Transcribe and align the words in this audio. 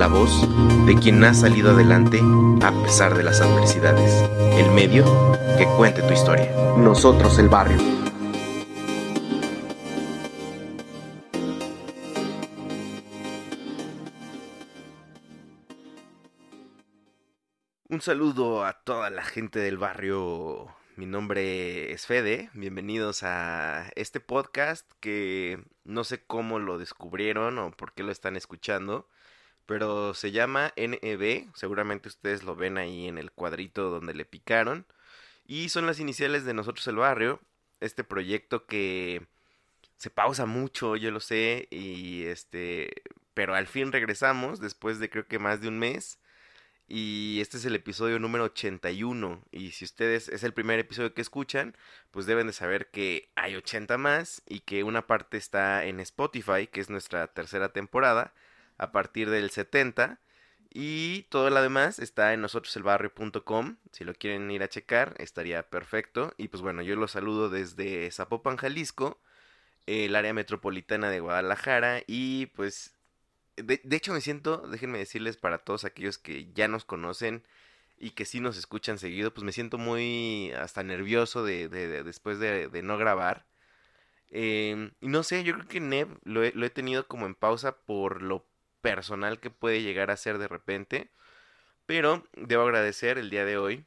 la 0.00 0.06
voz 0.06 0.48
de 0.86 0.94
quien 0.94 1.22
ha 1.24 1.34
salido 1.34 1.72
adelante 1.72 2.22
a 2.62 2.72
pesar 2.82 3.14
de 3.14 3.22
las 3.22 3.42
adversidades, 3.42 4.10
el 4.56 4.70
medio 4.70 5.04
que 5.58 5.66
cuente 5.76 6.00
tu 6.00 6.14
historia. 6.14 6.50
Nosotros 6.78 7.38
el 7.38 7.50
barrio. 7.50 7.76
Un 17.90 18.00
saludo 18.00 18.64
a 18.64 18.80
toda 18.82 19.10
la 19.10 19.22
gente 19.22 19.58
del 19.58 19.76
barrio. 19.76 20.74
Mi 20.96 21.04
nombre 21.04 21.92
es 21.92 22.06
Fede. 22.06 22.48
Bienvenidos 22.54 23.22
a 23.22 23.90
este 23.96 24.20
podcast 24.20 24.90
que 25.00 25.62
no 25.84 26.04
sé 26.04 26.24
cómo 26.24 26.58
lo 26.58 26.78
descubrieron 26.78 27.58
o 27.58 27.70
por 27.72 27.92
qué 27.92 28.02
lo 28.02 28.12
están 28.12 28.36
escuchando, 28.36 29.06
pero 29.70 30.14
se 30.14 30.32
llama 30.32 30.72
NEB. 30.76 31.46
Seguramente 31.54 32.08
ustedes 32.08 32.42
lo 32.42 32.56
ven 32.56 32.76
ahí 32.76 33.06
en 33.06 33.18
el 33.18 33.30
cuadrito 33.30 33.88
donde 33.88 34.14
le 34.14 34.24
picaron. 34.24 34.84
Y 35.46 35.68
son 35.68 35.86
las 35.86 36.00
iniciales 36.00 36.44
de 36.44 36.54
Nosotros 36.54 36.88
el 36.88 36.96
Barrio. 36.96 37.40
Este 37.78 38.02
proyecto 38.02 38.66
que 38.66 39.28
se 39.96 40.10
pausa 40.10 40.44
mucho, 40.44 40.96
yo 40.96 41.12
lo 41.12 41.20
sé, 41.20 41.68
y 41.70 42.24
este, 42.24 42.90
pero 43.32 43.54
al 43.54 43.68
fin 43.68 43.92
regresamos 43.92 44.58
después 44.58 44.98
de 44.98 45.08
creo 45.08 45.28
que 45.28 45.38
más 45.38 45.60
de 45.60 45.68
un 45.68 45.78
mes. 45.78 46.18
Y 46.88 47.38
este 47.40 47.56
es 47.58 47.64
el 47.64 47.76
episodio 47.76 48.18
número 48.18 48.44
81. 48.46 49.44
Y 49.52 49.70
si 49.70 49.84
ustedes 49.84 50.28
es 50.28 50.42
el 50.42 50.52
primer 50.52 50.80
episodio 50.80 51.14
que 51.14 51.22
escuchan, 51.22 51.76
pues 52.10 52.26
deben 52.26 52.48
de 52.48 52.52
saber 52.54 52.90
que 52.90 53.30
hay 53.36 53.54
80 53.54 53.98
más 53.98 54.42
y 54.48 54.60
que 54.60 54.82
una 54.82 55.06
parte 55.06 55.36
está 55.36 55.84
en 55.84 56.00
Spotify, 56.00 56.66
que 56.66 56.80
es 56.80 56.90
nuestra 56.90 57.28
tercera 57.28 57.72
temporada, 57.72 58.34
a 58.80 58.92
partir 58.92 59.30
del 59.30 59.50
70. 59.50 60.20
Y 60.72 61.22
todo 61.30 61.50
lo 61.50 61.60
demás 61.62 61.98
está 61.98 62.32
en 62.32 62.40
nosotroselbarrio.com. 62.42 63.76
Si 63.92 64.04
lo 64.04 64.14
quieren 64.14 64.50
ir 64.50 64.62
a 64.62 64.68
checar, 64.68 65.14
estaría 65.18 65.68
perfecto. 65.68 66.32
Y 66.38 66.48
pues 66.48 66.62
bueno, 66.62 66.82
yo 66.82 66.96
los 66.96 67.12
saludo 67.12 67.50
desde 67.50 68.10
Zapopan, 68.10 68.56
Jalisco, 68.56 69.20
el 69.86 70.14
área 70.14 70.32
metropolitana 70.32 71.10
de 71.10 71.20
Guadalajara. 71.20 72.02
Y 72.06 72.46
pues 72.46 72.94
de, 73.56 73.80
de, 73.82 73.96
hecho 73.96 74.12
me 74.12 74.20
siento, 74.20 74.58
déjenme 74.68 74.98
decirles 74.98 75.36
para 75.36 75.58
todos 75.58 75.84
aquellos 75.84 76.18
que 76.18 76.52
ya 76.52 76.68
nos 76.68 76.84
conocen 76.84 77.44
y 78.00 78.12
que 78.12 78.24
sí 78.24 78.40
nos 78.40 78.56
escuchan 78.56 78.98
seguido, 78.98 79.32
pues 79.32 79.44
me 79.44 79.52
siento 79.52 79.76
muy 79.78 80.52
hasta 80.52 80.82
nervioso 80.82 81.44
de, 81.44 81.68
de, 81.68 81.86
de 81.86 82.02
después 82.02 82.38
de, 82.38 82.68
no 82.82 82.96
grabar. 82.96 83.46
Eh, 84.30 84.92
y 85.00 85.08
no 85.08 85.22
sé, 85.22 85.44
yo 85.44 85.54
creo 85.54 85.68
que 85.68 85.80
Neb 85.80 86.08
lo 86.24 86.42
he, 86.42 86.70
tenido 86.70 87.06
como 87.06 87.26
en 87.26 87.34
pausa 87.34 87.76
por 87.82 88.22
lo 88.22 88.46
personal 88.80 89.40
que 89.40 89.50
puede 89.50 89.82
llegar 89.82 90.10
a 90.10 90.16
ser 90.16 90.38
de 90.38 90.48
repente. 90.48 91.10
Pero 91.86 92.24
debo 92.34 92.64
agradecer 92.64 93.18
el 93.18 93.30
día 93.30 93.44
de 93.44 93.58
hoy. 93.58 93.84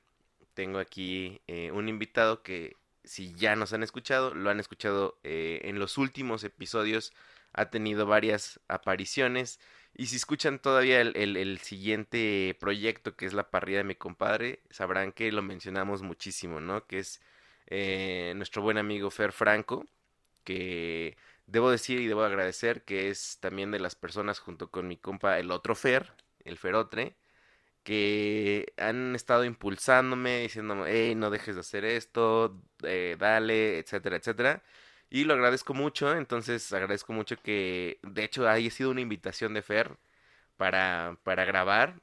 Tengo 0.53 0.79
aquí 0.79 1.41
eh, 1.47 1.71
un 1.71 1.89
invitado 1.89 2.43
que 2.43 2.75
si 3.03 3.33
ya 3.35 3.55
nos 3.55 3.73
han 3.73 3.83
escuchado, 3.83 4.33
lo 4.33 4.49
han 4.49 4.59
escuchado 4.59 5.19
eh, 5.23 5.61
en 5.63 5.79
los 5.79 5.97
últimos 5.97 6.43
episodios 6.43 7.13
ha 7.53 7.69
tenido 7.69 8.05
varias 8.05 8.59
apariciones. 8.67 9.59
Y 9.95 10.07
si 10.07 10.15
escuchan 10.15 10.59
todavía 10.59 11.01
el, 11.01 11.37
el, 11.37 11.59
siguiente 11.59 12.57
proyecto, 12.59 13.15
que 13.15 13.25
es 13.27 13.33
la 13.33 13.51
parrilla 13.51 13.79
de 13.79 13.83
mi 13.83 13.95
compadre, 13.95 14.61
sabrán 14.71 15.11
que 15.11 15.31
lo 15.31 15.43
mencionamos 15.43 16.01
muchísimo, 16.01 16.59
¿no? 16.59 16.87
Que 16.87 16.99
es 16.99 17.21
eh, 17.67 18.33
nuestro 18.35 18.63
buen 18.63 18.77
amigo 18.79 19.11
Fer 19.11 19.31
Franco, 19.31 19.85
que 20.43 21.15
debo 21.47 21.71
decir 21.71 21.99
y 22.01 22.07
debo 22.07 22.23
agradecer 22.23 22.83
que 22.83 23.09
es 23.09 23.39
también 23.39 23.71
de 23.71 23.79
las 23.79 23.95
personas 23.95 24.39
junto 24.39 24.71
con 24.71 24.87
mi 24.87 24.97
compa 24.97 25.39
el 25.39 25.51
otro 25.51 25.75
Fer, 25.75 26.13
el 26.45 26.57
Ferotre, 26.57 27.15
que 27.83 28.73
han 28.77 29.15
estado 29.15 29.45
impulsándome, 29.45 30.41
diciéndome, 30.41 30.85
hey, 30.91 31.15
no 31.15 31.29
dejes 31.29 31.55
de 31.55 31.61
hacer 31.61 31.85
esto, 31.85 32.61
eh, 32.83 33.17
dale, 33.19 33.79
etcétera, 33.79 34.17
etcétera. 34.17 34.63
Y 35.09 35.25
lo 35.25 35.33
agradezco 35.35 35.73
mucho, 35.73 36.15
entonces 36.15 36.71
agradezco 36.73 37.13
mucho 37.13 37.37
que, 37.37 37.99
de 38.03 38.23
hecho, 38.23 38.47
haya 38.49 38.71
sido 38.71 38.91
una 38.91 39.01
invitación 39.01 39.53
de 39.53 39.61
Fer 39.61 39.97
para, 40.57 41.17
para 41.23 41.45
grabar. 41.45 42.01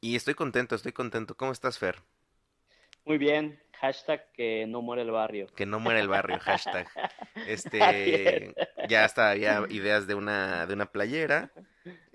Y 0.00 0.16
estoy 0.16 0.34
contento, 0.34 0.74
estoy 0.74 0.90
contento. 0.90 1.36
¿Cómo 1.36 1.52
estás, 1.52 1.78
Fer? 1.78 2.02
Muy 3.04 3.18
bien, 3.18 3.58
hashtag 3.80 4.30
que 4.32 4.66
no 4.66 4.82
muere 4.82 5.02
el 5.02 5.10
barrio. 5.10 5.46
Que 5.54 5.66
no 5.66 5.80
muere 5.80 6.00
el 6.00 6.08
barrio, 6.08 6.38
hashtag. 6.40 6.86
Este, 7.46 8.52
ya 8.88 9.04
hasta 9.04 9.30
había 9.30 9.64
ideas 9.70 10.08
de 10.08 10.14
una, 10.14 10.66
de 10.66 10.74
una 10.74 10.90
playera, 10.90 11.52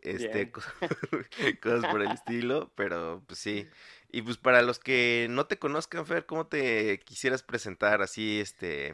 este, 0.01 0.51
cosas 1.61 1.85
por 1.89 2.01
el 2.01 2.11
estilo, 2.11 2.71
pero 2.75 3.23
pues 3.25 3.39
sí. 3.39 3.67
Y 4.11 4.21
pues 4.21 4.37
para 4.37 4.61
los 4.61 4.79
que 4.79 5.27
no 5.29 5.45
te 5.45 5.57
conozcan, 5.57 6.05
Fer, 6.05 6.25
¿cómo 6.25 6.47
te 6.47 6.99
quisieras 6.99 7.41
presentar 7.41 8.01
así, 8.01 8.41
este, 8.41 8.93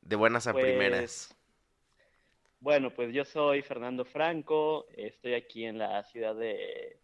de 0.00 0.16
buenas 0.16 0.46
a 0.46 0.52
pues, 0.52 0.64
primeras. 0.64 1.36
Bueno, 2.60 2.90
pues 2.94 3.12
yo 3.12 3.24
soy 3.24 3.62
Fernando 3.62 4.04
Franco, 4.04 4.86
estoy 4.96 5.34
aquí 5.34 5.66
en 5.66 5.78
la 5.78 6.02
ciudad 6.04 6.34
de, 6.34 6.98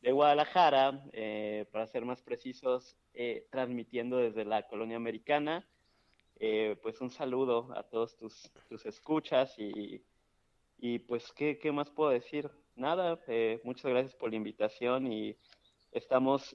de 0.00 0.12
Guadalajara, 0.12 1.02
eh, 1.12 1.66
para 1.72 1.86
ser 1.86 2.04
más 2.04 2.22
precisos, 2.22 2.96
eh, 3.14 3.46
transmitiendo 3.50 4.18
desde 4.18 4.44
la 4.44 4.66
colonia 4.66 4.96
americana. 4.96 5.66
Eh, 6.38 6.76
pues 6.82 7.00
un 7.00 7.10
saludo 7.10 7.72
a 7.74 7.82
todos 7.82 8.16
tus, 8.16 8.52
tus 8.68 8.84
escuchas 8.84 9.58
y, 9.58 10.02
y 10.78 10.98
pues, 10.98 11.32
¿qué, 11.32 11.58
¿qué, 11.58 11.72
más 11.72 11.90
puedo 11.90 12.10
decir? 12.10 12.50
Nada, 12.74 13.18
eh, 13.26 13.60
muchas 13.64 13.90
gracias 13.90 14.14
por 14.14 14.30
la 14.30 14.36
invitación 14.36 15.10
y 15.10 15.36
estamos 15.92 16.54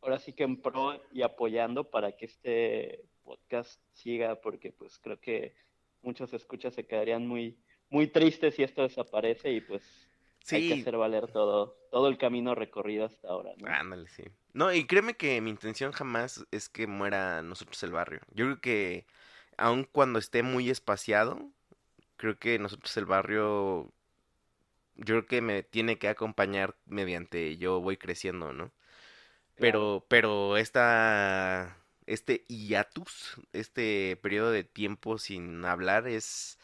ahora 0.00 0.18
sí 0.18 0.32
que 0.32 0.42
en 0.42 0.60
pro 0.60 1.00
y 1.12 1.22
apoyando 1.22 1.84
para 1.84 2.12
que 2.12 2.26
este 2.26 3.04
podcast 3.22 3.80
siga, 3.92 4.40
porque 4.40 4.72
pues 4.72 4.98
creo 4.98 5.20
que 5.20 5.54
muchos 6.02 6.32
escuchas 6.34 6.74
se 6.74 6.86
quedarían 6.86 7.26
muy, 7.26 7.56
muy 7.88 8.08
tristes 8.08 8.56
si 8.56 8.64
esto 8.64 8.82
desaparece 8.82 9.52
y 9.52 9.60
pues 9.60 9.82
sí. 10.44 10.56
hay 10.56 10.68
que 10.68 10.80
hacer 10.80 10.96
valer 10.96 11.30
todo, 11.30 11.76
todo 11.90 12.08
el 12.08 12.18
camino 12.18 12.54
recorrido 12.54 13.04
hasta 13.04 13.28
ahora. 13.28 13.52
¿no? 13.58 13.68
Ándale, 13.68 14.08
sí. 14.08 14.24
No, 14.52 14.72
y 14.72 14.86
créeme 14.86 15.14
que 15.14 15.40
mi 15.40 15.50
intención 15.50 15.92
jamás 15.92 16.44
es 16.50 16.68
que 16.68 16.86
muera 16.86 17.42
nosotros 17.42 17.82
el 17.82 17.92
barrio. 17.92 18.20
Yo 18.32 18.46
creo 18.46 18.60
que 18.60 19.06
aun 19.56 19.84
cuando 19.84 20.18
esté 20.18 20.42
muy 20.42 20.70
espaciado, 20.70 21.50
creo 22.16 22.38
que 22.38 22.58
nosotros 22.58 22.96
el 22.96 23.06
barrio, 23.06 23.92
yo 24.96 25.04
creo 25.04 25.26
que 25.26 25.40
me 25.40 25.62
tiene 25.62 25.98
que 25.98 26.08
acompañar 26.08 26.76
mediante 26.86 27.56
yo 27.56 27.80
voy 27.80 27.96
creciendo, 27.96 28.52
¿no? 28.52 28.72
Pero, 29.56 30.04
pero 30.08 30.56
esta 30.56 31.76
este 32.06 32.44
hiatus, 32.48 33.40
este 33.52 34.16
periodo 34.22 34.50
de 34.50 34.64
tiempo 34.64 35.18
sin 35.18 35.64
hablar 35.64 36.08
es, 36.08 36.58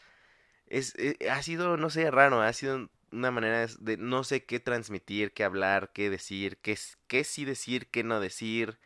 es, 0.67 0.93
eh, 0.97 1.17
ha 1.31 1.41
sido, 1.43 1.77
no 1.77 1.89
sé, 1.89 2.11
raro, 2.11 2.41
ha 2.41 2.53
sido 2.53 2.89
una 3.11 3.31
manera 3.31 3.67
de 3.79 3.97
no 3.97 4.23
sé 4.23 4.45
qué 4.45 4.59
transmitir, 4.59 5.33
qué 5.33 5.43
hablar, 5.43 5.91
qué 5.93 6.09
decir, 6.09 6.57
qué, 6.61 6.77
qué 7.07 7.23
sí 7.23 7.45
decir, 7.45 7.87
qué 7.89 8.03
no 8.03 8.19
decir. 8.19 8.79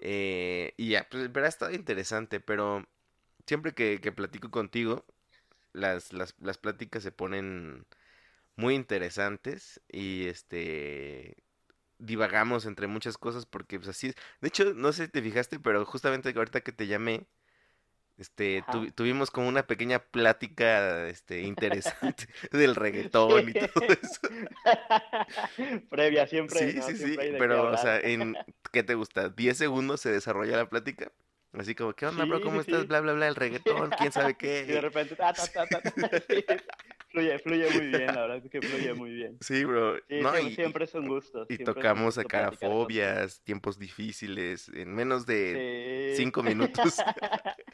Eh, 0.00 0.74
y 0.76 0.90
ya, 0.90 1.08
pues, 1.10 1.30
pero 1.32 1.46
ha 1.46 1.48
estado 1.48 1.72
interesante, 1.74 2.40
pero 2.40 2.86
siempre 3.46 3.74
que, 3.74 4.00
que 4.00 4.12
platico 4.12 4.50
contigo, 4.50 5.06
las, 5.72 6.12
las, 6.12 6.34
las 6.40 6.58
pláticas 6.58 7.02
se 7.02 7.12
ponen 7.12 7.86
muy 8.56 8.74
interesantes 8.74 9.80
y 9.90 10.26
este 10.28 11.36
divagamos 11.98 12.66
entre 12.66 12.86
muchas 12.88 13.18
cosas 13.18 13.46
porque 13.46 13.78
pues 13.78 13.88
así 13.90 14.08
es. 14.08 14.16
De 14.40 14.48
hecho, 14.48 14.74
no 14.74 14.92
sé 14.92 15.06
si 15.06 15.12
te 15.12 15.22
fijaste, 15.22 15.60
pero 15.60 15.84
justamente 15.86 16.32
ahorita 16.36 16.60
que 16.62 16.72
te 16.72 16.86
llamé, 16.86 17.26
Este, 18.18 18.64
tuvimos 18.94 19.30
como 19.30 19.46
una 19.46 19.66
pequeña 19.66 19.98
plática, 19.98 21.06
este, 21.08 21.42
interesante 21.42 22.26
del 22.50 22.74
reggaetón 22.74 23.50
y 23.50 23.52
todo 23.52 23.84
eso. 23.84 24.20
Previa, 25.90 26.26
siempre, 26.26 26.70
Sí, 26.72 26.78
¿no? 26.78 26.82
sí, 26.86 26.92
sí, 26.92 26.96
Siempre 27.04 27.32
qué 27.32 27.36
pero, 27.38 27.70
o 27.72 27.76
sea, 27.76 28.00
en, 28.00 28.34
¿qué 28.72 28.82
te 28.82 28.94
gusta? 28.94 29.34
¿10 29.34 29.54
segundos 29.54 30.00
se 30.00 30.10
desarrolla 30.10 30.56
la 30.56 30.68
plática? 30.68 31.12
Así 31.52 31.74
como, 31.74 31.94
¿qué 31.94 32.06
onda, 32.06 32.24
bro? 32.24 32.40
¿Cómo 32.40 32.62
sí, 32.62 32.70
estás? 32.70 32.86
Bla, 32.86 33.00
bla, 33.00 33.12
bla, 33.12 33.28
el 33.28 33.34
reggaetón, 33.34 33.90
quién 33.98 34.12
sabe 34.12 34.30
Y 34.30 34.34
de 34.34 34.66
qué. 34.66 34.80
repente, 34.80 35.16
ta, 35.16 35.32
ta, 35.32 35.46
ta, 35.46 35.66
ta, 35.66 35.80
ta, 35.80 36.20
sí. 36.28 36.44
Fluye, 37.16 37.38
fluye 37.38 37.70
muy 37.70 37.86
bien, 38.04 38.06
la 38.14 38.20
verdad 38.26 38.36
es 38.44 38.50
que 38.50 38.60
fluye 38.60 38.92
muy 38.92 39.10
bien. 39.10 39.38
Sí, 39.40 39.64
bro. 39.64 39.96
Sí, 40.06 40.20
No, 40.20 40.32
siempre, 40.32 40.50
y, 40.50 40.54
siempre 40.54 40.84
es 40.84 40.94
un 40.94 41.08
gusto. 41.08 41.46
y 41.48 41.56
tocamos 41.58 42.16
gusto 42.16 42.20
acá 42.20 42.52
fobias, 42.52 43.40
tiempos 43.42 43.78
difíciles, 43.78 44.68
en 44.68 44.94
menos 44.94 45.24
de 45.24 46.12
Sí. 46.14 46.22
5 46.24 46.42
minutos. 46.42 46.98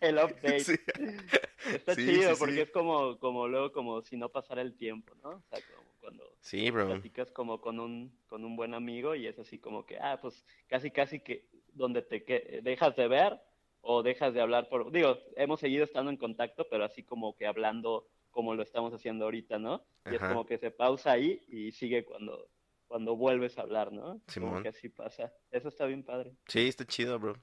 El 0.00 0.18
update. 0.18 0.62
Sí. 1.62 1.74
Está 1.76 1.94
chido 1.94 2.36
porque 2.38 2.62
es 2.62 2.70
como, 2.72 3.18
como 3.20 3.46
luego 3.46 3.70
como 3.72 4.02
si 4.02 4.16
no 4.16 4.28
pasara 4.28 4.62
el 4.62 4.76
tiempo, 4.76 5.14
¿no? 5.22 5.30
O 5.30 5.42
sea, 5.48 5.60
como 5.74 5.88
cuando 6.00 6.24
Sí, 6.40 6.70
bro. 6.72 6.86
platicas 6.88 7.30
como 7.30 7.60
con 7.60 7.78
un, 7.78 8.12
con 8.26 8.44
un 8.44 8.56
buen 8.56 8.74
amigo 8.74 9.14
y 9.14 9.28
es 9.28 9.38
así 9.38 9.58
como 9.58 9.86
que, 9.86 9.96
ah, 9.98 10.18
pues 10.20 10.44
casi 10.68 10.90
casi 10.90 11.20
que 11.20 11.46
donde 11.72 12.02
te 12.02 12.24
que, 12.24 12.60
dejas 12.64 12.96
de 12.96 13.06
ver 13.06 13.40
o 13.80 14.02
dejas 14.02 14.34
de 14.34 14.40
hablar 14.40 14.68
por, 14.68 14.90
digo, 14.90 15.18
hemos 15.36 15.60
seguido 15.60 15.84
estando 15.84 16.10
en 16.10 16.16
contacto, 16.16 16.66
pero 16.68 16.84
así 16.84 17.04
como 17.04 17.36
que 17.36 17.46
hablando 17.46 18.08
como 18.32 18.54
lo 18.54 18.62
estamos 18.62 18.92
haciendo 18.92 19.26
ahorita, 19.26 19.58
¿no? 19.58 19.84
Y 20.10 20.16
es 20.16 20.20
como 20.20 20.44
que 20.44 20.58
se 20.58 20.70
pausa 20.70 21.12
ahí 21.12 21.44
y 21.48 21.70
sigue 21.70 22.04
cuando, 22.04 22.48
cuando 22.88 23.14
vuelves 23.14 23.58
a 23.58 23.62
hablar, 23.62 23.92
¿no? 23.92 24.20
Simón. 24.26 24.50
Como 24.50 24.62
que 24.62 24.70
así 24.70 24.88
pasa. 24.88 25.32
Eso 25.50 25.68
está 25.68 25.86
bien 25.86 26.02
padre. 26.02 26.32
Sí, 26.48 26.66
está 26.66 26.84
chido, 26.84 27.18
bro. 27.18 27.36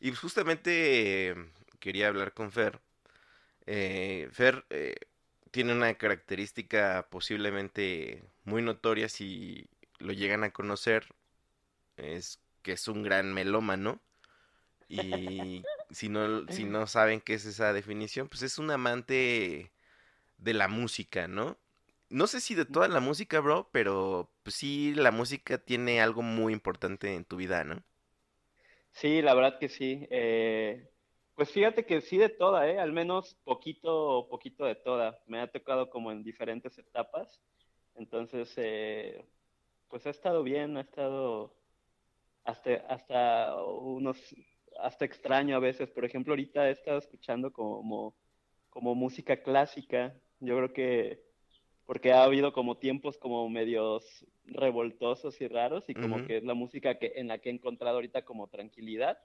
Y 0.00 0.12
justamente 0.12 1.30
eh, 1.30 1.34
quería 1.78 2.08
hablar 2.08 2.32
con 2.32 2.50
Fer. 2.50 2.80
Eh, 3.66 4.28
Fer 4.32 4.64
eh, 4.70 4.94
tiene 5.50 5.72
una 5.72 5.92
característica 5.94 7.06
posiblemente 7.10 8.24
muy 8.44 8.62
notoria 8.62 9.08
si 9.08 9.68
lo 9.98 10.12
llegan 10.12 10.44
a 10.44 10.52
conocer. 10.52 11.06
Es 11.96 12.40
que 12.62 12.72
es 12.72 12.88
un 12.88 13.02
gran 13.02 13.34
melómano. 13.34 14.00
Y 14.88 14.96
si 15.90 16.08
no, 16.08 16.46
si 16.48 16.64
no 16.64 16.86
saben 16.86 17.20
qué 17.20 17.34
es 17.34 17.44
esa 17.46 17.72
definición, 17.72 18.28
pues 18.28 18.42
es 18.42 18.58
un 18.58 18.70
amante 18.70 19.72
de 20.38 20.54
la 20.54 20.68
música, 20.68 21.28
¿no? 21.28 21.58
No 22.10 22.26
sé 22.26 22.40
si 22.40 22.54
de 22.54 22.64
toda 22.66 22.88
la 22.88 23.00
música, 23.00 23.40
bro, 23.40 23.68
pero 23.72 24.32
pues 24.42 24.56
sí, 24.56 24.94
la 24.94 25.10
música 25.10 25.58
tiene 25.58 26.00
algo 26.00 26.22
muy 26.22 26.52
importante 26.52 27.14
en 27.14 27.24
tu 27.24 27.36
vida, 27.36 27.64
¿no? 27.64 27.84
Sí, 28.92 29.20
la 29.22 29.34
verdad 29.34 29.58
que 29.58 29.68
sí. 29.68 30.06
Eh, 30.10 30.88
pues 31.34 31.50
fíjate 31.50 31.84
que 31.86 32.00
sí 32.00 32.16
de 32.18 32.30
toda, 32.30 32.68
¿eh? 32.68 32.78
Al 32.80 32.92
menos 32.92 33.34
poquito, 33.44 34.26
poquito 34.30 34.64
de 34.64 34.74
toda. 34.76 35.20
Me 35.26 35.40
ha 35.40 35.50
tocado 35.50 35.90
como 35.90 36.12
en 36.12 36.22
diferentes 36.24 36.78
etapas. 36.78 37.40
Entonces, 37.94 38.52
eh, 38.56 39.26
pues 39.88 40.06
ha 40.06 40.10
estado 40.10 40.42
bien, 40.42 40.76
ha 40.76 40.82
estado 40.82 41.56
hasta, 42.44 42.76
hasta 42.88 43.56
unos, 43.64 44.18
hasta 44.80 45.04
extraño 45.04 45.56
a 45.56 45.60
veces. 45.60 45.90
Por 45.90 46.04
ejemplo, 46.04 46.32
ahorita 46.32 46.68
he 46.68 46.72
estado 46.72 46.98
escuchando 46.98 47.52
como, 47.52 48.16
como 48.70 48.94
música 48.94 49.42
clásica. 49.42 50.14
Yo 50.40 50.56
creo 50.56 50.72
que 50.72 51.26
porque 51.86 52.12
ha 52.12 52.24
habido 52.24 52.52
como 52.52 52.78
tiempos 52.78 53.16
como 53.16 53.48
medios 53.48 54.26
revoltosos 54.44 55.40
y 55.40 55.46
raros 55.46 55.88
y 55.88 55.94
como 55.94 56.26
que 56.26 56.38
es 56.38 56.44
la 56.44 56.54
música 56.54 56.98
que 56.98 57.12
en 57.16 57.28
la 57.28 57.38
que 57.38 57.48
he 57.48 57.52
encontrado 57.52 57.96
ahorita 57.96 58.24
como 58.24 58.48
tranquilidad. 58.48 59.18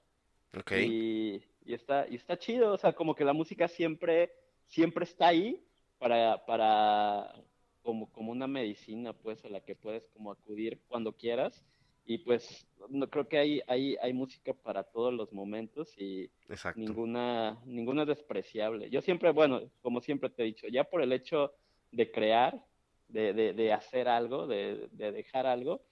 Ok. 0.56 0.72
y, 0.72 1.42
y 1.64 1.74
está 1.74 2.06
y 2.08 2.16
está 2.16 2.38
chido, 2.38 2.72
o 2.72 2.78
sea, 2.78 2.92
como 2.92 3.14
que 3.14 3.24
la 3.24 3.32
música 3.32 3.68
siempre 3.68 4.32
siempre 4.66 5.04
está 5.04 5.28
ahí 5.28 5.64
para 5.98 6.44
para 6.46 7.34
como 7.82 8.10
como 8.12 8.30
una 8.32 8.46
medicina 8.46 9.12
pues 9.12 9.44
a 9.44 9.48
la 9.48 9.60
que 9.60 9.74
puedes 9.74 10.06
como 10.08 10.30
acudir 10.30 10.80
cuando 10.88 11.16
quieras 11.16 11.64
y 12.04 12.18
pues 12.18 12.66
no 12.88 13.08
creo 13.08 13.28
que 13.28 13.38
hay 13.38 13.62
hay 13.68 13.96
hay 14.02 14.12
música 14.12 14.52
para 14.54 14.82
todos 14.82 15.12
los 15.14 15.32
momentos 15.32 15.96
y 15.96 16.30
Exacto. 16.48 16.80
ninguna, 16.80 17.58
ninguna 17.64 18.02
es 18.02 18.08
despreciable. 18.08 18.90
Yo 18.90 19.00
siempre, 19.02 19.30
bueno, 19.30 19.60
como 19.82 20.00
siempre 20.00 20.30
te 20.30 20.42
he 20.42 20.46
dicho, 20.46 20.66
ya 20.68 20.84
por 20.84 21.02
el 21.02 21.12
hecho 21.12 21.54
de 21.90 22.10
crear, 22.10 22.64
de, 23.08 23.32
de, 23.34 23.52
de 23.52 23.72
hacer 23.72 24.08
algo, 24.08 24.46
de, 24.46 24.88
de 24.92 25.12
dejar 25.12 25.46
algo, 25.46 25.84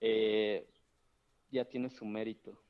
eh, 0.00 0.66
ya 1.50 1.64
tiene 1.64 1.90
su 1.90 2.04
mérito. 2.04 2.60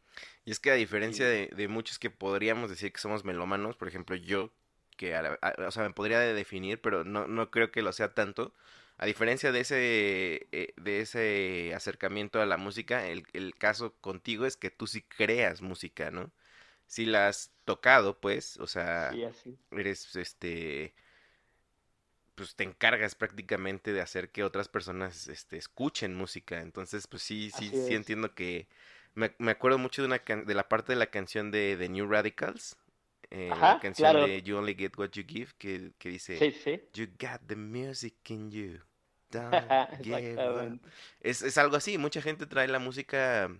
Y 0.44 0.50
es 0.50 0.60
que 0.60 0.70
a 0.70 0.74
diferencia 0.74 1.26
Sí. 1.26 1.32
de, 1.32 1.46
de 1.48 1.68
muchos 1.68 1.98
que 1.98 2.10
podríamos 2.10 2.70
decir 2.70 2.92
que 2.92 3.00
somos 3.00 3.24
melómanos, 3.24 3.76
por 3.76 3.88
ejemplo, 3.88 4.14
yo, 4.14 4.50
que 4.96 5.14
a 5.14 5.22
la- 5.22 5.38
a- 5.40 5.66
o 5.66 5.70
sea, 5.70 5.82
me 5.84 5.94
podría 5.94 6.20
definir, 6.20 6.80
pero 6.80 7.02
no, 7.04 7.26
no 7.26 7.50
creo 7.50 7.72
que 7.72 7.82
lo 7.82 7.92
sea 7.92 8.14
tanto. 8.14 8.54
A 8.98 9.06
diferencia 9.06 9.52
de 9.52 9.60
ese, 9.60 10.48
eh, 10.52 10.72
de 10.76 11.00
ese 11.00 11.74
acercamiento 11.74 12.40
a 12.40 12.46
la 12.46 12.56
música, 12.56 13.06
el, 13.08 13.26
el 13.32 13.54
caso 13.56 13.94
contigo 14.00 14.46
es 14.46 14.56
que 14.56 14.70
tú 14.70 14.86
sí 14.86 15.02
creas 15.02 15.62
música, 15.62 16.10
¿no? 16.10 16.32
Si 16.86 17.06
la 17.06 17.28
has 17.28 17.52
tocado, 17.64 18.20
pues, 18.20 18.58
o 18.58 18.66
sea, 18.68 19.18
Sí, 19.18 19.24
así. 19.24 19.56
eres, 19.72 20.14
este, 20.16 20.94
pues 22.34 22.56
te 22.56 22.64
encargas 22.64 23.14
prácticamente 23.14 23.92
de 23.92 24.00
hacer 24.00 24.30
que 24.30 24.42
otras 24.44 24.68
personas, 24.68 25.28
este, 25.28 25.56
escuchen 25.56 26.14
música. 26.14 26.60
Entonces, 26.60 27.06
pues 27.06 27.22
sí, 27.22 27.50
sí, 27.50 27.74
sí 27.74 27.94
entiendo 27.94 28.34
que 28.34 28.66
me, 29.14 29.34
me 29.38 29.52
acuerdo 29.52 29.78
mucho 29.78 30.02
de 30.02 30.06
una 30.08 30.18
can- 30.18 30.44
de 30.46 30.54
la 30.54 30.68
parte 30.68 30.92
de 30.92 30.98
la 30.98 31.06
canción 31.10 31.50
de 31.52 31.76
The 31.78 31.88
New 31.88 32.08
Radicals, 32.08 32.76
eh, 33.34 33.64
la 33.64 33.76
canción 33.78 34.12
claro. 34.12 34.18
de 34.18 34.42
You 34.42 34.56
Only 34.58 34.74
Get 34.74 34.96
What 34.98 35.10
You 35.12 35.24
Give, 35.26 35.52
que, 35.58 35.92
que 35.98 36.08
dice, 36.10 36.46
Sí, 36.46 36.50
sí. 36.52 36.80
You 36.94 37.06
got 37.18 37.42
the 37.48 37.56
music 37.56 38.14
in 38.30 38.50
you, 38.50 38.80
don't 39.30 39.74
give 40.02 40.42
up". 40.48 40.72
Exactamente. 40.72 40.88
Es, 41.20 41.42
es 41.42 41.58
algo 41.58 41.76
así, 41.76 41.98
mucha 41.98 42.22
gente 42.22 42.46
trae 42.46 42.68
la 42.68 42.78
música 42.78 43.50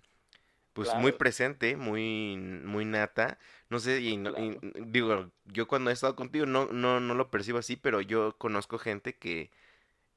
pues 0.73 0.95
muy 0.95 1.13
presente, 1.13 1.77
muy, 1.77 2.37
muy 2.37 2.85
nata. 2.85 3.39
No 3.71 3.79
sé, 3.81 4.01
y, 4.01 4.17
no- 4.17 4.33
y, 4.37 4.59
digo, 4.87 5.31
yo 5.47 5.69
cuando 5.69 5.91
he 5.91 5.93
estado 5.93 6.17
contigo 6.17 6.47
no, 6.47 6.67
no, 6.67 7.01
no 7.01 7.15
lo 7.15 7.31
percibo 7.31 7.59
así, 7.59 7.77
pero 7.77 8.01
yo 8.01 8.37
conozco 8.39 8.79
gente 8.79 9.17
que 9.17 9.51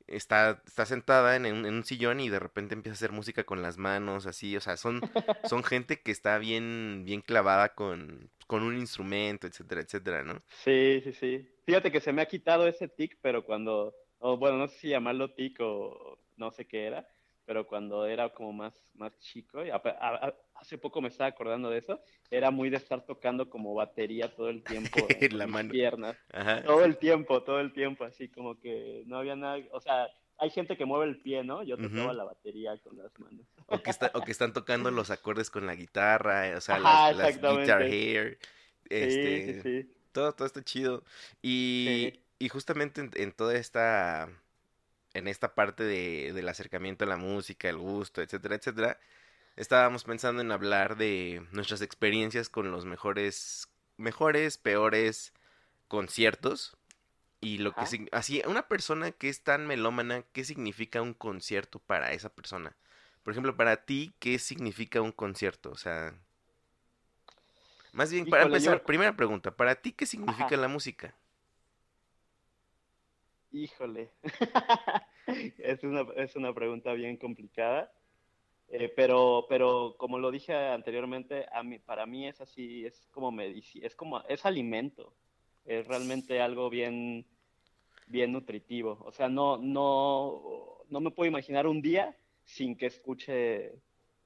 está, 0.08 0.62
está 0.66 0.86
sentada 0.86 1.36
en 1.36 1.46
un, 1.46 1.66
en 1.66 1.76
un 1.76 1.84
sillón 1.84 2.20
y 2.20 2.30
de 2.30 2.40
repente 2.40 2.74
empieza 2.74 2.94
a 2.94 2.98
hacer 2.98 3.12
música 3.12 3.44
con 3.44 3.62
las 3.62 3.78
manos, 3.78 4.26
así, 4.26 4.56
o 4.58 4.62
sea, 4.62 4.78
son, 4.78 5.02
son 5.44 5.64
gente 5.64 6.02
que 6.02 6.12
está 6.12 6.38
bien, 6.38 7.04
bien 7.06 7.22
clavada 7.22 7.76
con, 7.76 8.32
con 8.48 8.64
un 8.64 8.78
instrumento, 8.78 9.48
etcétera, 9.48 9.82
etcétera, 9.82 10.24
¿no? 10.24 10.42
Sí, 10.64 11.02
sí, 11.04 11.14
sí. 11.14 11.50
Fíjate 11.66 11.92
que 11.92 12.02
se 12.02 12.14
me 12.14 12.22
ha 12.22 12.28
quitado 12.28 12.68
ese 12.68 12.88
tic, 12.88 13.18
pero 13.22 13.46
cuando, 13.46 13.96
o 14.20 14.38
bueno, 14.38 14.58
no 14.58 14.68
sé 14.68 14.80
si 14.80 14.90
llamarlo 14.90 15.34
tic 15.34 15.58
o 15.60 16.20
no 16.38 16.52
sé 16.52 16.68
qué 16.68 16.86
era, 16.86 17.08
pero 17.48 17.68
cuando 17.68 18.06
era 18.06 18.32
como 18.34 18.54
más, 18.54 18.92
más 18.96 19.18
chico, 19.20 19.66
y 19.66 19.72
a- 19.72 19.82
hace 20.56 20.78
poco 20.78 21.02
me 21.02 21.08
estaba 21.10 21.30
acordando 21.32 21.72
de 21.72 21.80
eso, 21.80 22.02
era 22.30 22.52
muy 22.52 22.70
de 22.70 22.78
estar 22.78 23.06
tocando 23.06 23.50
como 23.50 23.74
batería 23.74 24.36
todo 24.36 24.50
el 24.50 24.66
tiempo 24.66 25.10
En 25.22 25.38
la 25.38 25.48
mano. 25.48 25.74
piernas, 25.74 26.18
Ajá. 26.34 26.64
todo 26.64 26.86
el 26.86 26.98
tiempo, 27.00 27.44
todo 27.44 27.60
el 27.62 27.74
tiempo, 27.74 28.04
así 28.04 28.30
como 28.30 28.60
que 28.60 29.04
no 29.08 29.18
había 29.20 29.36
nada, 29.36 29.60
o 29.72 29.82
sea, 29.82 30.08
hay 30.38 30.52
gente 30.52 30.78
que 30.78 30.86
mueve 30.86 31.06
el 31.06 31.22
pie, 31.22 31.44
¿no? 31.44 31.64
Yo 31.64 31.80
tocaba 31.80 32.14
la 32.14 32.26
batería 32.26 32.78
con 32.80 32.98
las 32.98 33.18
manos. 33.20 33.48
O 33.70 33.82
que, 33.84 33.90
está, 33.92 34.12
o 34.14 34.24
que 34.24 34.32
están 34.32 34.54
tocando 34.54 34.92
los 34.92 35.10
acordes 35.12 35.50
con 35.50 35.66
la 35.68 35.76
guitarra, 35.76 36.56
o 36.58 36.62
sea, 36.62 36.80
Ajá, 36.80 37.12
las, 37.12 37.12
las 37.12 37.42
guitar 37.44 37.84
hair, 37.84 38.40
Sí, 39.00 39.42
este, 39.42 39.42
sí, 39.42 39.54
sí. 39.62 39.94
todo, 40.14 40.34
todo 40.34 40.48
está 40.48 40.64
chido. 40.64 41.04
Y, 41.42 42.14
y 42.40 42.50
justamente 42.50 43.02
en, 43.02 43.12
en 43.16 43.32
toda 43.34 43.56
esta, 43.58 44.30
en 45.18 45.28
esta 45.28 45.56
parte 45.56 45.84
de, 45.84 46.34
del 46.34 46.50
acercamiento 46.50 47.06
a 47.06 47.08
la 47.08 47.18
música, 47.18 47.70
el 47.70 47.78
gusto, 47.78 48.22
etcétera, 48.22 48.56
etcétera, 48.56 49.00
estábamos 49.58 50.04
pensando 50.06 50.42
en 50.42 50.52
hablar 50.52 50.98
de 50.98 51.46
nuestras 51.52 51.82
experiencias 51.82 52.50
con 52.50 52.72
los 52.72 52.86
mejores, 52.86 53.70
mejores, 53.98 54.58
peores 54.58 55.34
conciertos. 55.90 56.78
Y 57.42 57.60
lo 57.60 57.74
que 57.76 57.86
Ajá. 57.86 57.92
sig- 57.98 58.10
así, 58.12 58.42
una 58.48 58.68
persona 58.68 59.12
que 59.12 59.30
es 59.30 59.44
tan 59.44 59.68
melómana, 59.68 60.24
¿qué 60.34 60.44
significa 60.46 61.02
un 61.02 61.14
concierto 61.14 61.80
para 61.80 62.12
esa 62.14 62.30
persona? 62.30 62.76
Por 63.24 63.32
ejemplo, 63.34 63.56
para 63.58 63.86
ti, 63.86 64.14
¿qué 64.20 64.40
significa 64.40 65.02
un 65.02 65.12
concierto? 65.12 65.72
O 65.72 65.78
sea, 65.78 66.16
más 67.92 68.12
bien, 68.12 68.26
para 68.28 68.44
yo- 68.44 68.48
empezar, 68.48 68.84
primera 68.86 69.16
pregunta, 69.16 69.56
¿para 69.56 69.76
ti 69.76 69.92
qué 69.92 70.06
significa 70.06 70.56
Ajá. 70.56 70.62
la 70.62 70.68
música? 70.68 71.14
Híjole. 73.52 74.12
Es 75.58 75.84
una, 75.84 76.06
es 76.16 76.38
una 76.38 76.54
pregunta 76.54 76.94
bien 76.94 77.18
complicada. 77.18 77.92
Eh, 78.70 78.88
pero, 78.96 79.46
pero 79.50 79.96
como 79.98 80.20
lo 80.20 80.32
dije 80.32 80.54
anteriormente, 80.56 81.46
a 81.52 81.64
mí, 81.64 81.80
para 81.80 82.06
mí 82.06 82.28
es 82.28 82.40
así, 82.40 82.86
es 82.86 83.08
como 83.12 83.30
medici- 83.32 83.82
es 83.84 83.94
como, 83.96 84.22
es 84.30 84.46
alimento. 84.46 85.18
Es 85.66 85.86
realmente 85.88 86.40
algo 86.40 86.70
bien, 86.70 87.26
bien 88.08 88.32
nutritivo. 88.32 89.00
O 89.04 89.12
sea, 89.12 89.28
no, 89.28 89.58
no, 89.58 90.78
no 90.90 91.00
me 91.02 91.12
puedo 91.12 91.28
imaginar 91.30 91.68
un 91.68 91.82
día 91.82 92.16
sin 92.46 92.78
que 92.78 92.86
escuche, 92.86 93.82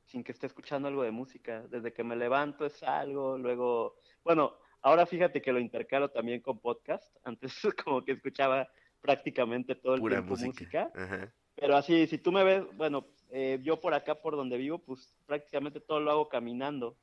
sin 0.06 0.24
que 0.24 0.34
esté 0.34 0.46
escuchando 0.46 0.88
algo 0.88 1.02
de 1.04 1.12
música. 1.12 1.68
Desde 1.68 1.94
que 1.94 2.04
me 2.04 2.16
levanto 2.16 2.66
es 2.68 2.84
algo, 2.84 3.40
luego, 3.40 3.96
bueno, 4.24 4.56
Ahora 4.84 5.06
fíjate 5.06 5.42
que 5.44 5.52
lo 5.54 5.60
intercalo 5.60 6.10
también 6.10 6.42
con 6.42 6.60
podcast. 6.60 7.16
Antes 7.24 7.54
como 7.84 8.04
que 8.04 8.14
escuchaba 8.14 8.68
prácticamente 9.02 9.76
todo 9.76 9.96
el 9.96 10.02
Pura 10.02 10.18
tiempo 10.18 10.36
música. 10.36 10.92
música. 10.94 11.34
Pero 11.56 11.76
así, 11.76 12.08
si 12.08 12.18
tú 12.18 12.32
me 12.32 12.44
ves, 12.44 12.64
bueno, 12.76 13.06
eh, 13.30 13.60
yo 13.64 13.80
por 13.80 13.94
acá, 13.94 14.16
por 14.16 14.36
donde 14.36 14.58
vivo, 14.58 14.80
pues 14.80 15.18
prácticamente 15.26 15.80
todo 15.80 16.00
lo 16.00 16.12
hago 16.12 16.30
caminando. 16.30 16.96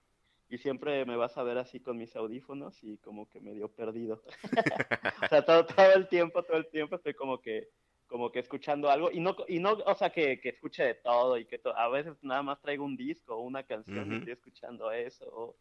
Y 0.51 0.57
siempre 0.57 1.05
me 1.05 1.17
vas 1.17 1.37
a 1.37 1.43
ver 1.43 1.59
así 1.59 1.79
con 1.79 1.99
mis 1.99 2.17
audífonos 2.17 2.83
y 2.83 2.97
como 2.99 3.29
que 3.29 3.39
medio 3.41 3.69
perdido. 3.69 4.23
o 5.23 5.29
sea, 5.29 5.45
todo, 5.45 5.67
todo 5.67 5.93
el 5.93 6.09
tiempo, 6.09 6.43
todo 6.43 6.57
el 6.57 6.67
tiempo 6.69 6.97
estoy 6.97 7.15
como 7.15 7.41
que 7.41 7.69
como 8.07 8.33
que 8.33 8.39
escuchando 8.39 8.89
algo 8.89 9.11
y 9.13 9.21
no 9.21 9.37
y 9.49 9.59
no 9.59 9.73
o 9.85 9.95
sea 9.95 10.09
que, 10.09 10.41
que 10.41 10.49
escuche 10.49 10.83
de 10.83 10.95
todo 10.95 11.37
y 11.37 11.45
que 11.45 11.59
to- 11.59 11.77
a 11.77 11.91
veces 11.91 12.15
nada 12.23 12.43
más 12.43 12.59
traigo 12.63 12.83
un 12.83 12.97
disco 12.97 13.35
o 13.37 13.41
una 13.43 13.65
canción 13.65 14.11
y 14.11 14.17
estoy 14.17 14.33
escuchando 14.33 14.91
eso 14.91 15.27
o, 15.31 15.57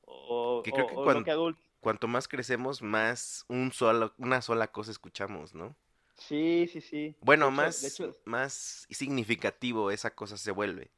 o, 0.00 0.62
Que 0.64 0.72
creo 0.72 0.84
o- 0.84 0.88
que 0.88 0.94
o 0.96 1.04
cuando- 1.04 1.20
lo 1.20 1.24
que 1.24 1.30
hago 1.30 1.48
ult- 1.50 1.58
Cuanto 1.82 2.08
más 2.08 2.28
crecemos, 2.28 2.80
más 2.80 3.44
un 3.48 3.72
solo, 3.72 4.14
una 4.16 4.40
sola 4.40 4.68
cosa 4.68 4.90
escuchamos, 4.90 5.54
¿no? 5.54 5.76
sí 6.16 6.66
sí 6.68 6.80
sí 6.80 7.16
Bueno, 7.20 7.46
hecho- 7.46 7.56
más, 7.56 7.82
de 7.82 7.88
hecho, 7.88 8.16
más 8.24 8.86
significativo 8.90 9.90
esa 9.90 10.14
cosa 10.14 10.36
se 10.36 10.50
vuelve. 10.50 10.90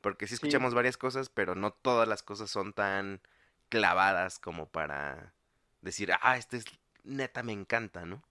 Porque 0.00 0.26
sí 0.26 0.34
Sí. 0.34 0.36
escuchamos 0.36 0.74
varias 0.74 0.96
cosas, 0.98 1.30
pero 1.30 1.54
no 1.56 1.72
todas 1.72 2.08
las 2.08 2.22
cosas 2.22 2.50
son 2.50 2.72
tan 2.74 3.22
clavadas 3.70 4.38
como 4.38 4.68
para 4.70 5.34
decir, 5.82 6.12
ah, 6.22 6.36
este 6.38 6.58
es 6.58 6.66
neta, 7.04 7.42
me 7.42 7.52
encanta, 7.52 8.06
¿no? 8.06 8.22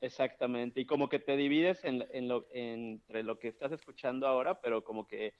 Exactamente, 0.00 0.80
y 0.80 0.84
como 0.86 1.08
que 1.08 1.20
te 1.20 1.36
divides 1.36 1.84
en, 1.84 2.04
en 2.12 2.26
lo, 2.26 2.46
entre 2.52 3.22
lo 3.22 3.38
que 3.38 3.46
estás 3.48 3.70
escuchando 3.70 4.26
ahora, 4.26 4.60
pero 4.60 4.82
como 4.82 5.06
que... 5.06 5.32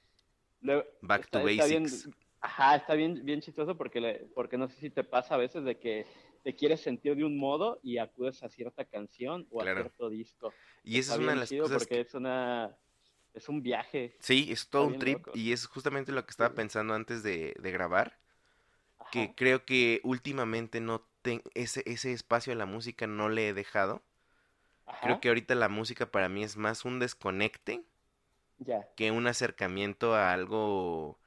Back 1.01 1.29
to 1.29 1.39
está- 1.39 1.65
bien- 1.67 1.83
basics. 1.83 2.09
Ajá, 2.43 2.75
está 2.75 2.93
bien, 2.95 3.23
bien 3.25 3.41
chistoso 3.41 3.77
porque, 3.77 4.01
le- 4.01 4.27
porque 4.35 4.57
no 4.57 4.67
sé 4.67 4.75
si 4.75 4.89
te 4.89 5.03
pasa 5.03 5.35
a 5.35 5.37
veces 5.37 5.63
de 5.63 5.79
que 5.79 6.05
te 6.43 6.55
quieres 6.55 6.81
sentir 6.81 7.15
de 7.15 7.23
un 7.23 7.37
modo 7.37 7.79
y 7.83 7.97
acudes 7.97 8.43
a 8.43 8.49
cierta 8.49 8.85
canción 8.85 9.47
o 9.51 9.61
Claro. 9.61 9.79
a 9.79 9.83
cierto 9.83 10.09
disco. 10.09 10.53
Y 10.83 10.99
esa 10.99 11.13
es 11.13 11.19
una 11.19 11.31
de 11.31 11.37
las 11.37 11.51
cosas 11.53 11.71
porque 11.79 11.95
que- 11.95 12.01
es 12.01 12.13
una... 12.13 12.77
Es 13.33 13.49
un 13.49 13.63
viaje. 13.63 14.15
Sí, 14.19 14.47
es 14.51 14.69
todo 14.69 14.87
un 14.87 14.99
trip 14.99 15.17
loco. 15.17 15.31
y 15.33 15.53
es 15.53 15.65
justamente 15.67 16.11
lo 16.11 16.25
que 16.25 16.31
estaba 16.31 16.53
pensando 16.55 16.93
antes 16.93 17.23
de, 17.23 17.55
de 17.59 17.71
grabar, 17.71 18.19
que 19.11 19.35
creo 19.35 19.65
que 19.65 20.01
últimamente 20.03 20.81
no 20.81 21.07
ten- 21.23 21.43
ese, 21.55 21.83
ese 21.85 22.13
espacio 22.13 22.53
a 22.53 22.57
la 22.57 22.65
música 22.67 23.07
no 23.07 23.29
le 23.29 23.49
he 23.49 23.53
dejado. 23.53 24.03
Creo 25.01 25.19
que 25.21 25.27
ahorita 25.29 25.55
la 25.55 25.69
música 25.69 26.11
para 26.11 26.29
mí 26.29 26.43
es 26.43 26.57
más 26.57 26.85
un 26.85 26.99
desconecte 26.99 27.85
ya. 28.67 28.87
que 28.95 29.11
un 29.11 29.27
acercamiento 29.27 30.13
a 30.15 30.33
algo 30.33 31.19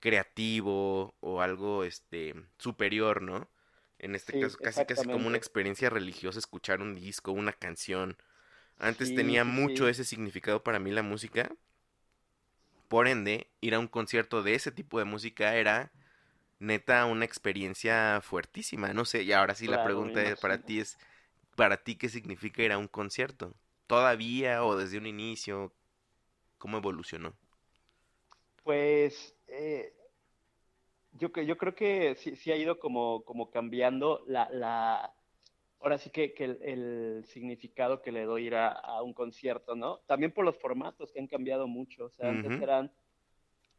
creativo 0.00 1.14
o 1.20 1.42
algo 1.42 1.84
este 1.84 2.34
superior, 2.58 3.22
¿no? 3.22 3.50
En 3.98 4.14
este 4.14 4.32
Sí, 4.32 4.36
caso, 4.36 4.58
casi 4.62 4.84
casi 4.84 5.06
como 5.08 5.26
una 5.28 5.36
experiencia 5.38 5.90
religiosa 5.90 6.38
escuchar 6.38 6.80
un 6.82 6.94
disco, 6.96 7.32
una 7.32 7.52
canción. 7.52 8.16
Antes 8.78 9.12
Sí, 9.12 9.14
tenía 9.14 9.44
mucho 9.44 9.88
sí. 9.88 9.90
ese 9.90 10.04
significado 10.04 10.62
para 10.64 10.78
mí 10.80 10.90
la 10.92 11.02
música. 11.04 11.50
Por 12.88 13.06
ende, 13.08 13.48
ir 13.60 13.74
a 13.74 13.78
un 13.78 13.86
concierto 13.88 14.42
de 14.42 14.54
ese 14.54 14.72
tipo 14.72 14.98
de 14.98 15.04
música 15.04 15.54
era 15.56 15.92
neta 16.60 17.04
una 17.06 17.24
experiencia 17.26 18.20
fuertísima. 18.22 18.92
No 18.94 19.04
sé, 19.06 19.22
y 19.24 19.32
ahora 19.32 19.54
sí 19.56 19.68
la 19.68 19.78
Claro, 19.78 19.82
pregunta 19.82 20.22
es- 20.22 20.36
para 20.36 20.58
ti 20.58 20.80
es, 20.80 20.98
¿para 21.56 21.78
ti 21.84 21.96
qué 21.96 22.08
significa 22.08 22.62
ir 22.62 22.72
a 22.72 22.78
un 22.78 22.88
concierto? 22.88 23.54
¿Todavía 23.88 24.64
o 24.64 24.76
desde 24.76 24.98
un 24.98 25.06
inicio? 25.06 25.74
¿Cómo 26.58 26.78
evolucionó? 26.78 27.34
Pues 28.62 29.34
eh, 29.60 29.92
yo, 31.12 31.28
yo 31.28 31.58
creo 31.58 31.74
que 31.74 32.14
sí, 32.14 32.34
sí 32.34 32.50
ha 32.50 32.56
ido 32.56 32.78
como, 32.78 33.24
como 33.24 33.50
cambiando 33.50 34.24
la, 34.26 34.48
la, 34.50 35.12
ahora 35.80 35.98
sí 35.98 36.08
que, 36.10 36.32
que 36.32 36.44
el, 36.44 36.58
el 36.62 37.24
significado 37.26 38.00
que 38.00 38.10
le 38.10 38.24
doy 38.24 38.46
ir 38.46 38.54
a, 38.54 38.68
a 38.70 39.02
un 39.02 39.12
concierto, 39.12 39.76
¿no? 39.76 39.98
También 40.06 40.32
por 40.32 40.46
los 40.46 40.56
formatos 40.56 41.12
que 41.12 41.20
han 41.20 41.26
cambiado 41.26 41.66
mucho, 41.66 42.06
o 42.06 42.10
sea, 42.10 42.30
antes 42.30 42.58
eran, 42.60 42.90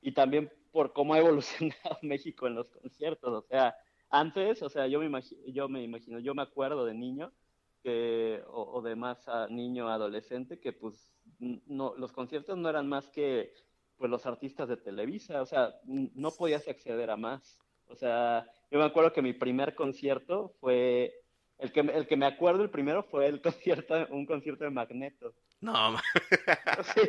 y 0.02 0.12
también 0.12 0.52
por 0.72 0.94
cómo 0.94 1.16
ha 1.16 1.20
evolucionado 1.20 1.98
México 2.04 2.46
en 2.46 2.56
los 2.56 2.70
conciertos, 2.70 3.34
o 3.34 3.48
sea, 3.48 3.76
antes, 4.10 4.62
o 4.62 4.70
sea, 4.70 4.86
yo 4.88 5.00
me 5.00 5.06
imagino, 5.08 5.42
yo 5.48 5.68
me 5.68 5.82
imagino, 5.82 6.20
yo 6.20 6.36
me 6.36 6.44
acuerdo 6.44 6.86
de 6.86 6.94
niño, 6.94 7.34
que, 7.82 8.44
o, 8.48 8.74
o 8.74 8.82
de 8.84 8.96
más 8.96 9.28
a 9.28 9.48
niño 9.48 9.90
adolescente, 9.90 10.60
que 10.60 10.74
pues 10.74 11.12
no, 11.40 11.96
los 11.96 12.12
conciertos 12.12 12.56
no 12.56 12.70
eran 12.70 12.88
más 12.88 13.08
que 13.10 13.52
pues 14.01 14.10
los 14.10 14.25
artistas 14.25 14.67
de 14.67 14.77
Televisa, 14.77 15.43
o 15.43 15.46
sea, 15.46 15.75
no 15.86 16.31
podías 16.31 16.67
acceder 16.67 17.12
a 17.12 17.17
más. 17.17 17.60
O 17.88 17.96
sea, 17.96 18.48
yo 18.72 18.79
me 18.79 18.86
acuerdo 18.86 19.13
que 19.13 19.22
mi 19.22 19.34
primer 19.34 19.75
concierto 19.75 20.55
fue, 20.60 21.13
el 21.60 21.72
que, 21.72 21.84
me- 21.84 21.93
el 21.96 22.08
que 22.08 22.17
me 22.17 22.25
acuerdo 22.25 22.63
el 22.63 22.72
primero 22.72 23.03
fue 23.03 23.27
el 23.27 23.41
concierto, 23.86 24.08
un 24.10 24.25
concierto 24.25 24.63
de 24.63 24.72
Magneto. 24.72 25.36
No, 25.60 25.98
Sí, 26.96 27.01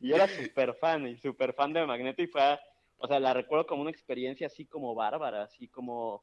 y 0.00 0.08
yo 0.08 0.16
era 0.16 0.28
súper 0.28 0.74
fan, 0.74 1.06
y 1.06 1.16
súper 1.16 1.54
fan 1.54 1.72
de 1.72 1.86
Magneto, 1.86 2.20
y 2.20 2.26
fue, 2.26 2.58
o 2.98 3.06
sea, 3.06 3.18
la 3.18 3.32
recuerdo 3.32 3.66
como 3.66 3.80
una 3.80 3.90
experiencia 3.90 4.46
así 4.48 4.66
como 4.66 4.94
bárbara, 4.94 5.44
así 5.44 5.68
como, 5.68 6.22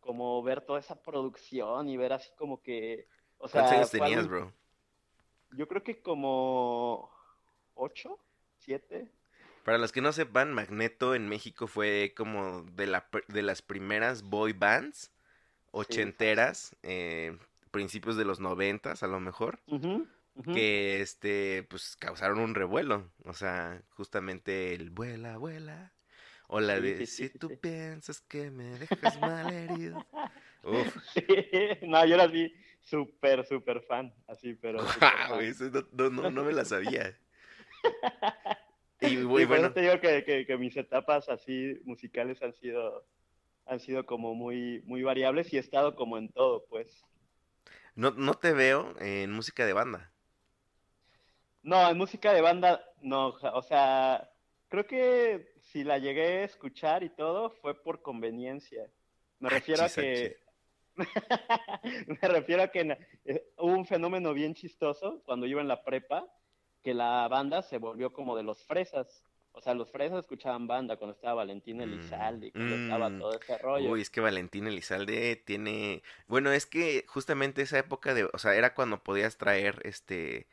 como 0.00 0.42
ver 0.42 0.62
toda 0.62 0.80
esa 0.80 1.00
producción 1.00 1.88
y 1.88 1.96
ver 1.96 2.12
así 2.12 2.32
como 2.36 2.60
que, 2.60 3.06
o 3.38 3.46
sea, 3.46 3.62
¿cuántos 3.62 3.78
años 3.78 3.90
tenías, 3.92 4.26
bro? 4.28 4.52
yo 5.52 5.68
creo 5.68 5.84
que 5.84 6.00
como 6.02 7.08
ocho, 7.74 8.18
siete. 8.64 9.08
Para 9.64 9.78
los 9.78 9.92
que 9.92 10.00
no 10.00 10.12
sepan, 10.12 10.52
Magneto 10.52 11.14
en 11.14 11.28
México 11.28 11.66
fue 11.66 12.14
como 12.16 12.62
de, 12.62 12.86
la, 12.86 13.08
de 13.28 13.42
las 13.42 13.62
primeras 13.62 14.22
boy 14.22 14.52
bands 14.52 15.12
ochenteras, 15.70 16.76
eh, 16.82 17.38
principios 17.70 18.16
de 18.16 18.24
los 18.24 18.40
noventas 18.40 19.02
a 19.02 19.06
lo 19.06 19.20
mejor, 19.20 19.60
que 20.52 21.00
este, 21.00 21.64
pues 21.70 21.96
causaron 21.96 22.38
un 22.40 22.54
revuelo. 22.54 23.10
O 23.24 23.34
sea, 23.34 23.82
justamente 23.90 24.74
el 24.74 24.90
vuela, 24.90 25.36
vuela. 25.38 25.92
O 26.48 26.60
la 26.60 26.80
de 26.80 26.96
sí, 26.98 27.06
sí, 27.06 27.28
si 27.28 27.30
tú 27.30 27.58
piensas 27.60 28.20
que 28.20 28.50
me 28.50 28.78
dejas 28.78 29.18
mal 29.20 29.52
herido. 29.52 30.04
Uf. 30.62 30.96
No, 31.82 32.04
yo 32.06 32.14
era 32.14 32.24
así 32.24 32.52
súper, 32.80 33.44
súper 33.46 33.80
fan, 33.82 34.12
así, 34.26 34.54
pero 34.54 34.86
súper 34.86 35.20
Guau, 35.22 35.28
fan. 35.28 35.40
eso 35.40 35.70
no, 35.70 35.86
no, 35.92 36.10
no, 36.10 36.30
no 36.30 36.44
me 36.44 36.52
la 36.52 36.64
sabía. 36.64 37.16
Y, 39.00 39.16
Sí, 39.34 39.46
bu- 39.46 39.46
por 39.46 39.58
bueno, 39.58 39.68
eso 39.68 39.72
te 39.72 39.80
digo 39.80 40.00
que, 40.00 40.24
que, 40.24 40.46
que 40.46 40.56
mis 40.56 40.76
etapas 40.76 41.28
así 41.28 41.74
musicales 41.84 42.40
han 42.42 42.52
sido, 42.54 43.04
han 43.66 43.80
sido 43.80 44.06
como 44.06 44.34
muy, 44.34 44.82
muy 44.86 45.02
variables 45.02 45.52
y 45.52 45.58
he 45.58 45.60
estado 45.60 45.96
como 45.96 46.18
en 46.18 46.30
todo, 46.30 46.64
pues. 46.68 47.06
no, 47.94 48.10
no 48.12 48.34
te 48.34 48.52
veo 48.52 48.94
en 49.00 49.32
música 49.32 49.66
de 49.66 49.72
banda. 49.72 50.12
No, 51.62 51.88
en 51.88 51.96
música 51.98 52.32
de 52.32 52.40
banda, 52.40 52.84
no, 53.00 53.28
o 53.28 53.62
sea, 53.62 54.28
creo 54.68 54.86
que 54.86 55.54
si 55.60 55.84
la 55.84 55.98
llegué 55.98 56.40
a 56.40 56.44
escuchar 56.44 57.02
y 57.04 57.10
todo 57.10 57.50
fue 57.50 57.80
por 57.82 58.02
conveniencia. 58.02 58.90
Me 59.38 59.48
refiero 59.48 59.84
a 59.84 59.94
Achis, 59.94 59.94
que, 59.94 60.38
me 62.06 62.28
refiero 62.28 62.62
a 62.62 62.68
que 62.68 62.98
eh, 63.24 63.44
hubo 63.58 63.72
un 63.74 63.86
fenómeno 63.86 64.34
bien 64.34 64.54
chistoso 64.54 65.22
cuando 65.24 65.46
iba 65.46 65.60
en 65.60 65.68
la 65.68 65.84
prepa, 65.84 66.26
que 66.82 66.94
la 66.94 67.26
banda 67.28 67.62
se 67.62 67.78
volvió 67.78 68.12
como 68.12 68.36
de 68.36 68.42
los 68.42 68.64
fresas. 68.64 69.24
O 69.52 69.60
sea, 69.60 69.74
los 69.74 69.90
fresas 69.92 70.20
escuchaban 70.20 70.66
banda 70.66 70.96
cuando 70.96 71.14
estaba 71.14 71.34
Valentín 71.34 71.80
Mm, 71.82 71.82
Elizalde, 71.82 72.52
cuando 72.52 72.76
estaba 72.76 73.10
mm. 73.10 73.18
todo 73.18 73.34
ese 73.34 73.58
rollo. 73.58 73.90
Uy, 73.90 74.00
es 74.00 74.10
que 74.10 74.20
Valentín 74.20 74.66
Elizalde 74.66 75.36
tiene, 75.36 76.02
bueno, 76.26 76.52
es 76.52 76.66
que 76.66 77.04
justamente 77.08 77.62
esa 77.62 77.78
época 77.78 78.14
de, 78.14 78.24
o 78.32 78.38
sea, 78.38 78.54
era 78.54 78.74
cuando 78.74 79.02
podías 79.02 79.36
traer 79.38 79.80
este 79.84 80.48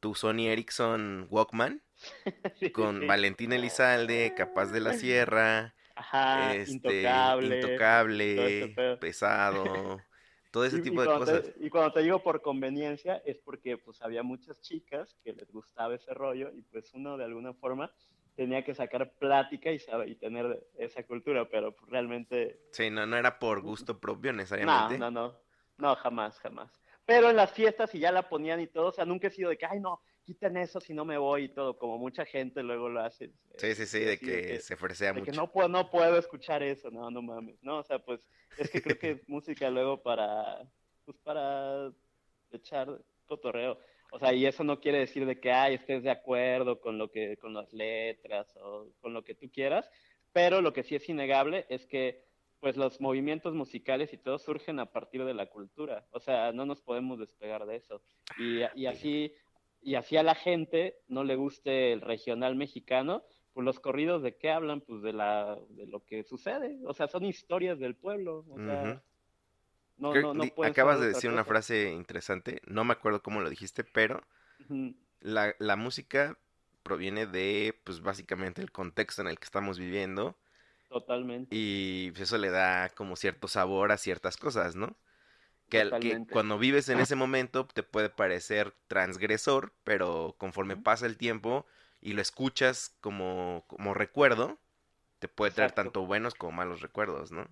tu 0.00 0.14
Sony 0.14 0.46
Ericsson 0.48 1.26
Walkman 1.30 1.82
Sí, 2.60 2.70
con 2.72 3.00
sí. 3.00 3.06
Valentín 3.06 3.52
Elizalde, 3.52 4.34
Capaz 4.36 4.66
de 4.72 4.80
la 4.80 4.92
Sierra, 4.94 5.74
Ajá, 5.94 6.54
este, 6.54 6.72
intocable. 6.72 7.56
Intocable, 7.56 8.74
pesado, 9.00 10.00
todo 10.50 10.64
ese 10.64 10.76
Y- 10.76 10.80
y 10.80 10.82
tipo 10.82 11.00
de 11.02 11.06
cuando 11.06 11.24
te- 11.26 11.40
cosas. 11.42 11.54
y 11.60 11.70
cuando 11.70 11.92
te 11.92 12.02
digo 12.02 12.22
por 12.22 12.40
conveniencia, 12.42 13.22
es 13.24 13.38
porque 13.38 13.78
pues 13.78 14.00
había 14.02 14.22
muchas 14.22 14.60
chicas 14.60 15.16
que 15.22 15.32
les 15.32 15.50
gustaba 15.50 15.94
ese 15.94 16.14
rollo 16.14 16.50
y 16.54 16.62
pues 16.62 16.92
uno 16.94 17.16
de 17.16 17.24
alguna 17.24 17.52
forma 17.54 17.92
tenía 18.34 18.64
que 18.64 18.74
sacar 18.74 19.12
plática 19.18 19.70
y, 19.72 19.78
sabe- 19.80 20.08
y 20.08 20.14
tener 20.14 20.68
esa 20.76 21.02
cultura, 21.02 21.48
pero 21.48 21.74
pues, 21.74 21.90
realmente 21.90 22.60
Sí, 22.72 22.88
no, 22.90 23.04
no 23.06 23.16
era 23.16 23.38
por 23.38 23.60
gusto 23.62 23.98
propio 23.98 24.32
no, 24.32 24.38
necesariamente. 24.38 24.98
no, 24.98 25.10
no, 25.10 25.40
no, 25.76 25.96
jamás, 25.96 26.38
jamás. 26.38 26.72
Pero 27.04 27.30
en 27.30 27.36
las 27.36 27.50
fiestas 27.52 27.94
y 27.94 27.98
ya 28.00 28.12
la 28.12 28.28
ponían 28.28 28.60
y 28.60 28.66
todo, 28.66 28.88
o 28.88 28.92
sea, 28.92 29.04
nunca 29.04 29.26
he 29.28 29.30
sido 29.30 29.50
de 29.50 29.58
que, 29.58 29.66
ay, 29.66 29.80
no, 29.80 30.02
quiten 30.28 30.58
eso 30.58 30.78
si 30.78 30.92
no 30.92 31.06
me 31.06 31.16
voy 31.16 31.44
y 31.44 31.48
todo, 31.48 31.78
como 31.78 31.96
mucha 31.96 32.26
gente 32.26 32.62
luego 32.62 32.90
lo 32.90 33.00
hace. 33.00 33.30
Sí, 33.56 33.74
sí, 33.74 33.86
sí, 33.86 34.00
de 34.00 34.18
que 34.18 34.60
se 34.60 34.76
fresea 34.76 35.14
de 35.14 35.22
que 35.22 35.30
mucho. 35.30 35.40
no 35.40 35.50
puedo, 35.50 35.68
no 35.68 35.88
puedo 35.88 36.18
escuchar 36.18 36.62
eso, 36.62 36.90
no, 36.90 37.10
no 37.10 37.22
mames, 37.22 37.56
no, 37.62 37.78
o 37.78 37.82
sea, 37.82 37.98
pues 37.98 38.28
es 38.58 38.70
que 38.70 38.82
creo 38.82 38.98
que 38.98 39.10
es 39.12 39.20
música 39.28 39.70
luego 39.70 40.02
para, 40.02 40.70
pues 41.06 41.16
para 41.24 41.90
echar 42.52 43.00
cotorreo, 43.24 43.78
o 44.12 44.18
sea, 44.18 44.34
y 44.34 44.44
eso 44.44 44.64
no 44.64 44.80
quiere 44.80 44.98
decir 44.98 45.24
de 45.24 45.40
que, 45.40 45.50
ay, 45.50 45.76
estés 45.76 46.02
de 46.02 46.10
acuerdo 46.10 46.78
con 46.78 46.98
lo 46.98 47.10
que, 47.10 47.38
con 47.38 47.54
las 47.54 47.72
letras 47.72 48.54
o 48.60 48.92
con 49.00 49.14
lo 49.14 49.24
que 49.24 49.34
tú 49.34 49.50
quieras, 49.50 49.90
pero 50.34 50.60
lo 50.60 50.74
que 50.74 50.82
sí 50.82 50.94
es 50.94 51.08
innegable 51.08 51.64
es 51.70 51.86
que 51.86 52.28
pues 52.60 52.76
los 52.76 53.00
movimientos 53.00 53.54
musicales 53.54 54.12
y 54.12 54.18
todo 54.18 54.38
surgen 54.38 54.78
a 54.80 54.86
partir 54.86 55.24
de 55.24 55.32
la 55.32 55.46
cultura. 55.46 56.04
O 56.10 56.18
sea, 56.18 56.52
no 56.52 56.66
nos 56.66 56.82
podemos 56.82 57.18
despegar 57.18 57.64
de 57.66 57.76
eso. 57.76 58.02
Y, 58.36 58.62
y 58.74 58.86
así, 58.86 59.32
y 59.80 59.94
así 59.94 60.16
a 60.16 60.22
la 60.22 60.34
gente 60.34 60.96
no 61.08 61.24
le 61.24 61.36
guste 61.36 61.92
el 61.92 62.00
regional 62.00 62.56
mexicano, 62.56 63.22
pues 63.52 63.64
los 63.64 63.80
corridos 63.80 64.22
de 64.22 64.36
qué 64.36 64.50
hablan, 64.50 64.80
pues 64.80 65.02
de 65.02 65.12
la, 65.12 65.58
de 65.70 65.86
lo 65.86 66.04
que 66.04 66.24
sucede. 66.24 66.78
O 66.84 66.94
sea, 66.94 67.08
son 67.08 67.24
historias 67.24 67.78
del 67.78 67.96
pueblo. 67.96 68.44
O 68.50 68.58
sea, 68.58 69.02
no, 69.96 70.14
no, 70.14 70.34
no 70.34 70.44
acabas 70.64 71.00
de 71.00 71.08
decir 71.08 71.30
una 71.30 71.44
frase 71.44 71.90
interesante, 71.90 72.60
no 72.66 72.84
me 72.84 72.92
acuerdo 72.92 73.22
cómo 73.22 73.40
lo 73.40 73.50
dijiste, 73.50 73.82
pero 73.84 74.22
la, 75.20 75.54
la 75.58 75.76
música 75.76 76.38
proviene 76.82 77.26
de, 77.26 77.78
pues 77.84 78.00
básicamente 78.00 78.62
el 78.62 78.70
contexto 78.72 79.22
en 79.22 79.28
el 79.28 79.38
que 79.38 79.44
estamos 79.44 79.78
viviendo 79.78 80.38
Totalmente. 80.88 81.48
y 81.50 82.10
pues, 82.12 82.22
eso 82.22 82.38
le 82.38 82.50
da 82.50 82.88
como 82.90 83.16
cierto 83.16 83.48
sabor 83.48 83.92
a 83.92 83.98
ciertas 83.98 84.36
cosas, 84.36 84.76
¿no? 84.76 84.96
Que, 85.68 86.24
cuando 86.32 86.58
vives 86.58 86.88
en 86.88 86.98
ese 86.98 87.14
momento 87.14 87.66
te 87.66 87.82
puede 87.82 88.08
parecer 88.08 88.74
transgresor, 88.86 89.74
pero 89.84 90.34
conforme 90.38 90.76
pasa 90.76 91.06
el 91.06 91.16
tiempo 91.18 91.66
y 92.00 92.14
lo 92.14 92.22
escuchas 92.22 92.96
como, 93.00 93.64
como 93.66 93.92
recuerdo, 93.92 94.58
te 95.18 95.28
puede 95.28 95.52
traer 95.52 95.70
Exacto. 95.70 95.90
tanto 95.90 96.06
buenos 96.06 96.34
como 96.34 96.52
malos 96.52 96.80
recuerdos, 96.80 97.32
¿no? 97.32 97.46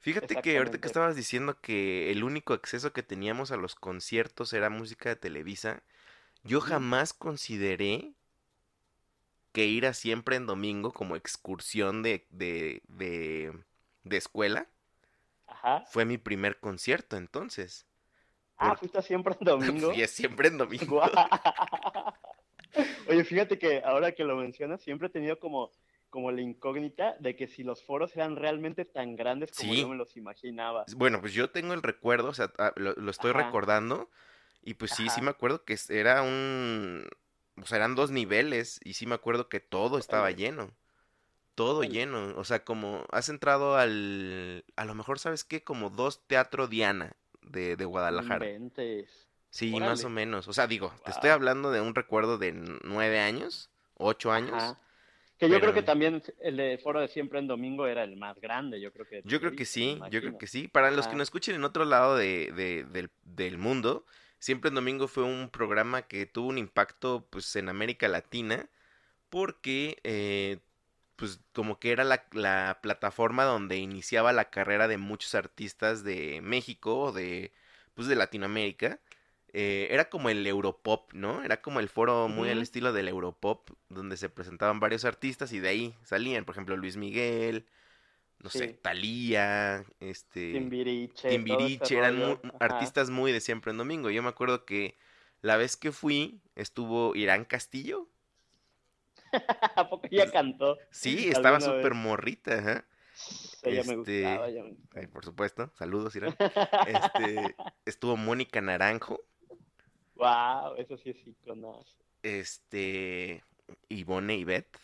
Fíjate 0.00 0.40
que 0.40 0.56
ahorita 0.58 0.80
que 0.80 0.86
estabas 0.86 1.14
diciendo 1.16 1.60
que 1.60 2.10
el 2.10 2.24
único 2.24 2.54
acceso 2.54 2.92
que 2.92 3.02
teníamos 3.02 3.50
a 3.50 3.56
los 3.56 3.74
conciertos 3.74 4.52
era 4.52 4.70
música 4.70 5.10
de 5.10 5.16
Televisa, 5.16 5.82
yo 6.42 6.60
jamás 6.60 7.12
consideré 7.12 8.14
que 9.52 9.66
ir 9.66 9.86
a 9.86 9.94
siempre 9.94 10.36
en 10.36 10.46
domingo 10.46 10.92
como 10.92 11.16
excursión 11.16 12.02
de, 12.02 12.26
de, 12.30 12.82
de, 12.88 13.52
de 14.04 14.16
escuela 14.16 14.68
Ajá. 15.62 15.84
fue 15.90 16.04
mi 16.04 16.18
primer 16.18 16.60
concierto 16.60 17.16
entonces. 17.16 17.86
Ah, 18.58 18.76
fuiste 18.76 19.02
siempre 19.02 19.36
en 19.40 19.44
domingo. 19.44 19.92
Fui 19.92 20.06
siempre 20.06 20.48
en 20.48 20.58
domingo. 20.58 21.02
Oye, 23.08 23.24
fíjate 23.24 23.58
que 23.58 23.82
ahora 23.84 24.12
que 24.12 24.24
lo 24.24 24.36
mencionas, 24.36 24.80
siempre 24.80 25.08
he 25.08 25.10
tenido 25.10 25.38
como, 25.38 25.70
como 26.08 26.30
la 26.30 26.40
incógnita 26.40 27.16
de 27.18 27.36
que 27.36 27.48
si 27.48 27.64
los 27.64 27.84
foros 27.84 28.14
eran 28.16 28.36
realmente 28.36 28.84
tan 28.84 29.16
grandes 29.16 29.52
como 29.52 29.74
Sí. 29.74 29.82
yo 29.82 29.88
me 29.88 29.96
los 29.96 30.16
imaginaba. 30.16 30.84
Bueno, 30.96 31.20
pues 31.20 31.32
yo 31.32 31.50
tengo 31.50 31.74
el 31.74 31.82
recuerdo, 31.82 32.28
o 32.28 32.34
sea, 32.34 32.52
ah, 32.58 32.72
lo, 32.76 32.92
lo 32.94 33.10
estoy 33.10 33.32
Ajá. 33.32 33.44
recordando 33.44 34.10
y 34.62 34.74
pues 34.74 34.92
sí, 34.92 35.10
sí 35.10 35.20
me 35.22 35.30
acuerdo 35.30 35.64
que 35.64 35.76
era 35.88 36.22
un, 36.22 37.08
o 37.60 37.66
sea, 37.66 37.78
eran 37.78 37.94
dos 37.94 38.10
niveles 38.10 38.80
y 38.84 38.94
sí 38.94 39.06
me 39.06 39.14
acuerdo 39.14 39.48
que 39.48 39.60
todo 39.60 39.98
estaba 39.98 40.30
lleno, 40.30 40.70
todo 41.60 41.82
lleno, 41.82 42.34
o 42.36 42.44
sea, 42.44 42.64
como 42.64 43.04
has 43.10 43.28
entrado 43.28 43.76
al, 43.76 44.64
a 44.76 44.84
lo 44.84 44.94
mejor, 44.94 45.18
¿sabes 45.18 45.44
qué? 45.44 45.62
Como 45.62 45.90
dos 45.90 46.26
Teatro 46.26 46.68
Diana 46.68 47.16
de, 47.42 47.76
de 47.76 47.84
Guadalajara. 47.84 48.46
inventes. 48.46 49.28
Sí, 49.50 49.70
más 49.78 50.04
o 50.04 50.08
menos, 50.10 50.48
o 50.48 50.52
sea, 50.52 50.66
digo, 50.66 50.92
te 51.04 51.10
estoy 51.10 51.30
hablando 51.30 51.70
de 51.70 51.80
un 51.80 51.94
recuerdo 51.94 52.38
de 52.38 52.52
nueve 52.84 53.18
años, 53.18 53.68
ocho 53.94 54.32
años. 54.32 54.54
Ajá. 54.54 54.78
Que 55.38 55.48
yo 55.48 55.58
creo 55.60 55.72
que 55.74 55.82
también 55.82 56.22
el 56.40 56.56
de 56.56 56.78
foro 56.78 57.00
de 57.00 57.08
siempre 57.08 57.38
en 57.38 57.46
domingo 57.46 57.86
era 57.86 58.04
el 58.04 58.16
más 58.16 58.38
grande, 58.40 58.80
yo 58.80 58.92
creo 58.92 59.06
que. 59.06 59.22
Yo 59.24 59.40
creo 59.40 59.52
que 59.52 59.64
sí, 59.64 59.98
yo 60.10 60.20
creo 60.20 60.38
que 60.38 60.46
sí. 60.46 60.68
Para 60.68 60.90
los 60.90 61.08
que 61.08 61.14
nos 61.16 61.24
escuchen 61.24 61.54
en 61.54 61.64
otro 61.64 61.84
lado 61.84 62.16
de, 62.16 62.52
de- 62.52 62.84
del, 62.84 63.10
del 63.22 63.58
mundo, 63.58 64.04
Siempre 64.38 64.68
en 64.68 64.74
Domingo 64.74 65.06
fue 65.06 65.24
un 65.24 65.50
programa 65.50 66.02
que 66.02 66.24
tuvo 66.24 66.48
un 66.48 66.56
impacto 66.56 67.26
pues 67.30 67.54
en 67.56 67.68
América 67.68 68.08
Latina 68.08 68.70
porque 69.28 69.98
eh, 70.02 70.60
pues 71.20 71.40
como 71.52 71.78
que 71.78 71.92
era 71.92 72.04
la, 72.04 72.26
la 72.32 72.80
plataforma 72.82 73.44
donde 73.44 73.76
iniciaba 73.78 74.32
la 74.32 74.50
carrera 74.50 74.88
de 74.88 74.98
muchos 74.98 75.34
artistas 75.36 76.04
de 76.04 76.40
México 76.42 76.98
o 77.00 77.12
de 77.12 77.52
pues 77.94 78.08
de 78.08 78.16
Latinoamérica. 78.16 79.00
Eh, 79.52 79.88
era 79.90 80.08
como 80.10 80.30
el 80.30 80.46
Europop, 80.46 81.12
¿no? 81.12 81.42
Era 81.44 81.60
como 81.60 81.80
el 81.80 81.88
foro 81.88 82.28
muy 82.28 82.50
al 82.50 82.62
estilo 82.62 82.92
del 82.92 83.08
Europop, 83.08 83.70
donde 83.88 84.16
se 84.16 84.28
presentaban 84.30 84.80
varios 84.80 85.04
artistas 85.04 85.52
y 85.52 85.60
de 85.60 85.68
ahí 85.68 85.96
salían, 86.04 86.44
por 86.44 86.54
ejemplo, 86.54 86.76
Luis 86.76 86.96
Miguel, 86.96 87.66
no 88.38 88.50
sé, 88.50 88.68
Sí. 88.68 88.78
Thalía, 88.82 89.84
este, 90.00 90.52
Timbiriche. 90.52 91.28
Timbiriche, 91.28 91.96
eran 91.98 92.40
artistas 92.60 93.10
muy 93.10 93.32
de 93.32 93.40
siempre 93.40 93.72
en 93.72 93.78
domingo. 93.78 94.10
Yo 94.10 94.22
me 94.22 94.28
acuerdo 94.30 94.64
que 94.64 94.96
la 95.42 95.56
vez 95.56 95.76
que 95.76 95.92
fui 95.92 96.40
estuvo 96.56 97.14
Irán 97.16 97.44
Castillo. 97.44 98.08
¿A 99.76 99.88
poco 99.88 100.08
ella 100.10 100.30
cantó? 100.30 100.78
Sí, 100.90 101.28
estaba 101.28 101.60
¿Alguna 101.60 101.60
súper 101.60 101.94
morrita, 101.94 102.58
ajá. 102.58 102.84
Ella 103.62 103.84
me 103.84 103.96
Este, 103.96 103.96
gustaba. 103.96 104.48
ella 104.48 104.62
me 104.64 104.76
Ay, 104.94 105.06
por 105.08 105.24
supuesto, 105.24 105.72
saludos 105.78 106.16
Irán. 106.16 106.38
Este, 106.84 107.58
estuvo 107.86 108.16
Mónica 108.16 108.60
Naranjo, 108.60 109.24
Wow, 110.14 110.76
eso 110.76 110.96
sí 110.96 111.10
es 111.10 111.26
iconazo. 111.26 111.98
este, 112.22 113.42
Ivone 113.88 114.36
y 114.36 114.44
Beth, 114.44 114.76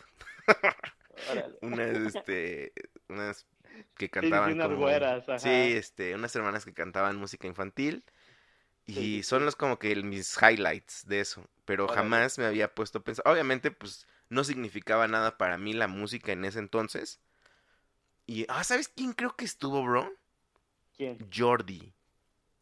unas, 1.61 1.89
este, 1.97 2.73
unas 3.09 3.45
que 3.95 4.09
Sí, 4.19 4.39
sí, 4.41 4.49
cantaban 4.49 4.51
unas 4.51 4.71
como, 4.71 4.75
güeras, 4.75 5.27
ajá. 5.29 5.69
sí, 5.69 5.73
este, 5.75 6.15
unas 6.15 6.35
hermanas 6.35 6.65
que 6.65 6.73
cantaban 6.73 7.17
música 7.17 7.47
infantil. 7.47 8.03
Y 8.87 9.23
Sí, 9.23 9.23
son 9.23 9.45
los 9.45 9.55
como 9.55 9.79
que 9.79 9.95
mis 10.03 10.37
highlights 10.41 11.07
de 11.07 11.21
eso. 11.21 11.47
Pero 11.65 11.87
Órale. 11.87 11.89
jamás 11.89 12.37
me 12.39 12.45
había 12.45 12.75
puesto 12.75 12.99
a 12.99 13.03
pensar. 13.03 13.27
Obviamente, 13.27 13.71
pues 13.71 14.07
no 14.29 14.43
significaba 14.43 15.07
nada 15.07 15.37
para 15.37 15.57
mí 15.57 15.73
la 15.73 15.87
música 15.87 16.31
en 16.31 16.45
ese 16.45 16.59
entonces. 16.59 17.19
Y, 18.25 18.45
ah, 18.49 18.63
¿sabes 18.63 18.87
quién 18.89 19.13
creo 19.13 19.35
que 19.35 19.45
estuvo, 19.45 19.83
bro? 19.83 20.11
¿Quién? 20.97 21.17
Jordi, 21.33 21.93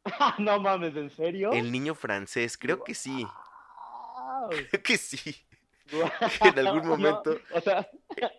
no 0.40 0.60
mames, 0.60 0.96
¿en 0.96 1.10
serio? 1.10 1.52
el 1.52 1.72
niño 1.72 1.96
francés. 1.96 2.58
Creo 2.58 2.84
que 2.84 2.94
sí. 2.94 3.26
Creo 4.70 4.84
que 4.84 4.98
sí. 4.98 5.36
en 6.42 6.60
algún 6.60 6.82
No, 6.84 6.90
momento- 6.90 7.40
o 7.52 7.62
sea, 7.62 7.90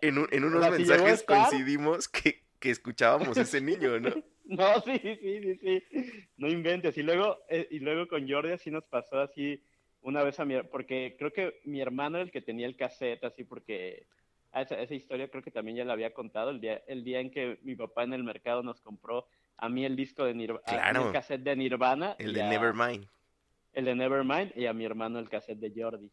En, 0.01 0.17
un- 0.19 0.27
en 0.31 0.43
unos 0.45 0.61
sea, 0.61 0.71
mensajes 0.71 1.23
coincidimos 1.23 2.07
que, 2.07 2.43
que 2.59 2.69
escuchábamos 2.71 3.35
ese 3.37 3.59
niño, 3.61 3.99
¿no? 3.99 4.11
no, 4.45 4.81
sí, 4.81 4.99
sí, 5.03 5.41
sí, 5.41 5.59
sí. 5.91 6.29
No 6.37 6.47
inventes. 6.47 6.97
Y 6.97 7.03
luego, 7.03 7.37
eh, 7.49 7.67
y 7.71 7.79
luego 7.79 8.07
con 8.07 8.29
Jordi 8.29 8.51
así 8.53 8.71
nos 8.71 8.85
pasó 8.85 9.19
así 9.19 9.61
una 10.01 10.23
vez 10.23 10.39
a 10.39 10.45
mi, 10.45 10.61
porque 10.63 11.15
creo 11.17 11.31
que 11.33 11.59
mi 11.65 11.81
hermano 11.81 12.17
era 12.17 12.25
el 12.25 12.31
que 12.31 12.41
tenía 12.41 12.67
el 12.67 12.75
cassette, 12.75 13.23
así 13.23 13.43
porque 13.43 14.05
esa, 14.53 14.79
esa 14.81 14.93
historia 14.95 15.27
creo 15.29 15.43
que 15.43 15.51
también 15.51 15.77
ya 15.77 15.85
la 15.85 15.93
había 15.93 16.13
contado 16.13 16.49
el 16.51 16.61
día, 16.61 16.81
el 16.87 17.03
día 17.03 17.19
en 17.19 17.29
que 17.31 17.59
mi 17.63 17.75
papá 17.75 18.03
en 18.03 18.13
el 18.13 18.23
mercado 18.23 18.63
nos 18.63 18.81
compró 18.81 19.27
a 19.57 19.69
mí 19.69 19.85
el 19.85 19.95
disco 19.95 20.23
de 20.23 20.33
Nirvana, 20.33 20.63
Claro. 20.65 21.07
el 21.07 21.11
cassette 21.13 21.41
de 21.43 21.55
Nirvana, 21.55 22.15
El 22.19 22.33
de 22.33 22.41
a- 22.43 22.49
Nevermind. 22.49 23.07
el 23.73 23.85
de 23.85 23.95
Nevermind 23.95 24.51
y 24.55 24.65
a 24.65 24.73
mi 24.73 24.85
hermano 24.85 25.19
el 25.19 25.29
cassette 25.29 25.59
de 25.59 25.71
Jordi. 25.81 26.09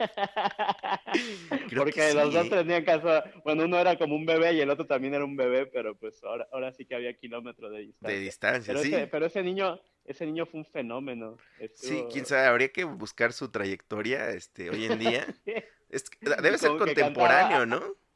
Porque 1.76 1.92
que 1.92 2.14
los 2.14 2.32
dos 2.32 2.46
¿eh? 2.46 2.50
tenían 2.50 2.84
caso, 2.84 3.22
bueno, 3.44 3.64
uno 3.64 3.78
era 3.78 3.96
como 3.96 4.14
un 4.14 4.26
bebé 4.26 4.52
y 4.54 4.60
el 4.60 4.70
otro 4.70 4.86
también 4.86 5.14
era 5.14 5.24
un 5.24 5.36
bebé, 5.36 5.66
pero 5.66 5.94
pues 5.96 6.22
ahora, 6.24 6.46
ahora 6.52 6.72
sí 6.72 6.84
que 6.84 6.94
había 6.94 7.12
kilómetros 7.14 7.72
de 7.72 7.78
distancia. 7.80 8.16
De 8.18 8.24
distancia, 8.24 8.72
pero, 8.74 8.84
sí. 8.84 8.94
ese, 8.94 9.06
pero 9.06 9.26
ese 9.26 9.42
niño, 9.42 9.80
ese 10.04 10.26
niño 10.26 10.46
fue 10.46 10.60
un 10.60 10.66
fenómeno. 10.66 11.36
Sí, 11.74 12.06
quién 12.10 12.26
sabe, 12.26 12.46
habría 12.46 12.72
que 12.72 12.84
buscar 12.84 13.32
su 13.32 13.50
trayectoria 13.50 14.30
este, 14.30 14.70
hoy 14.70 14.84
en 14.86 14.98
día. 14.98 15.26
Es 15.88 16.08
que- 16.08 16.18
debe 16.40 16.56
ser 16.56 16.70
Como 16.70 16.78
contemporáneo, 16.78 17.66
cantaba- 17.66 17.80
¿no? 17.80 17.96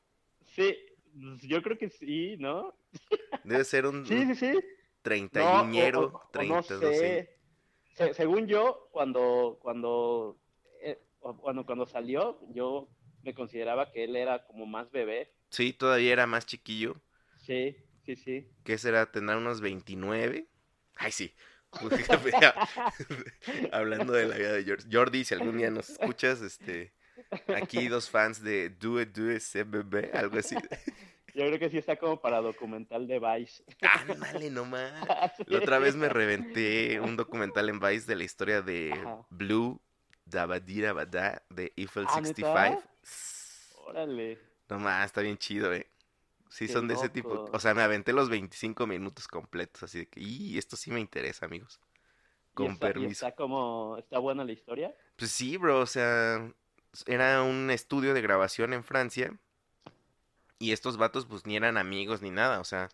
Sí, 0.54 0.74
pues, 1.20 1.42
yo 1.42 1.62
creo 1.62 1.76
que 1.76 1.90
sí, 1.90 2.36
¿no? 2.38 2.74
Debe 3.44 3.64
ser 3.64 3.86
un, 3.86 4.04
Sí, 4.06 4.26
sí, 4.26 4.34
sí. 4.34 4.60
Treintañero, 5.02 6.10
no 6.10 6.22
treinta, 6.32 6.74
no 6.76 6.92
sé. 6.92 6.92
sé. 6.92 7.30
Se- 7.94 8.14
según 8.14 8.46
yo, 8.46 8.88
cuando, 8.92 9.58
cuando, 9.60 10.38
eh, 10.82 10.98
cuando, 11.20 11.64
cuando 11.64 11.86
salió, 11.86 12.38
yo 12.54 12.88
me 13.22 13.34
consideraba 13.34 13.90
que 13.92 14.04
él 14.04 14.16
era 14.16 14.46
como 14.46 14.66
más 14.66 14.90
bebé. 14.90 15.32
Sí, 15.50 15.72
todavía 15.72 16.12
era 16.12 16.26
más 16.26 16.46
chiquillo. 16.46 17.00
Sí, 17.36 17.76
sí, 18.04 18.16
sí. 18.16 18.46
¿Qué 18.64 18.78
será? 18.78 19.10
¿Tendrá 19.10 19.36
unos 19.38 19.60
29? 19.60 20.48
Ay, 20.96 21.12
sí. 21.12 21.34
Hablando 23.72 24.12
de 24.12 24.26
la 24.26 24.36
vida 24.36 24.52
de 24.52 24.64
Jordi. 24.64 24.84
Jordi, 24.90 25.24
si 25.24 25.34
algún 25.34 25.58
día 25.58 25.70
nos 25.70 25.90
escuchas, 25.90 26.40
este, 26.40 26.92
aquí 27.54 27.88
dos 27.88 28.10
fans 28.10 28.42
de 28.42 28.70
Do 28.70 29.00
It, 29.00 29.10
Do 29.10 29.32
It, 29.32 29.42
CBB, 29.42 30.10
algo 30.14 30.38
así. 30.38 30.56
Yo 31.34 31.44
creo 31.46 31.58
que 31.58 31.68
sí 31.68 31.76
está 31.76 31.96
como 31.96 32.18
para 32.18 32.40
documental 32.40 33.06
de 33.06 33.20
Vice. 33.20 33.62
Ándale 34.08 34.50
nomás. 34.50 35.04
La 35.46 35.58
otra 35.58 35.78
vez 35.78 35.94
me 35.94 36.08
reventé 36.08 36.98
un 36.98 37.16
documental 37.16 37.68
en 37.68 37.78
Vice 37.78 38.06
de 38.06 38.16
la 38.16 38.24
historia 38.24 38.62
de 38.62 38.92
Ajá. 38.94 39.18
Blue 39.28 39.78
Dabadira 40.24 40.94
Bada 40.94 41.42
de 41.50 41.74
Eiffel 41.76 42.06
Ah, 42.08 42.20
65. 42.22 42.82
Órale. 43.86 44.38
No 44.70 44.78
más, 44.78 45.04
está 45.06 45.20
bien 45.20 45.36
chido, 45.36 45.74
eh. 45.74 45.86
Sí, 46.48 46.66
Qué 46.66 46.72
son 46.72 46.88
de 46.88 46.94
ese 46.94 47.08
tipo. 47.08 47.48
O 47.52 47.60
sea, 47.60 47.74
me 47.74 47.82
aventé 47.82 48.12
los 48.12 48.28
25 48.28 48.86
minutos 48.86 49.28
completos, 49.28 49.82
así 49.82 50.00
de 50.00 50.08
que, 50.08 50.20
y 50.20 50.58
esto 50.58 50.76
sí 50.76 50.90
me 50.90 51.00
interesa, 51.00 51.46
amigos. 51.46 51.80
¿Y 52.54 52.54
Con 52.54 52.72
está, 52.72 52.90
y 52.90 52.92
permiso. 52.92 53.26
está 53.26 53.36
como, 53.36 53.96
está 53.98 54.18
buena 54.18 54.44
la 54.44 54.52
historia? 54.52 54.94
Pues 55.16 55.30
sí, 55.30 55.56
bro, 55.56 55.80
o 55.80 55.86
sea, 55.86 56.52
era 57.06 57.42
un 57.42 57.70
estudio 57.70 58.14
de 58.14 58.22
grabación 58.22 58.72
en 58.72 58.84
Francia 58.84 59.36
y 60.58 60.72
estos 60.72 60.96
vatos 60.96 61.26
pues 61.26 61.46
ni 61.46 61.56
eran 61.56 61.76
amigos 61.76 62.22
ni 62.22 62.30
nada, 62.30 62.60
o 62.60 62.64
sea, 62.64 62.88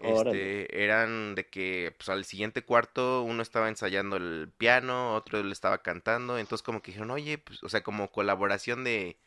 Órale. 0.00 0.62
Este, 0.62 0.84
eran 0.84 1.34
de 1.34 1.48
que 1.48 1.92
pues 1.96 2.08
al 2.08 2.24
siguiente 2.24 2.62
cuarto 2.64 3.22
uno 3.22 3.42
estaba 3.42 3.68
ensayando 3.68 4.16
el 4.16 4.52
piano, 4.56 5.14
otro 5.14 5.42
le 5.42 5.52
estaba 5.52 5.78
cantando, 5.82 6.38
entonces 6.38 6.62
como 6.64 6.82
que 6.82 6.92
dijeron, 6.92 7.10
oye, 7.10 7.38
pues, 7.38 7.62
o 7.64 7.68
sea, 7.68 7.82
como 7.82 8.12
colaboración 8.12 8.84
de, 8.84 9.18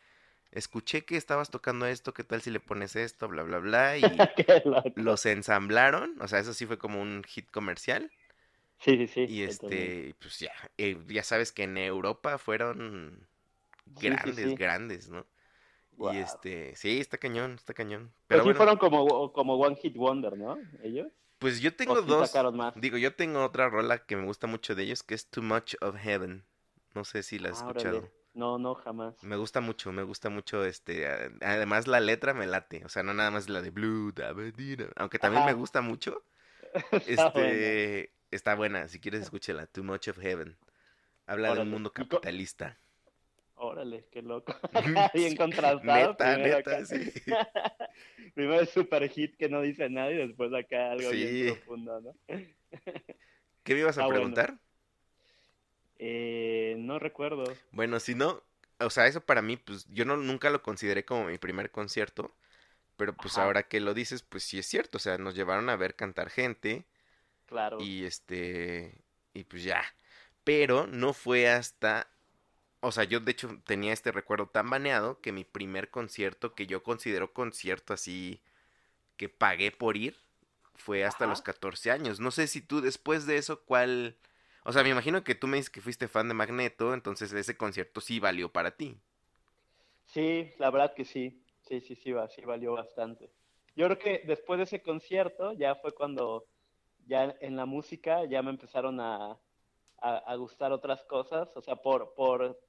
escuché 0.52 1.06
que 1.06 1.18
estabas 1.18 1.50
tocando 1.52 1.86
esto, 1.88 2.14
¿qué 2.14 2.24
tal 2.24 2.42
si 2.42 2.52
le 2.52 2.60
pones 2.60 2.96
esto, 2.96 3.28
bla, 3.28 3.44
bla, 3.44 3.60
bla, 3.60 3.98
y 4.00 4.30
los 4.96 5.26
ensamblaron, 5.28 6.18
o 6.22 6.28
sea, 6.30 6.40
eso 6.40 6.54
sí 6.54 6.66
fue 6.68 6.80
como 6.80 7.02
un 7.02 7.24
hit 7.26 7.52
comercial, 7.52 8.12
Sí, 8.80 8.98
sí, 8.98 9.08
sí. 9.08 9.26
y 9.26 9.44
este, 9.44 10.16
pues 10.20 10.40
ya, 10.40 10.52
eh, 10.78 10.98
ya 11.08 11.24
sabes 11.24 11.52
que 11.52 11.64
en 11.64 11.78
Europa 11.78 12.38
fueron 12.38 13.28
Sí, 13.96 14.18
sí, 14.18 14.34
grandes, 14.36 14.56
sí. 14.58 14.58
grandes, 14.58 15.10
¿no? 15.10 15.28
Y 16.00 16.20
este, 16.20 16.76
sí, 16.78 17.00
está 17.02 17.18
cañón, 17.20 17.54
está 17.54 17.74
cañón. 17.76 18.14
Pero 18.28 18.42
Pero 18.42 18.44
sí 18.44 18.54
bueno, 18.54 18.56
fueron 18.56 18.78
como, 18.78 19.32
como 19.32 19.56
One 19.58 19.76
Hit 19.76 19.96
Wonder, 19.96 20.36
¿no? 20.38 20.58
Ellos. 20.84 21.12
pues 21.40 21.60
yo 21.62 21.76
¿O 21.86 21.96
tengo 21.96 22.02
dos, 22.02 22.18
sacaron 22.18 22.56
más? 22.58 22.76
digo, 22.76 22.98
yo 22.98 23.16
tengo 23.16 23.44
otra 23.44 23.68
rola 23.70 24.06
que 24.06 24.16
me 24.16 24.24
gusta 24.26 24.48
mucho 24.48 24.76
de 24.76 24.84
ellos, 24.84 25.04
que 25.04 25.16
es 25.16 25.30
Too 25.30 25.42
Much 25.44 25.76
of 25.82 25.98
Heaven. 25.98 26.46
No 26.94 27.04
sé 27.06 27.24
si 27.24 27.38
la 27.40 27.50
has 27.50 27.58
Ah, 27.58 27.58
escuchado. 27.58 28.02
órale. 28.02 28.12
No, 28.34 28.58
no, 28.58 28.76
jamás. 28.76 29.22
Me 29.24 29.36
gusta 29.36 29.60
mucho, 29.60 29.92
me 29.92 30.04
gusta 30.04 30.30
mucho 30.30 30.64
este, 30.66 31.06
además 31.42 31.88
la 31.88 32.00
letra 32.00 32.34
me 32.34 32.48
late, 32.48 32.84
o 32.86 32.90
sea, 32.90 33.04
no 33.04 33.14
nada 33.14 33.30
más 33.30 33.50
la 33.50 33.62
de 33.62 33.72
Blue, 33.72 34.12
da, 34.14 34.34
aunque 34.96 35.20
también 35.20 35.46
me 35.46 35.54
gusta 35.54 35.82
mucho, 35.82 36.24
Está 37.08 37.30
buena. 37.32 37.50
este, 37.50 38.14
está 38.32 38.56
buena, 38.56 38.88
si 38.88 39.00
quieres 39.00 39.22
escúchela, 39.24 39.68
Too 39.68 39.84
Much 39.84 40.08
of 40.08 40.18
Heaven. 40.20 40.58
Habla 41.28 41.54
de 41.56 41.62
un 41.62 41.70
mundo 41.72 41.92
¿Y 41.96 42.08
co- 42.08 42.08
capitalista. 42.08 42.78
Órale, 43.56 44.08
qué 44.12 44.22
loco. 44.22 44.56
Bien 45.14 45.36
contrastado. 45.36 46.12
Neta, 46.12 46.34
primero 46.36 46.58
neta, 46.58 46.72
acá- 46.78 46.86
sí. 46.86 47.12
Primero 48.34 48.62
el 48.62 48.68
super 48.68 49.08
hit 49.10 49.36
que 49.38 49.50
no 49.50 49.62
dice 49.62 49.90
nada 49.90 50.12
y 50.12 50.16
después 50.18 50.54
acá 50.54 50.92
algo 50.92 51.10
Sí. 51.12 51.18
bien 51.18 51.56
profundo, 51.58 52.02
¿no? 52.02 52.16
¿Qué 53.64 53.74
me 53.76 53.82
ibas 53.82 53.98
a 53.98 54.04
Ah, 54.04 54.08
bueno. 54.08 54.24
Eh, 56.02 56.76
no 56.80 57.00
recuerdo. 57.00 57.62
Bueno, 57.72 58.00
si 58.00 58.16
no, 58.16 58.44
o 58.80 58.90
sea, 58.90 59.08
eso 59.08 59.22
para 59.26 59.42
mí, 59.42 59.58
pues 59.58 59.86
yo 59.90 60.06
no, 60.06 60.18
nunca 60.18 60.50
lo 60.50 60.62
consideré 60.64 61.06
como 61.06 61.26
mi 61.26 61.38
primer 61.38 61.72
concierto, 61.72 62.36
pero 62.98 63.16
pues 63.18 63.38
Ajá. 63.38 63.40
ahora 63.40 63.64
que 63.70 63.80
lo 63.82 63.94
dices, 63.94 64.24
pues 64.24 64.44
sí 64.44 64.60
es 64.60 64.68
cierto, 64.68 64.98
o 64.98 65.02
sea, 65.02 65.18
nos 65.18 65.36
llevaron 65.36 65.70
a 65.70 65.76
ver 65.78 65.96
cantar 65.96 66.30
gente 66.30 66.86
Claro. 67.46 67.80
y 67.80 68.06
este, 68.06 68.96
y 69.34 69.44
pues 69.46 69.64
ya, 69.64 69.84
pero 70.44 70.88
no 70.88 71.14
fue 71.14 71.50
hasta, 71.50 72.10
o 72.82 72.92
sea, 72.92 73.04
yo 73.06 73.20
de 73.22 73.32
hecho 73.34 73.60
tenía 73.66 73.94
este 73.94 74.12
recuerdo 74.12 74.48
tan 74.50 74.70
baneado 74.70 75.22
que 75.22 75.32
mi 75.34 75.46
primer 75.46 75.90
concierto, 75.92 76.56
que 76.56 76.68
yo 76.68 76.84
considero 76.84 77.34
concierto 77.34 77.94
así, 77.94 78.42
que 79.18 79.30
pagué 79.30 79.72
por 79.72 79.98
ir, 79.98 80.16
fue 80.76 81.06
hasta 81.06 81.26
Ajá. 81.26 81.28
los 81.28 81.42
14 81.42 81.92
años. 81.92 82.20
No 82.20 82.32
sé 82.32 82.48
si 82.48 82.62
tú 82.62 82.82
después 82.82 83.26
de 83.26 83.38
eso, 83.38 83.62
¿cuál... 83.64 84.18
O 84.64 84.72
sea, 84.72 84.82
me 84.84 84.90
imagino 84.90 85.24
que 85.24 85.36
tú 85.36 85.46
me 85.48 85.58
dices 85.58 85.70
que 85.70 85.82
fuiste 85.82 86.08
fan 86.08 86.28
de 86.28 86.34
Magneto, 86.34 86.94
entonces 86.96 87.32
ese 87.34 87.58
concierto 87.58 88.02
sí 88.02 88.20
valió 88.20 88.52
para 88.52 88.72
ti. 88.76 89.00
Sí, 90.06 90.52
la 90.60 90.70
verdad 90.72 90.94
que 90.94 91.06
sí. 91.06 91.44
Sí, 91.62 91.80
sí, 91.82 91.96
sí, 91.96 92.14
sí 92.36 92.42
valió 92.46 92.74
bastante. 92.74 93.32
Yo 93.76 93.86
creo 93.88 94.00
que 94.00 94.24
después 94.28 94.58
de 94.58 94.64
ese 94.64 94.82
concierto 94.82 95.54
ya 95.54 95.76
fue 95.76 95.94
cuando 95.94 96.46
ya 97.08 97.36
en 97.42 97.56
la 97.56 97.66
música 97.66 98.26
ya 98.26 98.42
me 98.42 98.50
empezaron 98.52 99.00
a, 99.00 99.38
a, 100.00 100.36
gustar 100.36 100.72
otras 100.72 101.04
cosas. 101.06 101.50
O 101.56 101.62
sea, 101.62 101.78
por, 101.78 102.14
por, 102.16 102.60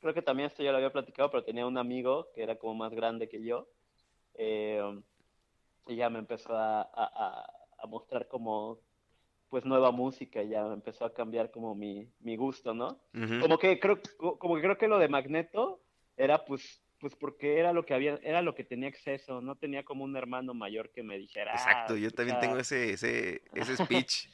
creo 0.00 0.14
que 0.14 0.22
también 0.22 0.48
esto 0.48 0.62
ya 0.62 0.70
lo 0.72 0.76
había 0.78 0.92
platicado, 0.92 1.30
pero 1.30 1.44
tenía 1.44 1.66
un 1.66 1.78
amigo 1.78 2.30
que 2.34 2.42
era 2.42 2.56
como 2.58 2.74
más 2.74 2.92
grande 2.94 3.28
que 3.28 3.42
yo. 3.42 3.68
eh, 4.34 4.82
y 5.88 5.96
ya 5.96 6.10
me 6.10 6.18
empezó 6.20 6.56
a, 6.56 6.82
a- 6.82 7.46
a 7.78 7.86
mostrar 7.86 8.28
como 8.28 8.80
pues 9.54 9.64
nueva 9.64 9.92
música, 9.92 10.42
y 10.42 10.48
ya 10.48 10.66
empezó 10.66 11.04
a 11.04 11.14
cambiar 11.14 11.52
como 11.52 11.76
mi, 11.76 12.08
mi 12.18 12.34
gusto, 12.34 12.74
¿no? 12.74 12.98
Como 13.40 13.56
que 13.56 13.78
creo 13.78 14.00
co- 14.18 14.36
como 14.36 14.56
que 14.56 14.62
creo 14.62 14.76
que 14.76 14.88
lo 14.88 14.98
de 14.98 15.06
Magneto 15.06 15.80
era 16.16 16.44
pues 16.44 16.82
pues 16.98 17.14
porque 17.14 17.60
era 17.60 17.72
lo 17.72 17.86
que 17.86 17.94
había 17.94 18.18
era 18.24 18.42
lo 18.42 18.56
que 18.56 18.64
tenía 18.64 18.88
acceso 18.88 19.40
no 19.40 19.54
tenía 19.54 19.84
como 19.84 20.02
un 20.02 20.16
hermano 20.16 20.54
mayor 20.54 20.90
que 20.90 21.04
me 21.04 21.16
dijera 21.18 21.52
"Ah, 21.54 21.56
Exacto, 21.58 21.96
yo 21.96 22.10
también 22.10 22.40
tengo 22.40 22.58
ese, 22.58 22.94
ese, 22.94 23.42
ese 23.54 23.76
speech. 23.84 24.26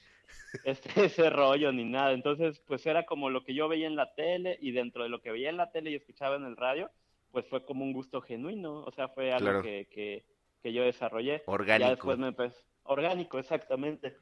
este, 0.64 1.04
ese 1.04 1.28
rollo 1.28 1.70
ni 1.70 1.84
nada 1.84 2.12
entonces 2.12 2.58
pues 2.66 2.86
era 2.86 3.04
como 3.04 3.28
lo 3.28 3.44
que 3.44 3.52
yo 3.54 3.68
veía 3.68 3.88
en 3.88 3.96
la 3.96 4.14
tele 4.14 4.56
y 4.62 4.72
dentro 4.72 5.02
de 5.02 5.10
lo 5.10 5.20
que 5.20 5.32
veía 5.32 5.50
en 5.50 5.58
la 5.58 5.70
tele 5.70 5.90
y 5.90 5.96
escuchaba 5.96 6.36
en 6.36 6.44
el 6.44 6.56
radio 6.56 6.90
pues 7.30 7.46
fue 7.46 7.62
como 7.66 7.84
un 7.84 7.92
gusto 7.92 8.22
genuino 8.22 8.84
o 8.84 8.90
sea 8.92 9.08
fue 9.08 9.32
algo 9.32 9.44
Claro. 9.44 9.62
que, 9.62 9.86
que, 9.92 10.24
que 10.62 10.72
yo 10.72 10.82
desarrollé 10.82 11.42
ya 11.42 11.44
Orgánico. 11.48 11.90
después 11.90 12.16
me 12.18 12.28
empezó 12.28 12.56
orgánico 12.84 13.38
exactamente 13.38 14.16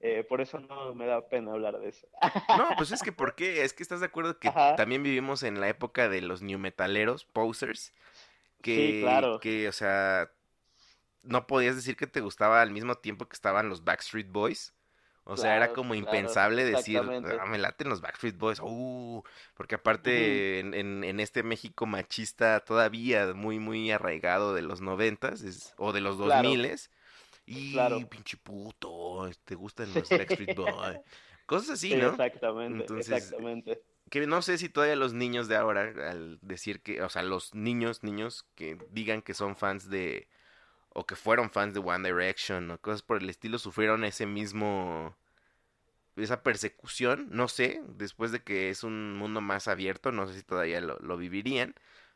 Eh, 0.00 0.24
por 0.28 0.40
eso 0.40 0.60
no 0.60 0.94
me 0.94 1.06
da 1.06 1.28
pena 1.28 1.52
hablar 1.52 1.78
de 1.80 1.88
eso 1.88 2.06
No, 2.52 2.74
pues 2.76 2.92
es 2.92 3.02
que 3.02 3.12
¿por 3.12 3.34
qué? 3.34 3.62
Es 3.64 3.72
que 3.72 3.82
estás 3.82 4.00
de 4.00 4.06
acuerdo 4.06 4.38
que 4.38 4.50
Ajá. 4.50 4.76
también 4.76 5.02
vivimos 5.02 5.42
en 5.42 5.60
la 5.60 5.68
época 5.68 6.08
de 6.08 6.22
los 6.22 6.42
new 6.42 6.58
metaleros, 6.58 7.24
posers, 7.26 7.92
que, 8.62 8.74
Sí, 8.94 9.00
claro. 9.00 9.38
que, 9.40 9.68
o 9.68 9.72
sea, 9.72 10.30
no 11.22 11.46
podías 11.46 11.76
decir 11.76 11.96
que 11.96 12.06
te 12.06 12.20
gustaba 12.20 12.62
al 12.62 12.70
mismo 12.70 12.96
tiempo 12.96 13.28
que 13.28 13.34
estaban 13.34 13.68
los 13.68 13.84
Backstreet 13.84 14.30
Boys. 14.30 14.74
O 15.24 15.36
sea, 15.36 15.56
era 15.56 15.72
como 15.74 15.94
claro, 15.94 15.98
impensable 15.98 16.64
decir, 16.64 17.00
ah, 17.40 17.46
me 17.46 17.58
laten 17.58 17.88
los 17.90 18.00
Backstreet 18.00 18.38
Boys, 18.38 18.60
uh, 18.62 19.22
porque 19.54 19.74
aparte 19.76 20.60
en, 20.60 20.74
en- 20.74 21.04
en 21.04 21.20
este 21.20 21.42
México 21.42 21.86
machista 21.86 22.60
todavía 22.60 23.34
muy, 23.34 23.58
muy 23.58 23.90
arraigado 23.90 24.54
de 24.54 24.62
los 24.62 24.80
noventas, 24.80 25.74
o 25.78 25.92
de 25.92 26.00
los 26.00 26.18
dos 26.18 26.34
miles, 26.34 26.90
y 27.48 27.66
Claro. 27.70 28.06
pinche 28.06 28.36
puto, 28.36 29.30
te 29.44 29.54
gustan 29.54 29.94
los. 29.94 30.14
Backstreet 30.14 30.54
Boys, 30.54 31.00
cosas 31.46 31.70
así, 31.70 31.94
Sí, 31.94 31.96
¿no? 31.96 32.20
exactamente, 32.20 32.88
Entonces, 32.90 32.96
exactamente. 32.96 33.82
que 34.10 34.26
no 34.26 34.42
sé 34.42 34.58
si 34.58 34.68
todavía 34.70 34.96
los 34.96 35.14
niños 35.14 35.48
de 35.48 35.56
ahora, 35.56 35.82
al 36.10 36.38
decir 36.42 36.82
que, 36.82 37.02
o 37.02 37.08
sea, 37.10 37.22
los 37.22 37.54
niños, 37.54 38.02
niños 38.04 38.46
que 38.56 38.78
digan 38.90 39.22
que 39.22 39.34
son 39.34 39.56
fans 39.56 39.90
de, 39.90 40.28
o 40.90 41.06
que 41.06 41.16
fueron 41.16 41.50
fans 41.50 41.74
de 41.74 41.80
One 41.80 42.08
Direction 42.08 42.70
o 42.72 42.80
cosas 42.80 43.02
por 43.02 43.22
el 43.22 43.30
estilo, 43.30 43.58
sufrieron 43.58 44.04
ese 44.04 44.26
mismo, 44.26 45.16
esa 46.16 46.42
persecución, 46.42 47.28
no 47.30 47.48
sé, 47.48 47.80
después 47.88 48.32
de 48.32 48.42
que 48.42 48.70
es 48.70 48.82
un 48.84 49.14
mundo 49.16 49.40
más 49.40 49.68
abierto, 49.68 50.12
no 50.12 50.26
sé 50.26 50.34
si 50.34 50.42
todavía 50.42 50.80
lo, 50.80 50.98
lo 51.00 51.16
vivirían, 51.16 51.74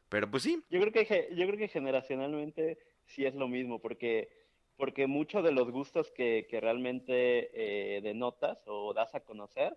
pero 0.09 0.31
pues 0.31 0.42
sí, 0.42 0.62
Yo 0.71 0.81
creo 0.81 0.92
que 0.92 1.29
yo 1.37 1.47
creo 1.47 1.59
que 1.59 1.68
generacionalmente 1.68 2.79
sí 3.05 3.25
es 3.27 3.35
lo 3.35 3.47
mismo, 3.49 3.81
porque 3.81 4.31
porque 4.77 5.07
muchos 5.07 5.45
de 5.45 5.53
los 5.53 5.71
gustos 5.71 6.11
que, 6.11 6.47
que 6.49 6.61
realmente 6.61 7.51
eh, 7.97 8.01
denotas 8.01 8.63
o 8.67 8.93
das 8.95 9.15
a 9.15 9.21
conocer 9.21 9.77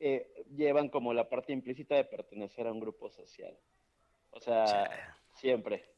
eh, 0.00 0.44
llevan 0.56 0.88
como 0.88 1.12
la 1.12 1.28
parte 1.28 1.52
implícita 1.52 1.96
de 1.96 2.04
pertenecer 2.04 2.66
a 2.66 2.72
un 2.72 2.80
grupo 2.80 3.10
social. 3.10 3.58
O 4.30 4.40
sea, 4.40 4.88
siempre. 5.34 5.78
Pues 5.78 5.86
sí. 5.86 5.92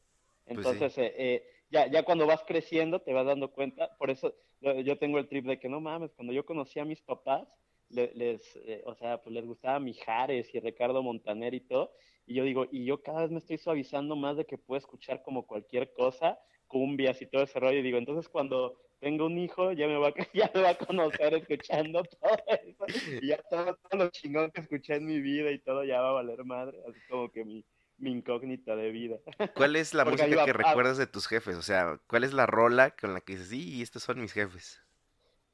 Entonces, 0.46 0.98
eh, 0.98 1.14
eh, 1.16 1.46
ya, 1.70 1.86
ya 1.90 2.02
cuando 2.02 2.26
vas 2.26 2.42
creciendo 2.44 3.00
te 3.00 3.12
vas 3.12 3.26
dando 3.26 3.52
cuenta, 3.52 3.96
por 3.98 4.10
eso 4.10 4.34
yo, 4.60 4.98
tengo 4.98 5.18
el 5.18 5.28
trip 5.28 5.46
de 5.46 5.58
que 5.58 5.68
no 5.68 5.80
mames, 5.80 6.12
cuando 6.12 6.32
yo 6.32 6.44
conocí 6.44 6.78
a 6.80 6.84
mis 6.84 7.00
papás, 7.00 7.48
le- 7.88 8.12
les, 8.14 8.56
eh, 8.56 8.82
o 8.86 8.94
sea, 8.94 9.22
pues 9.22 9.34
les 9.34 9.46
gustaba 9.46 9.80
Mijares 9.80 10.54
y 10.54 10.60
Ricardo 10.60 11.02
Montaner 11.02 11.54
y 11.54 11.60
todo, 11.60 11.92
y 12.26 12.34
yo 12.34 12.44
digo, 12.44 12.66
y 12.70 12.84
yo 12.84 13.02
cada 13.02 13.22
vez 13.22 13.30
me 13.30 13.38
estoy 13.38 13.58
suavizando 13.58 14.16
más 14.16 14.36
de 14.36 14.44
que 14.46 14.58
puedo 14.58 14.78
escuchar 14.78 15.22
como 15.22 15.46
cualquier 15.46 15.92
cosa, 15.92 16.38
cumbias 16.70 17.20
y 17.22 17.26
todo 17.26 17.42
ese 17.42 17.60
rollo, 17.60 17.80
y 17.80 17.82
digo, 17.82 17.98
entonces 17.98 18.30
cuando 18.30 18.78
tenga 19.00 19.26
un 19.26 19.38
hijo 19.38 19.72
ya 19.72 19.86
me 19.88 19.98
va 19.98 20.08
a, 20.08 20.14
ya 20.34 20.50
me 20.54 20.62
va 20.62 20.70
a 20.70 20.78
conocer 20.78 21.34
escuchando 21.34 22.02
todo 22.20 22.38
eso, 22.48 22.86
y 23.20 23.28
ya 23.28 23.42
todo, 23.50 23.76
todo 23.76 24.04
lo 24.04 24.10
chingón 24.10 24.50
que 24.52 24.62
escuché 24.62 24.94
en 24.96 25.06
mi 25.06 25.20
vida 25.20 25.50
y 25.50 25.58
todo 25.60 25.84
ya 25.84 26.00
va 26.00 26.10
a 26.10 26.12
valer 26.12 26.44
madre, 26.44 26.78
así 26.88 27.00
como 27.10 27.30
que 27.30 27.44
mi, 27.44 27.64
mi 27.98 28.12
incógnita 28.12 28.76
de 28.76 28.90
vida. 28.90 29.18
¿cuál 29.54 29.76
es 29.76 29.94
la 29.94 30.04
Porque 30.04 30.22
música 30.22 30.44
que 30.44 30.50
ah. 30.50 30.54
recuerdas 30.54 30.96
de 30.98 31.06
tus 31.06 31.26
jefes? 31.26 31.56
O 31.56 31.62
sea, 31.62 32.00
¿cuál 32.06 32.24
es 32.24 32.32
la 32.32 32.46
rola 32.46 32.96
con 32.96 33.14
la 33.14 33.20
que 33.20 33.34
dices, 33.34 33.48
sí, 33.48 33.82
estos 33.82 34.02
son 34.04 34.20
mis 34.20 34.32
jefes? 34.32 34.80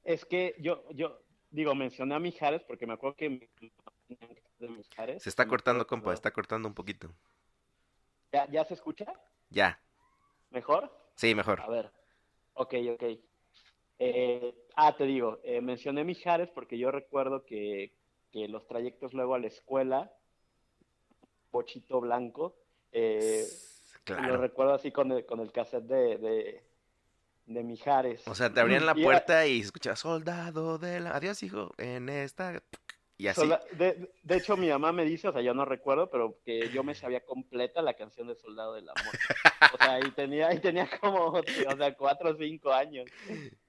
Es 0.05 0.25
que 0.25 0.55
yo, 0.61 0.85
yo 0.95 1.19
digo, 1.51 1.75
mencioné 1.75 2.15
a 2.15 2.19
Mijares 2.19 2.63
porque 2.65 2.87
me 2.87 2.95
acuerdo 2.95 3.17
que 3.17 3.31
mi- 3.31 3.49
Mijares. 4.59 5.23
Se 5.23 5.29
está 5.29 5.47
cortando, 5.47 5.87
compa, 5.87 6.13
está 6.13 6.31
cortando 6.33 6.69
un 6.69 6.75
poquito. 6.75 7.15
¿Ya, 8.33 8.49
¿Ya 8.51 8.65
se 8.65 8.75
escucha? 8.75 9.07
Ya, 9.51 9.79
¿Mejor? 10.51 10.91
Sí, 11.17 11.35
mejor. 11.35 11.61
A 11.61 11.69
ver. 11.69 11.91
Ok, 12.55 12.75
ok. 12.95 13.03
Eh, 13.99 14.55
ah, 14.77 14.95
te 14.97 15.05
digo, 15.05 15.41
eh, 15.43 15.61
mencioné 15.61 16.05
Mijares 16.05 16.49
porque 16.51 16.79
yo 16.79 16.91
recuerdo 16.91 17.45
que, 17.45 17.93
que 18.31 18.47
los 18.47 18.67
trayectos 18.67 19.13
luego 19.15 19.35
a 19.35 19.39
la 19.39 19.49
escuela, 19.49 20.13
Pochito 21.51 22.01
Blanco, 22.01 22.57
eh, 22.93 23.45
lo 23.49 24.05
Claro. 24.05 24.37
recuerdo 24.37 24.75
así 24.75 24.93
con 24.93 25.11
el, 25.11 25.27
con 25.27 25.41
el 25.41 25.51
cassette 25.51 25.85
de, 25.85 26.19
de, 26.19 26.63
de 27.47 27.63
Mijares. 27.65 28.27
O 28.29 28.35
sea, 28.35 28.53
te 28.53 28.61
abrían 28.61 28.87
la 28.87 28.95
Y 28.97 29.03
puerta 29.03 29.47
y 29.47 29.61
escuchaba 29.61 29.97
soldado 29.97 30.79
de 30.79 31.01
la... 31.01 31.11
Adiós, 31.11 31.43
hijo, 31.43 31.73
en 31.79 32.09
esta... 32.09 32.63
Y 33.19 33.29
así. 33.29 33.49
De, 33.73 34.11
de 34.23 34.37
hecho, 34.37 34.57
mi 34.57 34.69
mamá 34.69 34.93
me 34.93 35.05
dice, 35.05 35.29
o 35.29 35.33
sea, 35.33 35.41
yo 35.41 35.55
no 35.55 35.65
recuerdo, 35.65 36.11
pero 36.11 36.39
que 36.45 36.69
yo 36.69 36.85
me 36.85 36.95
sabía 36.95 37.25
completa 37.25 37.81
la 37.81 37.95
canción 37.95 38.27
de 38.29 38.35
Soldado 38.35 38.75
del 38.75 38.89
Amor. 38.89 39.15
O 39.73 39.79
sea, 39.79 40.01
y 40.01 40.11
tenía, 40.11 40.53
y 40.53 40.61
tenía 40.61 40.89
como, 41.01 41.27
o 41.29 41.43
sea, 41.77 41.95
cuatro 41.97 42.31
o 42.31 42.37
cinco 42.37 42.73
años. 42.73 43.07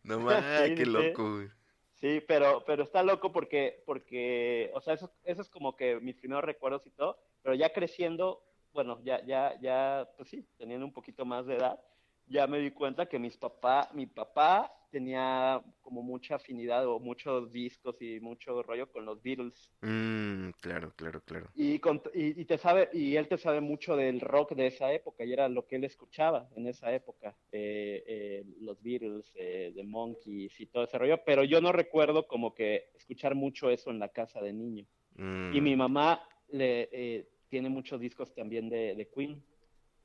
No 0.03 0.19
más, 0.19 0.43
Sí, 0.67 0.75
qué 0.75 0.85
loco, 0.85 1.35
güey. 1.35 1.47
Sí, 1.93 2.21
pero, 2.27 2.63
pero 2.65 2.83
está 2.83 3.01
loco 3.01 3.31
porque, 3.31 3.81
porque, 3.85 4.69
o 4.75 4.81
sea, 4.81 4.93
eso, 4.93 5.11
eso 5.23 5.41
es 5.41 5.49
como 5.49 5.75
que 5.75 5.99
mis 5.99 6.15
primeros 6.15 6.43
recuerdos 6.43 6.85
y 6.85 6.91
todo, 6.91 7.17
pero 7.41 7.55
ya 7.55 7.73
creciendo, 7.73 8.43
bueno, 8.71 8.99
ya, 9.03 9.25
ya, 9.25 9.59
ya, 9.61 10.07
pues 10.15 10.29
sí, 10.29 10.45
teniendo 10.57 10.85
un 10.85 10.93
poquito 10.93 11.25
más 11.25 11.47
de 11.47 11.55
edad, 11.55 11.79
ya 12.27 12.45
me 12.45 12.59
di 12.59 12.69
cuenta 12.69 13.07
que 13.07 13.17
mis 13.17 13.35
papá, 13.35 13.89
mi 13.93 14.05
papá 14.05 14.76
tenía 14.89 15.61
como 15.81 16.01
mucha 16.01 16.35
afinidad 16.35 16.87
o 16.87 16.99
muchos 16.99 17.51
discos 17.51 17.95
y 18.01 18.19
mucho 18.19 18.61
rollo 18.63 18.91
con 18.91 19.05
los 19.05 19.21
Beatles. 19.21 19.69
Mm, 19.81 20.49
claro, 20.61 20.93
claro, 20.95 21.21
claro. 21.21 21.49
Y, 21.55 21.79
con- 21.79 22.01
y, 22.13 22.39
y 22.41 22.45
te 22.45 22.57
sabe, 22.57 22.89
y 22.93 23.15
él 23.15 23.27
te 23.27 23.37
sabe 23.37 23.61
mucho 23.61 23.95
del 23.95 24.19
rock 24.21 24.53
de 24.53 24.67
esa 24.67 24.91
época, 24.93 25.23
y 25.25 25.33
era 25.33 25.49
lo 25.49 25.65
que 25.65 25.77
él 25.77 25.83
escuchaba 25.83 26.49
en 26.55 26.67
esa 26.67 26.91
época, 26.93 27.35
eh, 27.51 28.03
eh, 28.07 28.43
los 28.61 28.81
Beatles, 28.81 29.31
eh, 29.35 29.71
The 29.75 29.83
Monkeys 29.83 30.59
y 30.59 30.65
todo 30.67 30.83
ese 30.83 30.97
rollo, 30.97 31.19
pero 31.25 31.43
yo 31.43 31.61
no 31.61 31.71
recuerdo 31.71 32.27
como 32.27 32.53
que 32.53 32.91
escuchar 32.95 33.35
mucho 33.35 33.69
eso 33.69 33.91
en 33.91 33.99
la 33.99 34.09
casa 34.09 34.41
de 34.41 34.53
niño. 34.53 34.85
Mm. 35.15 35.53
Y 35.53 35.61
mi 35.61 35.75
mamá 35.75 36.21
le 36.49 36.89
eh, 36.91 37.29
tiene 37.49 37.69
muchos 37.69 37.99
discos 37.99 38.33
también 38.33 38.69
de, 38.69 38.95
de 38.95 39.07
Queen, 39.09 39.43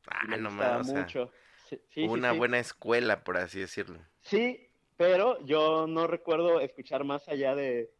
Ah, 0.08 0.36
no 0.36 0.48
o 0.48 0.52
sea, 0.52 0.78
mucho. 0.82 1.30
Sí, 1.68 1.76
sí, 1.76 1.82
sí, 1.94 2.04
una 2.08 2.32
sí. 2.32 2.38
buena 2.38 2.58
escuela, 2.58 3.22
por 3.22 3.36
así 3.36 3.60
decirlo. 3.60 4.00
Sí, 4.20 4.68
pero 5.02 5.44
yo 5.44 5.88
no 5.88 6.06
recuerdo 6.06 6.60
escuchar 6.60 7.02
más 7.02 7.26
allá 7.28 7.56
de 7.56 7.90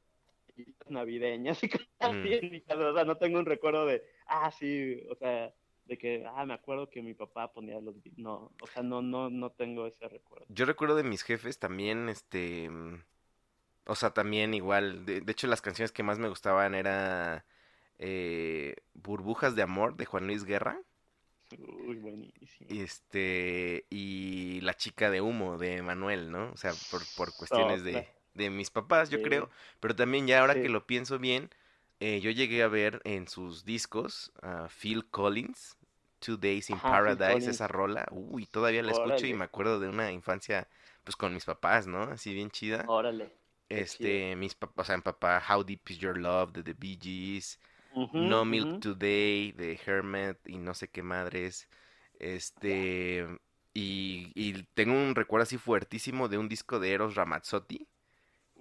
navideñas 0.88 1.60
y 1.64 1.68
cosas 1.68 1.88
así 1.98 2.28
Mm. 2.28 2.44
en 2.44 2.50
mi 2.52 2.60
casa. 2.60 2.90
O 2.90 2.94
sea, 2.94 3.04
no 3.04 3.16
tengo 3.16 3.40
un 3.40 3.44
recuerdo 3.46 3.86
de, 3.86 4.04
ah, 4.28 4.52
sí, 4.52 5.02
o 5.10 5.16
sea, 5.16 5.52
de 5.86 5.98
que, 5.98 6.24
ah, 6.32 6.46
me 6.46 6.54
acuerdo 6.54 6.88
que 6.88 7.02
mi 7.02 7.14
papá 7.14 7.52
ponía 7.52 7.80
los... 7.80 8.00
vi-". 8.00 8.12
No, 8.16 8.52
o 8.60 8.66
sea, 8.68 8.84
no, 8.84 9.02
no, 9.02 9.30
no 9.30 9.50
tengo 9.50 9.88
ese 9.88 10.08
recuerdo. 10.08 10.46
Yo 10.48 10.64
recuerdo 10.64 10.94
de 10.94 11.02
mis 11.02 11.24
jefes 11.24 11.58
también, 11.58 12.08
este, 12.08 12.70
mm, 12.70 13.02
o 13.86 13.96
sea, 13.96 14.10
también 14.10 14.54
igual, 14.54 15.04
de, 15.04 15.22
de 15.22 15.32
hecho 15.32 15.48
las 15.48 15.60
canciones 15.60 15.90
que 15.90 16.04
más 16.04 16.20
me 16.20 16.28
gustaban 16.28 16.76
era 16.76 17.44
eh, 17.98 18.76
Burbujas 18.94 19.56
de 19.56 19.62
Amor 19.62 19.96
de 19.96 20.04
Juan 20.04 20.28
Luis 20.28 20.44
Guerra, 20.44 20.80
Uy, 21.58 21.96
buenísimo. 21.98 22.68
y 22.68 22.80
este, 22.82 23.86
y 23.90 24.60
La 24.62 24.74
Chica 24.74 25.10
de 25.10 25.20
Humo 25.20 25.58
de 25.58 25.82
Manuel, 25.82 26.30
¿no? 26.30 26.50
O 26.52 26.56
sea, 26.56 26.76
por, 26.88 27.06
por 27.08 27.34
cuestiones 27.34 27.82
de, 27.84 27.92
claro. 27.92 28.08
de 28.34 28.50
mis 28.50 28.70
papás, 28.70 29.10
yo 29.10 29.18
Sí. 29.18 29.22
creo, 29.22 29.50
pero 29.80 29.94
también 29.96 30.26
ya 30.26 30.40
ahora 30.40 30.54
Sí. 30.54 30.60
que 30.60 30.68
lo 30.68 30.86
pienso 30.86 31.18
bien, 31.18 31.50
eh, 32.00 32.20
yo 32.20 32.30
llegué 32.30 32.62
a 32.62 32.68
ver 32.68 33.00
en 33.04 33.28
sus 33.28 33.64
discos 33.64 34.32
a 34.42 34.68
Phil 34.68 35.06
Collins, 35.10 35.76
Two 36.20 36.36
Days 36.36 36.70
in 36.70 36.76
Ajá, 36.76 36.88
Paradise, 36.88 37.50
esa 37.50 37.68
rola, 37.68 38.06
uy, 38.10 38.46
todavía 38.46 38.82
la 38.82 38.92
escucho 38.92 39.26
y 39.26 39.34
me 39.34 39.44
acuerdo 39.44 39.80
de 39.80 39.88
una 39.88 40.12
infancia, 40.12 40.68
pues 41.04 41.16
con 41.16 41.34
mis 41.34 41.44
papás, 41.44 41.86
¿no? 41.86 42.02
Así 42.04 42.32
bien 42.32 42.50
chida. 42.50 42.84
Órale. 42.86 43.32
Este, 43.68 44.36
mis 44.36 44.54
papás, 44.54 44.84
o 44.84 44.86
sea, 44.88 44.96
mi 44.96 45.02
papá, 45.02 45.42
How 45.48 45.64
Deep 45.64 45.88
Is 45.90 45.98
Your 45.98 46.18
Love 46.18 46.52
de 46.52 46.62
The 46.62 46.74
Bee 46.74 46.98
Gees, 47.00 47.58
No 48.16 48.44
Milk. 48.44 48.70
Today 48.78 49.52
de 49.52 49.78
Hermit 49.84 50.38
y 50.48 50.58
no 50.58 50.74
sé 50.74 50.88
qué 50.88 51.02
madres. 51.02 51.68
Este, 52.18 53.26
y, 53.74 54.32
y 54.34 54.62
tengo 54.74 54.94
un 54.94 55.14
recuerdo 55.14 55.44
así 55.44 55.58
fuertísimo 55.58 56.28
de 56.28 56.38
un 56.38 56.48
disco 56.48 56.78
de 56.78 56.92
Eros 56.92 57.14
Ramazzotti, 57.14 57.88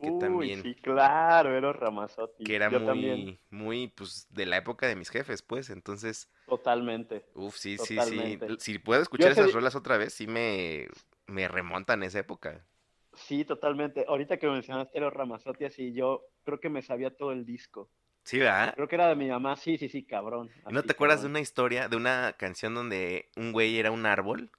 que 0.01 0.11
Uy, 0.11 0.51
también- 0.51 0.51
sí, 0.51 0.75
claro, 0.75 1.55
Eros 1.55 1.77
Ramazzotti. 1.77 2.43
que 2.43 2.55
era 2.55 2.69
Yo 2.69 2.83
muy, 2.83 2.83
también, 2.83 3.39
muy, 3.49 3.87
pues, 3.89 4.27
de 4.31 4.45
la 4.45 4.57
época 4.57 4.87
de 4.87 4.95
mis 4.95 5.09
jefes, 5.09 5.41
pues, 5.41 5.69
entonces, 5.69 6.29
totalmente. 6.45 7.25
uff, 7.33 7.55
sí, 7.57 7.77
sí, 7.77 8.01
sí, 8.01 8.43
si 8.59 8.79
puedo 8.79 9.01
escuchar 9.01 9.31
esas 9.31 9.51
rolas 9.51 9.75
otra 9.75 9.97
vez, 9.97 10.13
sí 10.13 10.27
me, 10.27 10.87
me 11.27 11.47
remontan 11.47 12.03
a 12.03 12.05
esa 12.07 12.19
época. 12.19 12.65
Sí, 13.13 13.45
totalmente. 13.45 14.05
Ahorita 14.07 14.37
que 14.37 14.47
mencionaste 14.49 14.97
Eros 14.97 15.13
Ramazzotti, 15.13 15.65
así 15.65 15.93
yo 15.93 16.23
creo 16.43 16.59
que 16.59 16.69
me 16.69 16.81
sabía 16.81 17.15
todo 17.15 17.31
el 17.31 17.45
disco. 17.45 17.89
Sí, 18.23 18.39
¿verdad? 18.39 18.73
Creo 18.75 18.87
que 18.87 18.95
era 18.95 19.07
de 19.09 19.15
mi 19.15 19.27
mamá, 19.29 19.55
sí, 19.55 19.77
sí, 19.77 19.89
sí, 19.89 20.03
cabrón. 20.03 20.49
¿Y 20.67 20.73
¿No 20.73 20.83
te 20.83 20.93
acuerdas 20.93 21.21
de 21.21 21.27
una 21.27 21.39
historia, 21.39 21.87
de 21.89 21.97
una 21.97 22.33
canción 22.37 22.73
donde 22.73 23.29
un 23.35 23.51
güey 23.51 23.77
era 23.79 23.91
un 23.91 24.05
árbol? 24.05 24.49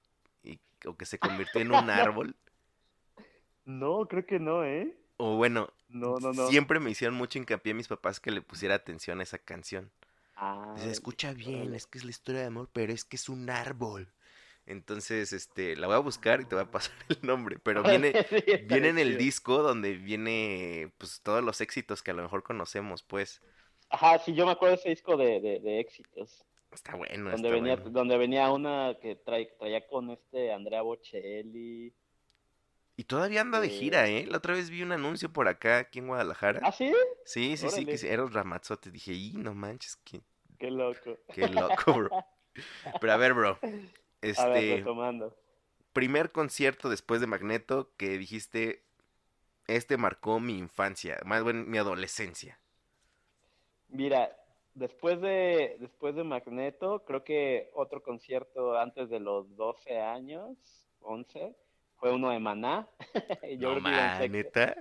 Y, 0.43 0.59
o 0.85 0.95
que 0.97 1.05
se 1.05 1.19
convirtió 1.19 1.61
en 1.61 1.71
un 1.71 1.89
árbol. 1.89 2.35
No, 3.65 4.07
creo 4.07 4.25
que 4.25 4.39
no, 4.39 4.63
¿eh? 4.63 4.95
O 5.17 5.37
bueno, 5.37 5.71
No, 5.89 6.19
no, 6.19 6.33
no. 6.33 6.49
siempre 6.49 6.79
me 6.79 6.91
hicieron 6.91 7.15
mucho 7.17 7.39
hincapié 7.39 7.73
mis 7.73 7.87
papás 7.87 8.19
que 8.19 8.31
le 8.31 8.41
pusiera 8.41 8.75
atención 8.75 9.19
a 9.19 9.23
esa 9.23 9.37
canción. 9.39 9.91
Ah, 10.35 10.73
Dice, 10.75 10.91
escucha 10.91 11.33
bien, 11.33 11.73
es 11.73 11.87
que 11.87 11.97
es 11.97 12.03
la 12.03 12.11
historia 12.11 12.41
de 12.41 12.47
amor, 12.47 12.69
pero 12.73 12.93
es 12.93 13.05
que 13.05 13.15
es 13.15 13.29
un 13.29 13.49
árbol. 13.49 14.07
Entonces, 14.65 15.33
este, 15.33 15.75
la 15.75 15.87
voy 15.87 15.95
a 15.97 15.99
buscar 15.99 16.41
y 16.41 16.45
te 16.45 16.55
voy 16.55 16.63
a 16.63 16.71
pasar 16.71 16.93
el 17.09 17.19
nombre. 17.21 17.59
Pero 17.59 17.83
viene, 17.83 18.15
viene 18.59 18.89
en 18.89 18.99
el 18.99 19.17
disco 19.17 19.61
donde 19.61 19.93
viene, 19.97 20.91
pues, 20.97 21.21
todos 21.21 21.43
los 21.43 21.61
éxitos 21.61 22.01
que 22.03 22.11
a 22.11 22.13
lo 22.13 22.23
mejor 22.23 22.43
conocemos, 22.43 23.03
pues. 23.03 23.41
Ajá, 23.93 24.19
sí, 24.19 24.33
yo 24.33 24.45
me 24.45 24.51
acuerdo 24.51 24.75
de 24.75 24.79
ese 24.81 24.89
disco 24.89 25.15
de, 25.15 25.39
de, 25.39 25.59
de 25.59 25.79
éxitos. 25.79 26.43
Está 26.71 26.95
bueno, 26.95 27.29
donde 27.29 27.47
está 27.47 27.55
venía, 27.55 27.75
bueno. 27.75 27.91
donde 27.91 28.17
venía 28.17 28.51
una 28.51 28.97
que 29.01 29.15
trae- 29.23 29.55
traía 29.57 29.87
con 29.87 30.09
este 30.09 30.51
Andrea 30.51 30.81
Bocelli. 30.81 31.93
Y 32.95 33.03
todavía 33.05 33.41
anda 33.41 33.59
de 33.61 33.67
Eh, 33.67 33.71
gira, 33.79 34.07
¿eh? 34.07 34.25
La 34.27 34.37
otra 34.37 34.53
vez 34.55 34.69
vi 34.69 34.81
un 34.83 34.91
anuncio 34.91 35.31
por 35.31 35.47
acá, 35.47 35.77
aquí 35.79 35.99
en 35.99 36.07
Guadalajara. 36.07 36.59
¿Ah, 36.63 36.71
sí? 36.71 36.91
Sí, 37.25 37.57
sí, 37.57 37.69
sí, 37.69 37.85
que 37.85 37.97
órale. 37.97 37.97
sí, 37.97 38.07
Eros 38.07 38.33
Ramazzotti. 38.33 38.91
Dije, 38.91 39.13
y 39.13 39.33
no 39.33 39.53
manches, 39.53 39.95
qué, 40.03 40.21
Qué 40.57 40.71
loco. 40.71 41.17
qué 41.31 41.47
loco, 41.49 41.93
bro. 41.93 42.11
Pero 42.99 43.13
a 43.13 43.17
ver, 43.17 43.33
bro. 43.33 43.59
A 44.35 44.47
ver, 44.47 44.67
Este, 44.67 44.77
retomando. 44.77 45.35
primer 45.93 46.31
concierto 46.31 46.89
después 46.89 47.21
de 47.21 47.27
Magneto 47.27 47.93
que 47.97 48.17
dijiste, 48.17 48.83
este 49.67 49.97
marcó 49.97 50.39
mi 50.39 50.57
infancia, 50.57 51.19
más 51.25 51.43
bien 51.43 51.69
mi 51.69 51.77
adolescencia. 51.79 52.59
Mira, 53.93 54.35
después 54.73 55.21
de, 55.21 55.77
después 55.79 56.15
de 56.15 56.23
Magneto, 56.23 57.03
creo 57.05 57.23
que 57.23 57.69
otro 57.73 58.01
concierto 58.01 58.77
antes 58.77 59.09
de 59.09 59.19
los 59.19 59.55
12 59.55 59.99
años, 59.99 60.57
11, 61.01 61.55
fue 61.97 62.11
uno 62.11 62.31
de 62.31 62.39
Maná. 62.39 62.89
Yo 63.59 63.79
no 63.79 63.89
en 63.89 64.17
sexto, 64.17 64.27
neta. 64.27 64.75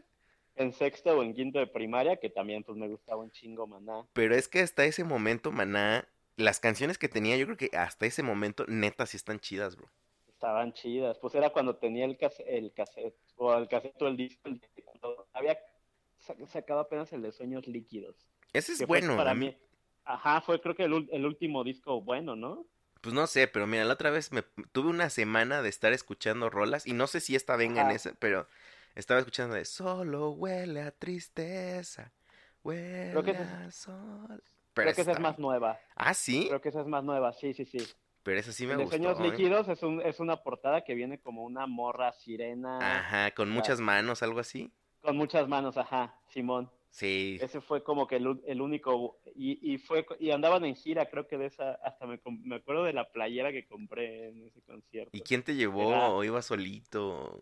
en 0.56 0.72
sexto 0.72 1.18
o 1.18 1.22
en 1.22 1.34
quinto 1.34 1.58
de 1.58 1.66
primaria, 1.66 2.16
que 2.16 2.30
también 2.30 2.64
pues 2.64 2.76
me 2.78 2.88
gustaba 2.88 3.20
un 3.22 3.30
chingo 3.30 3.66
Maná. 3.66 4.06
Pero 4.14 4.34
es 4.34 4.48
que 4.48 4.60
hasta 4.60 4.84
ese 4.84 5.04
momento, 5.04 5.52
Maná, 5.52 6.08
las 6.36 6.58
canciones 6.58 6.96
que 6.98 7.08
tenía, 7.08 7.36
yo 7.36 7.44
creo 7.46 7.56
que 7.58 7.70
hasta 7.76 8.06
ese 8.06 8.22
momento, 8.22 8.64
neta, 8.66 9.06
sí 9.06 9.16
están 9.18 9.40
chidas, 9.40 9.76
bro. 9.76 9.88
Estaban 10.28 10.72
chidas. 10.72 11.18
Pues 11.18 11.34
era 11.34 11.50
cuando 11.50 11.76
tenía 11.76 12.04
el 12.04 12.16
cassette, 12.16 12.48
el 12.48 12.72
cassette 12.72 13.14
o 13.36 13.54
el 13.54 13.68
cassette 13.68 14.00
o 14.02 14.08
el 14.08 14.16
disco, 14.16 14.48
el 14.48 14.60
cuando 14.84 15.28
había 15.32 15.58
sa- 16.18 16.34
sacado 16.46 16.80
apenas 16.80 17.12
el 17.12 17.22
de 17.22 17.30
Sueños 17.30 17.66
Líquidos. 17.68 18.16
Ese 18.52 18.72
es 18.72 18.78
que 18.78 18.86
bueno. 18.86 19.16
para 19.16 19.34
mí-. 19.34 19.56
Ajá, 20.04 20.40
fue 20.40 20.60
creo 20.60 20.74
que 20.74 20.84
el, 20.84 21.08
el 21.12 21.26
último 21.26 21.64
disco 21.64 22.00
bueno, 22.02 22.36
¿no? 22.36 22.66
Pues 23.02 23.14
no 23.14 23.26
sé, 23.26 23.48
pero 23.48 23.66
mira, 23.66 23.84
la 23.84 23.94
otra 23.94 24.10
vez 24.10 24.30
me 24.30 24.42
tuve 24.70 24.88
una 24.88 25.10
semana 25.10 25.60
de 25.60 25.68
estar 25.68 25.92
escuchando 25.92 26.50
rolas 26.50 26.86
y 26.86 26.92
no 26.92 27.08
sé 27.08 27.18
si 27.18 27.34
esta 27.34 27.56
venga 27.56 27.82
en 27.82 27.90
esa, 27.90 28.12
pero 28.20 28.46
estaba 28.94 29.18
escuchando 29.18 29.56
de 29.56 29.64
Solo 29.64 30.30
huele 30.30 30.82
a 30.82 30.92
tristeza, 30.92 32.12
huele 32.62 33.20
que 33.24 33.30
esa 33.32 33.64
a 33.64 33.70
sol. 33.72 34.42
Pero 34.72 34.86
Creo 34.86 34.94
que 34.94 35.00
esa 35.02 35.12
es 35.12 35.18
más 35.20 35.38
nueva. 35.40 35.80
Ah, 35.96 36.14
sí, 36.14 36.46
Creo 36.46 36.60
que 36.60 36.68
esa 36.68 36.80
es 36.82 36.86
más 36.86 37.02
nueva, 37.02 37.32
sí, 37.32 37.52
sí, 37.54 37.64
sí. 37.64 37.78
pero 38.22 38.38
esa 38.38 38.52
sí 38.52 38.68
me 38.68 38.76
gustó. 38.76 38.90
Sueños 38.90 39.18
¿eh? 39.18 39.22
Líquidos 39.24 39.68
es, 39.68 39.82
un, 39.82 40.00
es 40.02 40.20
una 40.20 40.36
portada 40.36 40.84
que 40.84 40.94
viene 40.94 41.18
como 41.18 41.42
una 41.42 41.66
morra 41.66 42.12
sirena 42.12 42.98
Ajá, 42.98 43.32
con 43.32 43.50
muchas 43.50 43.80
manos, 43.80 44.22
algo 44.22 44.38
así. 44.38 44.70
con 45.00 45.16
muchas 45.16 45.48
manos, 45.48 45.76
ajá, 45.76 46.14
Simón. 46.28 46.70
Sí, 46.92 47.38
Ese 47.40 47.62
fue 47.62 47.82
como 47.82 48.06
que 48.06 48.16
el, 48.16 48.38
el 48.46 48.60
único 48.60 49.18
y, 49.34 49.72
y 49.72 49.78
fue 49.78 50.04
y 50.20 50.30
andaban 50.30 50.64
en 50.66 50.76
gira, 50.76 51.06
creo 51.06 51.26
que 51.26 51.38
de 51.38 51.46
esa 51.46 51.72
hasta 51.82 52.06
me, 52.06 52.20
me 52.44 52.56
acuerdo 52.56 52.84
de 52.84 52.92
la 52.92 53.10
playera 53.10 53.50
que 53.50 53.64
compré 53.66 54.28
en 54.28 54.46
ese 54.46 54.60
concierto. 54.60 55.16
¿y 55.16 55.22
quién 55.22 55.42
te 55.42 55.54
llevó? 55.54 55.88
Era- 55.88 56.10
¿O 56.10 56.22
iba 56.22 56.42
solito? 56.42 57.40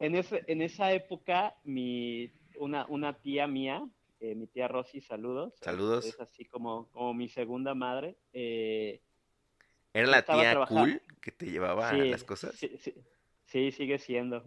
En 0.00 0.16
ese 0.16 0.42
en 0.48 0.62
esa 0.62 0.92
época 0.92 1.54
mi 1.62 2.28
una 2.58 2.84
una 2.88 3.12
tía 3.20 3.46
mía, 3.46 3.88
eh, 4.18 4.34
mi 4.34 4.48
tía 4.48 4.66
Rosy, 4.66 5.00
saludos. 5.00 5.54
Saludos. 5.60 6.04
Es, 6.04 6.18
así 6.18 6.44
como 6.46 6.88
como 6.90 7.14
mi 7.14 7.28
segunda 7.28 7.74
madre. 7.74 8.16
eh, 8.32 9.00
¿Era 9.94 10.06
la 10.08 10.24
tía 10.24 10.50
trabajando- 10.50 10.80
cool 10.82 11.02
que 11.20 11.30
te 11.30 11.46
llevaba 11.46 11.88
sí, 11.90 12.10
las 12.10 12.24
cosas? 12.24 12.52
Sí, 12.56 12.76
sí, 12.78 12.94
sí, 13.46 13.70
sigue 13.70 13.98
siendo. 14.00 14.42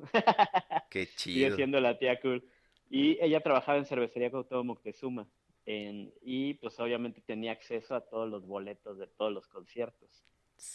Qué 0.90 1.06
Sigue 1.16 1.16
chido. 1.16 1.56
siendo 1.56 1.80
la 1.80 1.98
tía 1.98 2.20
cool. 2.20 2.44
Y 2.90 3.18
ella 3.24 3.42
trabajaba 3.42 3.78
en 3.78 3.86
Cervecería 3.86 4.30
Cuauhtémoc 4.32 4.66
Moctezuma. 4.66 5.28
En, 5.66 6.14
y 6.22 6.54
pues 6.56 6.80
obviamente 6.80 7.22
tenía 7.22 7.52
acceso 7.52 7.96
a 7.96 8.02
todos 8.02 8.30
los 8.30 8.46
boletos 8.46 9.00
de 9.00 9.08
todos 9.08 9.32
los 9.34 9.48
conciertos. 9.48 10.24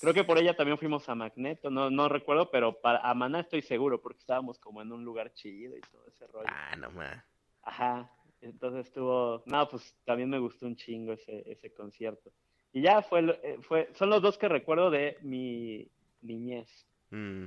Creo 0.01 0.13
que 0.13 0.25
por 0.25 0.37
ella 0.39 0.55
también 0.57 0.77
fuimos 0.79 1.09
a 1.09 1.15
Magneto, 1.15 1.71
no, 1.71 1.89
no 1.91 2.09
recuerdo, 2.09 2.51
pero 2.51 2.81
para 2.81 2.99
a 2.99 3.15
Maná 3.15 3.41
estoy 3.41 3.63
seguro, 3.63 4.03
porque 4.03 4.19
estábamos 4.19 4.59
como 4.59 4.83
en 4.83 4.93
un 4.93 5.05
lugar 5.05 5.33
chido 5.33 5.77
y 5.77 5.81
todo 5.81 6.07
ese 6.09 6.27
rollo. 6.27 6.49
Ah, 6.51 6.75
no 6.77 6.91
más. 6.91 7.25
Ajá. 7.63 8.11
Entonces 8.43 8.87
estuvo, 8.89 9.43
no, 9.47 9.69
pues 9.69 9.95
también 10.05 10.29
me 10.29 10.39
gustó 10.39 10.67
un 10.67 10.75
chingo 10.77 11.13
ese, 11.13 11.51
ese 11.51 11.73
concierto. 11.73 12.33
Y 12.73 12.83
ya 12.83 13.01
fue, 13.03 13.21
eh, 13.43 13.59
fue, 13.63 13.91
son 13.95 14.11
los 14.11 14.21
dos 14.23 14.37
que 14.39 14.49
recuerdo 14.49 14.91
de 14.91 15.17
mi 15.23 15.89
niñez. 16.23 16.87
Mm. 17.11 17.45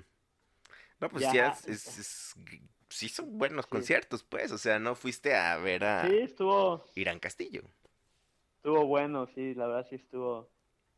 No, 1.00 1.10
pues 1.10 1.24
Ya, 1.24 1.34
ya, 1.34 1.48
es, 1.50 1.68
es- 1.68 1.98
es- 2.00 2.36
sí 2.94 3.10
son 3.10 3.38
buenos 3.38 3.68
Sí. 3.72 3.90
conciertos, 3.90 4.24
pues, 4.24 4.52
o 4.52 4.58
sea, 4.58 4.80
no 4.80 4.96
fuiste 4.96 5.36
a 5.36 5.58
ver 5.58 5.84
a 5.86 6.08
Sí, 6.08 6.18
estuvo, 6.20 6.84
Irán 6.96 7.20
Castillo. 7.20 7.64
estuvo 8.58 8.86
bueno, 8.88 9.28
sí, 9.36 9.54
la 9.56 9.68
verdad 9.68 9.88
sí 9.90 9.96
estuvo. 9.96 10.50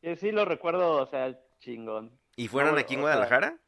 Sí, 0.02 0.16
sí 0.18 0.32
lo 0.32 0.46
recuerdo, 0.46 1.02
o 1.04 1.08
sea, 1.08 1.38
chingón. 1.60 2.12
¿Y 2.38 2.48
fueron 2.48 2.76
No, 2.76 2.80
aquí 2.80 2.94
en 2.94 3.02
sea, 3.02 3.02
Guadalajara? 3.02 3.60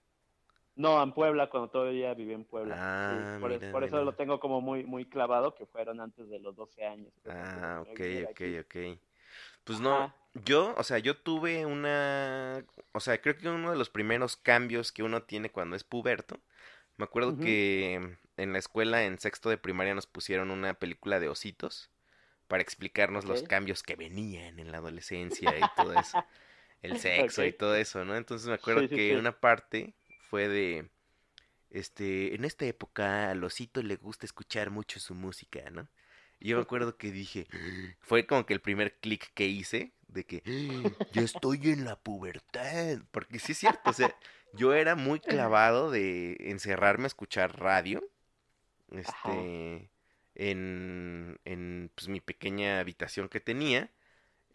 No, 0.76 1.02
en 1.02 1.12
Puebla, 1.12 1.50
cuando 1.50 1.70
todavía 1.70 2.14
viví 2.14 2.34
en 2.34 2.46
Puebla. 2.46 2.76
Ah, 2.76 3.08
Sí, 3.08 3.40
por, 3.40 3.52
mira, 3.52 3.72
por 3.72 3.84
eso 3.84 3.98
mira. 3.98 4.06
lo 4.06 4.16
tengo 4.16 4.40
como 4.40 4.62
muy, 4.62 4.86
muy 4.86 5.06
clavado, 5.10 5.56
que 5.56 5.66
fueron 5.66 6.00
antes 6.00 6.30
de 6.30 6.40
los 6.40 6.56
12 6.56 6.86
años. 6.86 7.12
Ah, 7.28 7.80
ok, 7.82 8.00
ok, 8.26 8.30
aquí. 8.32 8.58
ok. 8.62 8.76
Pues 9.66 9.80
no, 9.82 10.08
Ajá. 10.08 10.16
yo, 10.34 10.76
o 10.78 10.84
sea, 10.84 11.00
yo 11.00 11.18
tuve 11.18 11.66
una, 11.66 12.66
o 12.94 13.00
sea, 13.00 13.22
creo 13.22 13.38
que 13.38 13.50
uno 13.50 13.72
de 13.72 13.78
los 13.78 13.90
primeros 13.90 14.38
cambios 14.38 14.92
que 14.92 15.04
uno 15.04 15.24
tiene 15.24 15.52
cuando 15.52 15.76
es 15.76 15.84
puberto, 15.84 16.40
me 16.98 17.06
acuerdo 17.06 17.38
que 17.38 18.18
en 18.38 18.54
la 18.54 18.60
escuela 18.60 19.04
en 19.04 19.20
sexto 19.20 19.50
de 19.50 19.58
primaria 19.58 19.96
nos 19.96 20.08
pusieron 20.08 20.52
una 20.52 20.74
película 20.76 21.20
de 21.20 21.30
ositos 21.30 21.90
para 22.48 22.64
explicarnos 22.64 23.26
los 23.26 23.44
cambios 23.44 23.84
que 23.84 23.96
venían 23.96 24.60
en 24.60 24.72
la 24.72 24.80
adolescencia 24.80 25.60
y 25.60 25.70
todo 25.76 25.94
eso, 25.94 26.20
el 26.82 26.98
sexo 26.98 27.46
y 27.46 27.54
todo 27.54 27.76
eso, 27.76 28.06
¿no? 28.06 28.16
Entonces 28.16 28.48
me 28.48 28.56
acuerdo 28.56 28.82
Sí, 28.82 28.88
sí, 28.88 28.96
que 28.96 29.16
sí. 29.16 29.16
una 29.16 29.40
parte 29.40 29.94
fue 30.30 30.48
de, 30.48 30.90
este, 31.70 32.36
en 32.36 32.46
esta 32.46 32.66
época 32.66 33.30
al 33.32 33.44
osito 33.44 33.82
le 33.84 33.98
gusta 33.98 34.26
escuchar 34.26 34.70
mucho 34.72 35.00
su 35.00 35.16
música, 35.16 35.70
¿no? 35.72 35.88
Y 36.40 36.50
yo 36.50 36.58
me 36.58 36.64
acuerdo 36.64 36.98
que 36.98 37.12
dije, 37.12 37.48
fue 38.00 38.26
como 38.26 38.46
que 38.46 38.54
el 38.54 38.62
primer 38.62 39.00
clic 39.00 39.32
que 39.34 39.48
hice 39.48 39.94
de 40.08 40.26
que 40.26 40.44
ya 41.12 41.22
estoy 41.22 41.60
en 41.72 41.86
la 41.86 41.98
pubertad. 41.98 43.00
Porque 43.12 43.40
sí 43.40 43.52
es 43.54 43.58
cierto, 43.60 43.90
o 43.90 43.94
sea, 43.94 44.16
yo 44.58 44.74
era 44.74 44.96
muy 44.96 45.20
clavado 45.22 45.92
de 45.92 46.38
encerrarme 46.42 47.06
a 47.06 47.08
escuchar 47.08 47.60
radio. 47.60 48.04
Este, 48.92 49.90
en, 50.36 51.40
en 51.46 51.92
pues, 51.96 52.08
mi 52.08 52.22
pequeña 52.22 52.80
habitación 52.80 53.30
que 53.30 53.40
tenía. 53.40 53.92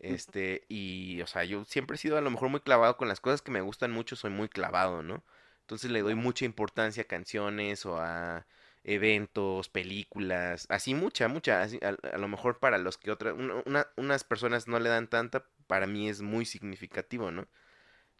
Este, 0.00 0.64
y, 0.68 1.22
o 1.22 1.26
sea, 1.26 1.44
yo 1.44 1.64
siempre 1.64 1.96
he 1.96 1.98
sido 1.98 2.18
a 2.18 2.22
lo 2.22 2.30
mejor 2.30 2.48
muy 2.50 2.60
clavado 2.60 2.96
con 2.96 3.08
las 3.08 3.20
cosas 3.20 3.42
que 3.42 3.52
me 3.52 3.60
gustan 3.62 3.92
mucho, 3.92 4.16
soy 4.16 4.30
muy 4.30 4.48
clavado, 4.48 5.02
¿no? 5.02 5.24
Entonces 5.62 5.90
le 5.90 6.02
doy 6.02 6.14
mucha 6.16 6.44
importancia 6.44 7.04
a 7.04 7.06
canciones 7.06 7.86
o 7.86 7.98
a 7.98 8.46
eventos, 8.84 9.68
películas, 9.68 10.66
así 10.70 10.94
mucha, 10.94 11.28
mucha, 11.28 11.62
así, 11.62 11.78
a, 11.82 11.96
a 12.14 12.18
lo 12.18 12.28
mejor 12.28 12.58
para 12.58 12.78
los 12.78 12.98
que 12.98 13.12
otras, 13.12 13.34
una- 13.34 13.62
una- 13.66 13.88
unas 13.96 14.24
personas 14.24 14.68
no 14.68 14.78
le 14.80 14.88
dan 14.90 15.08
tanta, 15.08 15.46
para 15.68 15.86
mí 15.86 16.08
es 16.08 16.20
muy 16.22 16.44
significativo, 16.46 17.30
¿no? 17.30 17.46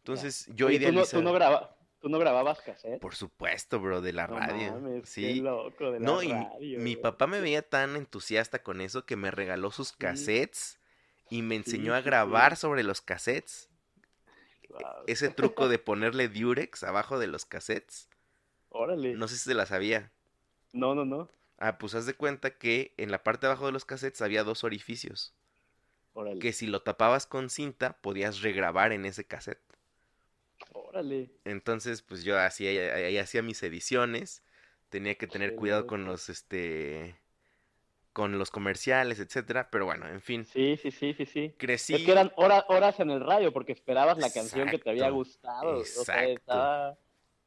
Entonces 0.03 0.47
yo 0.53 0.67
Oye, 0.67 0.79
¿tú 0.79 0.85
no, 0.87 0.89
tú, 0.91 0.91
idealizaba, 1.17 1.23
no 1.23 1.33
graba- 1.33 1.77
tú 2.01 2.09
no 2.09 2.19
grababas 2.19 2.59
cassette? 2.59 2.99
por 2.99 3.15
supuesto, 3.15 3.79
bro, 3.79 4.01
de 4.01 4.11
la 4.11 4.27
No 4.27 4.37
radio, 4.37 4.73
mames, 4.73 5.13
qué 5.15 5.35
loco 5.35 5.91
de 5.91 5.99
la 6.01 6.05
No, 6.05 6.21
y 6.21 6.33
mi- 6.77 6.97
papá 6.97 7.25
me 7.25 7.39
veía 7.39 7.61
tan 7.61 7.95
entusiasta 7.95 8.61
con 8.63 8.81
eso 8.81 9.05
que 9.05 9.15
me 9.15 9.31
regaló 9.31 9.71
sus 9.71 9.89
Sí. 9.89 9.95
cassettes 9.99 10.77
y 11.29 11.41
me 11.41 11.55
enseñó 11.55 11.93
Sí, 11.93 11.97
a 11.97 12.01
sí. 12.01 12.05
grabar 12.05 12.57
sobre 12.57 12.83
los 12.83 12.99
cassettes. 12.99 13.69
Guau, 14.67 15.03
Ese 15.07 15.29
truco 15.29 15.69
de 15.69 15.79
ponerle 15.79 16.27
Durex 16.27 16.83
abajo 16.83 17.17
de 17.17 17.27
los 17.27 17.45
cassettes, 17.45 18.09
Órale. 18.69 19.13
no 19.15 19.29
sé 19.29 19.37
si 19.37 19.43
se 19.45 19.53
la 19.53 19.65
sabía. 19.65 20.11
No, 20.73 20.95
no, 20.95 21.05
no. 21.05 21.29
Ah, 21.59 21.77
pues 21.77 21.95
haz 21.95 22.05
de 22.05 22.13
cuenta 22.15 22.57
que 22.57 22.93
en 22.97 23.09
la 23.11 23.23
parte 23.23 23.45
de 23.45 23.51
abajo 23.53 23.67
de 23.67 23.71
los 23.71 23.85
cassettes 23.85 24.21
había 24.21 24.43
dos 24.43 24.65
orificios. 24.65 25.33
Órale. 26.13 26.39
Que 26.39 26.51
si 26.51 26.67
lo 26.67 26.81
tapabas 26.81 27.25
con 27.25 27.49
cinta, 27.49 27.93
podías 28.01 28.41
regrabar 28.41 28.91
en 28.91 29.05
ese 29.05 29.23
cassette. 29.25 29.61
Órale. 30.93 31.31
Entonces, 31.43 32.03
pues 32.03 32.23
yo 32.23 32.39
hacía, 32.39 32.69
ahí 32.95 33.17
hacía 33.17 33.41
mis 33.41 33.63
ediciones. 33.63 34.43
Tenía 34.89 35.15
que 35.15 35.25
tener 35.25 35.55
cuidado 35.55 35.87
con 35.87 36.05
los, 36.05 36.29
este, 36.29 37.15
con 38.13 38.37
los 38.37 38.51
comerciales, 38.51 39.19
etcétera. 39.19 39.69
Pero 39.71 39.85
bueno, 39.85 40.07
en 40.07 40.21
fin. 40.21 40.45
Sí, 40.45 40.77
sí, 40.77 40.91
sí, 40.91 41.15
sí, 41.15 41.25
sí. 41.25 41.55
Crecí. 41.57 41.95
Es 41.95 42.03
que 42.03 42.11
eran 42.11 42.31
horas, 42.35 42.63
horas 42.67 42.99
en 42.99 43.09
el 43.09 43.21
radio 43.21 43.51
porque 43.51 43.71
esperabas 43.71 44.19
la 44.19 44.29
canción 44.31 44.69
que 44.69 44.77
te 44.77 44.91
había 44.91 45.07
Exacto, 45.07 45.15
gustado. 45.15 45.77
O 45.79 45.83
sea, 45.83 46.23
exacto. 46.29 46.31
estaba, 46.33 46.97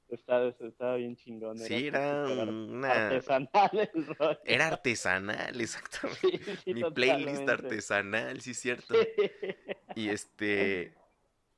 estaba, 0.09 0.49
estaba 0.69 0.97
bien 0.97 1.15
chingón. 1.15 1.57
Sí, 1.59 1.87
era 1.87 2.27
súper 2.27 2.41
ar- 2.41 2.49
una... 2.49 2.93
artesanal 3.07 3.71
el 3.95 4.07
rollo. 4.07 4.41
Era 4.45 4.67
artesanal, 4.67 5.61
exactamente. 5.61 6.21
Sí, 6.21 6.57
sí, 6.65 6.75
Mi 6.75 6.83
playlist 6.91 7.49
artesanal, 7.49 8.41
sí 8.41 8.55
cierto. 8.55 8.95
Y 9.95 10.09
este. 10.11 10.95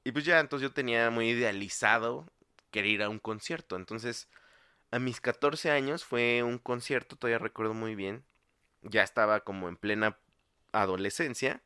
Y 0.08 0.12
pues 0.12 0.24
ya, 0.24 0.40
entonces 0.40 0.66
yo 0.66 0.72
tenía 0.72 1.10
muy 1.10 1.28
idealizado 1.28 2.24
querer 2.70 2.90
ir 2.90 3.02
a 3.02 3.10
un 3.10 3.18
concierto. 3.18 3.76
Entonces, 3.76 4.26
a 4.90 4.98
mis 4.98 5.20
14 5.20 5.70
años 5.70 6.02
fue 6.02 6.42
un 6.42 6.56
concierto, 6.56 7.16
todavía 7.16 7.36
recuerdo 7.36 7.74
muy 7.74 7.94
bien. 7.94 8.24
Ya 8.80 9.02
estaba 9.02 9.40
como 9.40 9.68
en 9.68 9.76
plena 9.76 10.16
adolescencia. 10.72 11.60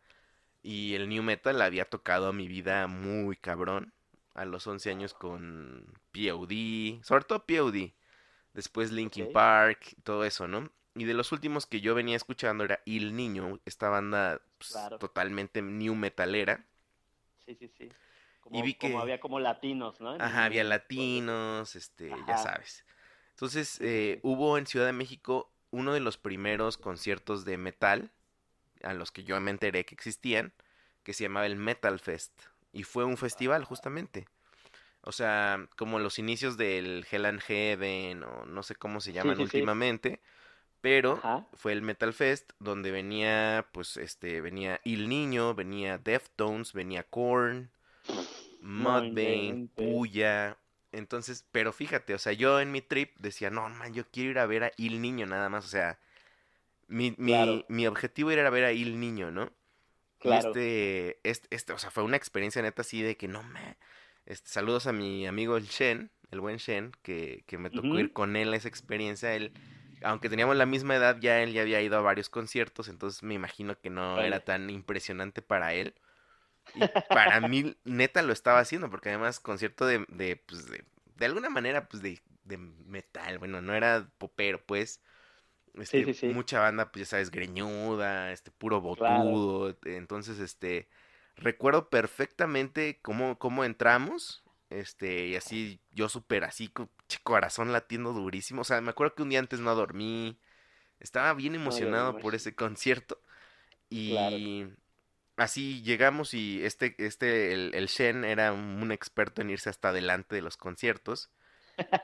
Y 0.61 0.97
el 0.97 1.09
new 1.09 1.23
metal 1.23 1.63
había 1.63 1.85
tocado 1.85 2.27
a 2.27 2.33
mi 2.33 2.49
vida 2.49 2.89
muy 2.89 3.37
cabrón. 3.37 3.93
A 4.35 4.45
los 4.45 4.67
11 4.67 4.91
años 4.91 5.15
con 5.15 5.87
POD, 6.11 7.05
sobre 7.05 7.25
todo 7.25 7.47
POD. 7.47 7.95
Después 8.55 8.91
Linkin. 8.91 9.33
Park, 9.33 9.95
todo 10.03 10.25
eso, 10.25 10.49
¿no? 10.49 10.69
Y 10.97 11.05
de 11.05 11.15
los 11.15 11.31
últimos 11.31 11.67
que 11.67 11.81
yo 11.81 11.95
venía 11.95 12.17
escuchando 12.17 12.65
era 12.65 12.81
Il 12.87 13.15
Niño, 13.15 13.61
esta 13.67 13.89
banda 13.89 14.43
pues, 14.59 14.73
Claro. 14.73 14.99
totalmente 14.99 15.63
new 15.63 15.95
metalera. 15.95 16.67
Sí, 17.47 17.55
sí, 17.55 17.69
sí. 17.69 17.89
Como, 18.43 18.63
vi 18.63 18.75
como 18.75 18.99
que- 18.99 19.03
había 19.03 19.21
como 19.21 19.41
latinos, 19.41 20.01
¿no? 20.01 20.15
En 20.15 20.21
Ajá, 20.21 20.41
el- 20.41 20.47
había 20.47 20.65
latinos, 20.65 21.75
este, 21.77 22.11
ya 22.27 22.37
sabes. 22.37 22.85
Entonces, 23.31 23.81
eh, 23.81 24.21
hubo 24.23 24.59
en 24.59 24.67
Ciudad 24.67 24.87
de 24.87 24.93
México 24.93 25.51
uno 25.71 25.95
de 25.95 26.01
los 26.01 26.19
primeros 26.19 26.77
conciertos 26.77 27.45
de 27.45 27.57
metal 27.57 28.11
a 28.83 28.95
los 28.95 29.11
que 29.11 29.25
yo 29.25 29.41
me 29.41 29.51
enteré 29.51 29.85
que 29.85 29.95
existían, 29.95 30.53
que 31.03 31.15
se 31.15 31.25
llamaba 31.25 31.47
el 31.47 31.57
Metal 31.57 31.99
Fest. 31.99 32.33
Y 32.73 32.83
fue 32.85 33.05
un 33.05 33.17
festival, 33.17 33.65
justamente. 33.65 34.27
O 35.03 35.13
sea, 35.13 35.69
como 35.77 35.99
los 35.99 36.19
inicios 36.19 36.57
del 36.57 37.07
Hell 37.11 37.27
and 37.27 37.41
Heaven, 37.41 38.23
o 38.25 38.47
no 38.47 38.63
sé 38.63 38.75
cómo 38.77 39.01
se 39.01 39.13
llaman 39.13 39.37
sí, 39.37 39.43
sí. 39.49 39.59
últimamente, 39.59 40.21
pero 40.81 41.15
Ajá. 41.19 41.47
fue 41.55 41.73
el 41.73 41.83
Metal 41.83 42.13
Fest 42.13 42.53
donde 42.61 42.91
venía, 42.93 43.69
pues, 43.73 43.97
este, 43.97 44.41
venía 44.41 44.81
Il 44.85 45.09
Niño, 45.09 45.55
venía 45.55 45.99
Deftones, 45.99 46.73
venía 46.73 47.05
Korn, 47.05 47.71
Inventes. 48.61 49.71
Puya. 49.75 50.59
Entonces, 50.93 51.47
pero 51.53 51.73
fíjate, 51.73 52.15
o 52.15 52.19
sea, 52.19 52.33
yo 52.33 52.61
en 52.61 52.71
mi 52.71 52.83
trip 52.83 53.17
decía, 53.19 53.51
no, 53.51 53.69
man, 53.71 53.95
yo 53.95 54.05
quiero 54.11 54.31
ir 54.31 54.39
a 54.39 54.47
ver 54.47 54.65
a 54.65 54.73
Il 54.77 55.01
Niño 55.01 55.27
nada 55.27 55.49
más, 55.49 55.65
o 55.65 55.69
sea, 55.69 55.99
mi, 56.87 57.15
mi, 57.17 57.33
Claro. 57.33 57.65
mi 57.69 57.87
objetivo 57.87 58.31
era 58.31 58.43
ir 58.43 58.47
a 58.47 58.51
ver 58.51 58.65
a 58.65 58.73
Il 58.73 59.01
Niño, 59.01 59.31
¿no? 59.31 59.45
Y 60.21 60.25
Claro. 60.25 60.49
este, 60.51 61.19
este, 61.23 61.49
este, 61.55 61.73
o 61.73 61.79
sea, 61.79 61.91
fue 61.91 62.03
una 62.03 62.17
experiencia 62.19 62.61
neta 62.61 62.83
así 62.83 63.03
de 63.03 63.17
que 63.17 63.27
no 63.27 63.43
me... 63.43 63.79
Este, 64.27 64.51
saludos 64.51 64.87
a 64.87 64.93
mi 64.93 65.27
amigo 65.27 65.57
el 65.57 65.65
Shen, 65.65 66.11
el 66.31 66.41
buen 66.41 66.59
Shen, 66.59 66.93
que, 67.03 67.43
que 67.47 67.59
me 67.59 67.71
tocó 67.71 67.99
ir 67.99 68.13
con 68.13 68.37
él 68.37 68.53
a 68.53 68.57
esa 68.57 68.69
experiencia. 68.69 69.35
Él, 69.35 69.53
aunque 70.03 70.29
teníamos 70.29 70.57
la 70.57 70.67
misma 70.67 70.95
edad, 70.95 71.19
ya 71.21 71.43
él 71.43 71.53
ya 71.53 71.63
había 71.63 71.81
ido 71.81 71.97
a 71.97 72.03
varios 72.03 72.29
conciertos, 72.29 72.89
entonces 72.89 73.23
me 73.23 73.35
imagino 73.35 73.81
que 73.81 73.91
no 73.91 74.21
era 74.21 74.41
tan 74.45 74.71
impresionante 74.71 75.43
para 75.43 75.75
él. 75.75 75.95
Y 76.75 76.91
para 77.11 77.41
mí, 77.41 77.77
neta, 77.85 78.23
lo 78.23 78.33
estaba 78.33 78.61
haciendo, 78.61 78.91
porque 78.91 79.11
además 79.11 79.41
concierto 79.41 79.87
de, 79.87 80.05
de, 80.09 80.37
pues, 80.37 80.67
de, 80.71 80.85
de 81.17 81.27
alguna 81.27 81.51
manera, 81.51 81.89
pues, 81.89 82.03
de, 82.03 82.21
de 82.45 82.57
metal, 82.59 83.39
bueno, 83.39 83.61
no 83.63 83.75
era 83.75 84.11
popero, 84.19 84.65
pues, 84.67 85.03
este, 85.75 86.05
sí, 86.05 86.15
sí. 86.15 86.35
mucha 86.35 86.61
banda, 86.61 86.93
pues, 86.93 87.03
ya 87.07 87.11
sabes, 87.13 87.31
greñuda, 87.31 88.33
este, 88.33 88.51
puro 88.51 88.81
Claro. 88.95 89.43
botudo, 89.43 89.77
entonces, 89.85 90.39
este, 90.39 90.89
recuerdo 91.37 91.89
perfectamente 91.91 93.01
cómo, 93.03 93.39
cómo 93.39 93.65
entramos, 93.65 94.45
este, 94.71 95.27
y 95.29 95.37
así, 95.37 95.81
yo 95.93 96.09
súper 96.09 96.45
así, 96.45 96.69
con 96.69 96.91
che, 97.09 97.19
corazón 97.23 97.73
latiendo 97.73 98.13
durísimo, 98.13 98.63
o 98.63 98.65
sea, 98.65 98.81
me 98.81 98.91
acuerdo 98.91 99.15
que 99.15 99.23
un 99.23 99.31
día 99.31 99.39
antes 99.41 99.61
no 99.61 99.75
dormí, 99.75 100.41
estaba 101.01 101.35
bien 101.35 101.55
emocionado 101.57 102.19
por 102.19 102.35
ese 102.35 102.55
concierto, 102.55 103.21
Claro. 104.05 104.39
Así 105.37 105.83
llegamos 105.83 106.35
y 106.35 106.65
este, 106.65 106.95
este, 106.99 107.53
el, 107.53 107.75
el 107.75 107.87
Shen 107.87 108.25
era 108.25 108.53
un 108.53 108.93
experto 108.93 109.43
en 109.43 109.51
irse 109.51 109.71
hasta 109.71 109.89
adelante 109.91 110.35
de 110.37 110.43
los 110.43 110.57
conciertos. 110.57 111.31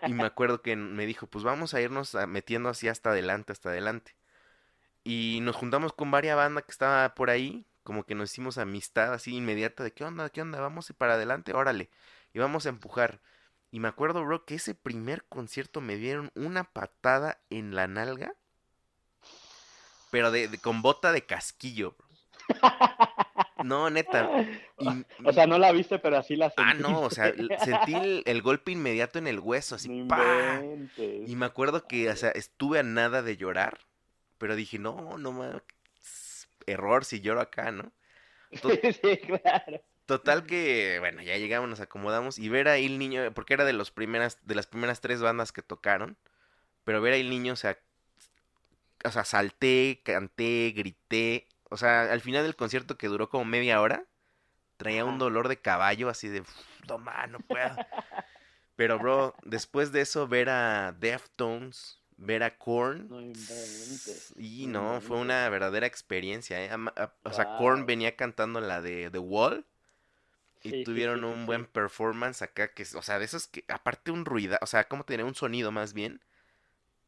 Y 0.05 0.14
me 0.14 0.26
acuerdo 0.29 0.62
que 0.62 0.76
me 0.76 1.07
dijo, 1.07 1.26
pues 1.29 1.45
vamos 1.45 1.74
a 1.74 1.81
irnos 1.83 2.14
a- 2.14 2.26
metiendo 2.26 2.68
así 2.70 2.89
hasta 2.89 3.11
adelante, 3.11 3.53
hasta 3.53 3.70
adelante. 3.70 4.16
Y 5.05 5.41
nos 5.43 5.57
juntamos 5.57 5.93
con 5.93 6.11
varias 6.11 6.37
bandas 6.37 6.64
que 6.64 6.72
estaba 6.72 7.14
por 7.14 7.31
ahí, 7.31 7.66
como 7.83 8.05
que 8.05 8.14
nos 8.14 8.33
hicimos 8.33 8.59
amistad 8.59 9.14
así 9.14 9.35
inmediata 9.37 9.85
de 9.85 9.93
qué 9.93 10.05
onda, 10.05 10.31
qué 10.31 10.43
onda, 10.43 10.61
vamos 10.61 10.89
a 10.91 10.93
ir 10.93 10.97
para 10.99 11.14
adelante, 11.14 11.55
órale. 11.55 11.91
Y 12.35 12.39
vamos 12.41 12.66
a 12.66 12.70
empujar. 12.70 13.20
Y 13.70 13.81
me 13.81 13.89
acuerdo, 13.89 14.24
bro, 14.24 14.45
que 14.45 14.57
ese 14.57 14.74
primer 14.74 15.24
concierto 15.26 15.81
me 15.81 15.97
dieron 15.97 16.31
una 16.35 16.64
patada 16.64 17.41
en 17.51 17.74
la 17.74 17.87
nalga. 17.89 18.35
pero 20.11 20.31
de, 20.31 20.49
de- 20.49 20.59
con 20.61 20.83
bota 20.83 21.12
de 21.12 21.24
casquillo, 21.26 21.93
bro. 21.99 22.09
No, 23.64 23.90
neta. 23.90 24.30
y- 24.78 25.04
O 25.24 25.32
sea, 25.32 25.46
no 25.46 25.59
la 25.59 25.72
viste, 25.72 25.98
pero 25.98 26.16
así 26.16 26.36
la 26.36 26.52
ah, 26.56 26.72
sentiste. 26.72 26.82
no, 26.82 27.00
o 27.02 27.11
sea, 27.11 27.32
sentí 27.64 27.94
el, 27.94 28.22
el 28.26 28.42
golpe 28.42 28.72
inmediato 28.72 29.18
en 29.18 29.26
el 29.26 29.40
hueso, 29.40 29.74
así, 29.74 29.88
No 29.88 30.09
¡pa! 30.09 30.61
inventes. 30.62 31.28
Y 31.28 31.36
me 31.36 31.46
acuerdo 31.46 31.86
que, 31.86 32.09
o 32.11 32.16
sea, 32.16 32.30
estuve 32.30 32.78
a 32.78 32.82
nada 32.82 33.22
de 33.22 33.36
llorar, 33.36 33.78
pero 34.38 34.56
dije, 34.56 34.78
no, 34.78 35.18
no 35.18 35.32
mames, 35.32 35.62
error 36.66 37.04
si 37.04 37.20
lloro 37.20 37.40
acá, 37.40 37.70
¿no? 37.72 37.92
To- 38.62 38.70
sí, 39.02 39.16
claro. 39.18 39.80
Total 40.06 40.46
que, 40.46 40.96
bueno, 41.00 41.20
ya 41.22 41.36
llegamos, 41.36 41.68
nos 41.68 41.80
acomodamos 41.80 42.38
y 42.38 42.48
ver 42.48 42.68
ahí 42.68 42.86
el 42.86 42.98
niño, 42.98 43.32
porque 43.34 43.52
era 43.54 43.64
de 43.66 43.74
los 43.74 43.90
primeras, 43.90 44.38
de 44.46 44.54
las 44.54 44.66
primeras 44.66 45.00
tres 45.02 45.20
bandas 45.20 45.52
que 45.52 45.61
tocaron, 45.62 46.16
pero 46.84 47.02
ver 47.02 47.12
ahí 47.12 47.20
el 47.20 47.28
niño, 47.30 47.52
o 47.52 47.56
sea, 47.56 47.76
o 49.04 49.11
sea, 49.11 49.24
salté, 49.24 50.00
canté, 50.04 50.72
grité, 50.74 51.46
o 51.71 51.77
sea, 51.77 52.03
al 52.12 52.21
final 52.21 52.45
del 52.45 52.57
concierto 52.57 52.97
que 52.99 53.09
duró 53.09 53.29
como 53.29 53.45
media 53.45 53.81
hora, 53.81 54.07
traía 54.79 55.05
un 55.07 55.19
dolor 55.19 55.49
de 55.49 55.61
caballo 55.61 56.09
así 56.11 56.29
de, 56.29 56.43
"Uf, 56.43 56.51
no 56.89 56.99
no 57.29 57.41
puedo. 57.41 57.81
Pero, 58.77 58.99
bro, 59.01 59.37
después 59.43 59.93
de 59.93 60.03
eso, 60.03 60.29
ver 60.29 60.49
a 60.51 60.93
Deftones, 60.93 62.01
ver 62.16 62.43
a 62.43 62.57
Korn, 62.59 63.11
No 63.11 63.21
y 64.37 64.66
no 64.66 65.01
no, 65.01 65.01
fue 65.01 65.19
una 65.19 65.49
verdadera 65.49 65.87
experiencia, 65.87 66.64
¿eh? 66.64 66.71
O 67.25 67.33
sea, 67.33 67.47
Korn 67.47 67.81
Wow. 67.81 67.87
venía 67.87 68.16
cantando 68.16 68.61
la 68.61 68.81
de 68.81 69.11
The 69.11 69.19
Wall 69.19 69.66
y 70.62 70.73
Sí, 70.73 70.85
tuvieron 70.85 71.25
sí, 71.25 71.27
sí, 71.27 71.33
un 71.33 71.47
buen 71.47 71.66
performance 71.66 72.43
acá, 72.43 72.73
que, 72.75 72.85
o 72.95 73.03
sea, 73.03 73.19
de 73.19 73.25
esos 73.27 73.49
que, 73.49 73.64
aparte 73.69 74.11
un 74.12 74.25
ruido, 74.25 74.59
o 74.61 74.66
sea, 74.66 74.85
como 74.89 75.05
tener 75.05 75.25
un 75.27 75.35
sonido 75.35 75.73
más 75.73 75.95
bien, 75.95 76.23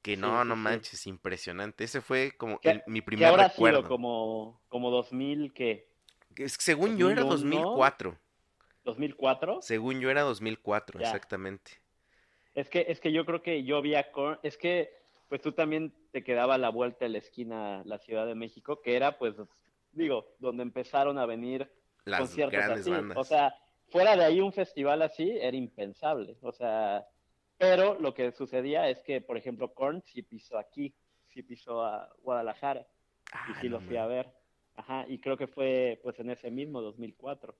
que 0.02 0.16
no, 0.16 0.42
sí, 0.42 0.48
no 0.48 0.54
sí. 0.54 0.60
manches, 0.60 1.06
impresionante. 1.06 1.84
Ese 1.84 2.00
fue 2.00 2.32
como 2.36 2.58
¿Qué- 2.60 2.70
el- 2.70 2.82
mi 2.86 3.00
¿Qué 3.00 3.06
primer 3.06 3.32
recuerdo. 3.34 3.78
sido? 3.80 3.88
Como, 3.88 4.60
como 4.68 4.90
2000, 4.90 5.52
¿qué? 5.52 5.88
Que 6.34 6.44
es- 6.44 6.56
Según 6.58 6.96
yo 6.96 7.10
era 7.10 7.22
2001. 7.22 7.60
2004, 7.76 8.18
¿2004? 8.84 9.58
según 9.62 10.00
yo 10.00 10.10
era 10.10 10.22
2004, 10.22 11.00
Ya. 11.00 11.06
exactamente. 11.06 11.72
Es 12.54 12.68
que, 12.68 12.86
es 12.88 13.00
que 13.00 13.12
yo 13.12 13.24
creo 13.24 13.42
que 13.42 13.62
yo 13.64 13.80
vi 13.82 13.94
a 13.94 14.10
Korn, 14.10 14.38
es 14.42 14.56
que 14.56 14.90
pues 15.28 15.40
tú 15.40 15.52
también 15.52 15.94
te 16.10 16.24
quedaba 16.24 16.58
la 16.58 16.70
vuelta 16.70 17.04
de 17.04 17.10
la 17.10 17.18
esquina 17.18 17.82
la 17.84 17.98
Ciudad 17.98 18.26
de 18.26 18.34
México, 18.34 18.80
que 18.82 18.96
era 18.96 19.16
pues, 19.18 19.36
digo, 19.92 20.26
donde 20.40 20.64
empezaron 20.64 21.18
a 21.18 21.26
venir 21.26 21.70
Las 22.04 22.20
conciertos 22.20 22.52
grandes 22.58 22.80
así. 22.80 22.90
bandas. 22.90 23.16
O 23.16 23.22
sea, 23.22 23.54
fuera 23.90 24.16
de 24.16 24.24
ahí 24.24 24.40
un 24.40 24.52
festival 24.52 25.02
así 25.02 25.30
era 25.40 25.56
impensable. 25.56 26.36
O 26.42 26.50
sea, 26.50 27.06
pero 27.60 28.00
lo 28.00 28.14
que 28.14 28.32
sucedía 28.32 28.88
es 28.88 29.02
que, 29.02 29.20
por 29.20 29.36
ejemplo, 29.36 29.74
Korn 29.74 30.02
sí 30.06 30.22
pisó 30.22 30.56
aquí, 30.56 30.94
sí 31.28 31.42
pisó 31.42 31.84
a 31.84 32.08
Guadalajara 32.22 32.80
y 32.80 32.86
Ah, 33.32 33.58
sí 33.60 33.68
no 33.68 33.78
lo 33.78 33.80
fui 33.82 33.98
a 33.98 34.06
ver. 34.06 34.32
Ajá, 34.76 35.04
y 35.06 35.18
creo 35.20 35.36
que 35.36 35.46
fue 35.46 36.00
pues 36.02 36.18
en 36.20 36.30
ese 36.30 36.50
mismo 36.50 36.80
2004. 36.80 37.54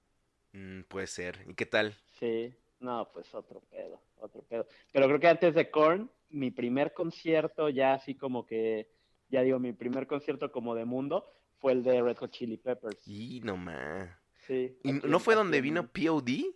Mm, 0.53 0.81
puede 0.85 1.07
ser. 1.07 1.45
¿Y 1.47 1.53
qué 1.53 1.67
tal? 1.67 1.95
Sí, 2.19 2.51
no, 2.81 3.11
pues 3.13 3.35
otro 3.35 3.61
pedo, 3.61 4.01
otro 4.17 4.41
pedo. 4.41 4.67
Pero 4.91 5.07
creo 5.07 5.21
que 5.21 5.29
antes 5.29 5.55
de 5.55 5.71
Korn, 5.71 6.11
mi 6.31 6.51
primer 6.51 6.95
concierto, 6.95 7.69
ya 7.69 7.93
así 7.93 8.15
como 8.15 8.47
que, 8.47 8.89
ya 9.29 9.43
digo, 9.43 9.59
mi 9.59 9.75
primer 9.75 10.07
concierto 10.07 10.51
como 10.51 10.75
de 10.75 10.87
mundo, 10.87 11.31
fue 11.59 11.73
el 11.73 11.83
de 11.83 12.01
Red 12.01 12.17
Hot 12.17 12.31
Chili 12.31 12.57
Peppers. 12.57 13.07
Y 13.07 13.43
no 13.43 13.59
más. 13.59 14.09
Sí. 14.47 14.79
¿Y 14.83 14.93
no 14.93 15.21
fue 15.21 15.35
donde 15.35 15.61
vino 15.61 15.87
POD? 15.93 16.55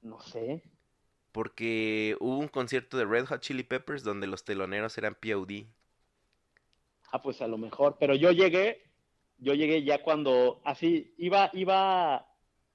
No 0.00 0.18
sé. 0.20 0.62
Porque 1.38 2.16
hubo 2.18 2.36
un 2.36 2.48
concierto 2.48 2.96
de 2.98 3.04
Red 3.04 3.26
Hot 3.26 3.40
Chili 3.40 3.62
Peppers 3.62 4.02
donde 4.02 4.26
los 4.26 4.44
teloneros 4.44 4.98
eran 4.98 5.14
POD. 5.14 5.68
Ah, 7.12 7.22
pues 7.22 7.40
a 7.40 7.46
lo 7.46 7.58
mejor. 7.58 7.96
Pero 8.00 8.16
yo 8.16 8.32
llegué, 8.32 8.82
yo 9.38 9.54
llegué 9.54 9.84
ya 9.84 10.02
cuando, 10.02 10.60
así, 10.64 11.14
iba, 11.16 11.48
iba, 11.52 12.26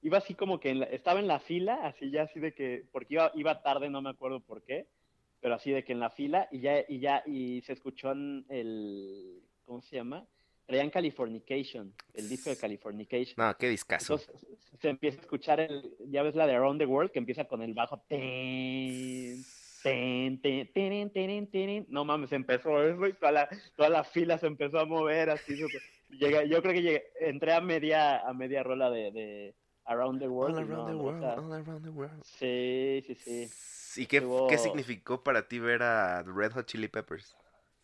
iba 0.02 0.18
así 0.18 0.34
como 0.34 0.62
que 0.62 0.70
en 0.70 0.80
la- 0.80 0.86
estaba 0.86 1.20
en 1.20 1.28
la 1.28 1.40
fila, 1.42 1.76
así 1.84 2.10
ya 2.10 2.24
así 2.24 2.40
de 2.40 2.54
que, 2.54 2.86
porque 2.94 3.16
iba, 3.16 3.32
iba 3.36 3.62
tarde, 3.62 3.90
no 3.90 4.02
me 4.02 4.12
acuerdo 4.12 4.40
por 4.40 4.64
qué, 4.64 4.88
pero 5.42 5.56
así 5.56 5.72
de 5.72 5.84
que 5.84 5.92
en 5.92 6.00
la 6.00 6.10
fila 6.10 6.48
y 6.50 6.62
ya, 6.62 6.86
y 6.88 7.00
ya, 7.00 7.22
y 7.26 7.62
se 7.64 7.74
escuchó 7.74 8.14
en 8.14 8.46
el, 8.48 9.44
¿cómo 9.66 9.82
se 9.82 9.98
llama? 9.98 10.26
Traían 10.66 10.90
Californication, 10.90 11.94
el 12.14 12.30
disco 12.30 12.50
de 12.50 12.58
Californication. 12.58 13.36
No, 13.38 13.56
qué 13.58 13.68
discazo. 13.70 14.14
Entonces 14.16 14.48
se 14.80 14.90
empieza 14.90 15.18
a 15.18 15.22
escuchar 15.22 15.60
el, 15.60 15.94
ya 16.08 16.24
ves 16.24 16.36
la 16.36 16.48
de 16.48 16.56
Around 16.56 16.80
the 16.80 16.86
World 16.86 17.12
que 17.12 17.20
empieza 17.20 17.46
con 17.46 17.62
el 17.62 17.74
bajo. 17.74 18.02
Ten, 18.08 19.44
ten, 19.84 20.42
ten, 20.42 20.72
ten, 20.74 21.12
ten, 21.12 21.48
ten. 21.52 21.86
No 21.90 22.06
mames, 22.06 22.32
empezó 22.32 22.82
eso 22.82 23.08
y 23.08 23.14
toda 23.14 23.32
la, 23.32 23.50
toda 23.76 23.90
la 23.90 24.04
fila 24.04 24.38
se 24.38 24.48
empezó 24.48 24.80
a 24.80 24.86
mover 24.86 25.30
así. 25.30 25.56
Llegué- 26.10 26.48
yo 26.48 26.62
creo 26.62 26.74
que 26.74 26.82
llegué, 26.82 27.04
entré 27.20 27.54
a 27.54 27.62
media, 27.62 28.20
a 28.20 28.34
media 28.34 28.64
rola 28.64 28.90
de, 28.90 29.12
de 29.12 29.56
Around 29.86 30.20
the 30.22 30.28
World. 30.30 30.58
All 30.58 30.64
y 30.64 30.68
no, 30.70 30.74
around 30.76 30.88
the 30.88 30.94
no, 30.94 31.00
o 31.00 31.04
world, 31.04 31.22
sea, 31.22 31.34
all 31.34 31.54
around 31.54 31.84
the 31.84 31.90
world. 31.90 32.24
sí, 32.24 33.04
sí, 33.08 33.16
sí. 33.16 34.02
¿Y 34.02 34.06
qué, 34.08 34.18
Estuvo- 34.18 34.48
qué 34.48 34.58
significó 34.58 35.24
para 35.24 35.48
ti 35.48 35.60
ver 35.60 35.84
a 35.84 36.24
Red 36.24 36.54
Hot 36.54 36.66
Chili 36.66 36.88
Peppers? 36.88 37.36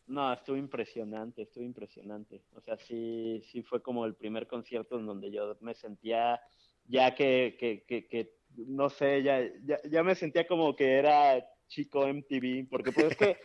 No, 0.10 0.34
estuvo 0.34 0.58
impresionante, 0.58 1.44
estuvo 1.44 1.64
impresionante. 1.64 2.44
O 2.54 2.62
sea, 2.62 2.78
sí, 2.78 3.42
sí 3.44 3.62
fue 3.62 3.84
como 3.84 4.06
el 4.06 4.16
primer 4.16 4.48
concierto 4.48 4.98
en 5.00 5.06
donde 5.06 5.32
yo 5.32 5.56
me 5.62 5.76
sentía 5.76 6.42
ya 6.84 7.14
que, 7.14 7.56
que, 7.60 7.86
que, 7.86 8.08
que 8.08 8.40
no 8.56 8.90
sé, 8.90 9.22
ya, 9.22 9.40
ya, 9.64 9.80
ya 9.88 10.02
me 10.04 10.16
sentía 10.16 10.48
como 10.48 10.76
que 10.76 10.94
era 10.98 11.46
chico 11.68 12.08
MTV, 12.08 12.68
porque 12.72 12.92
pues 12.92 13.12
es 13.12 13.18
que, 13.18 13.38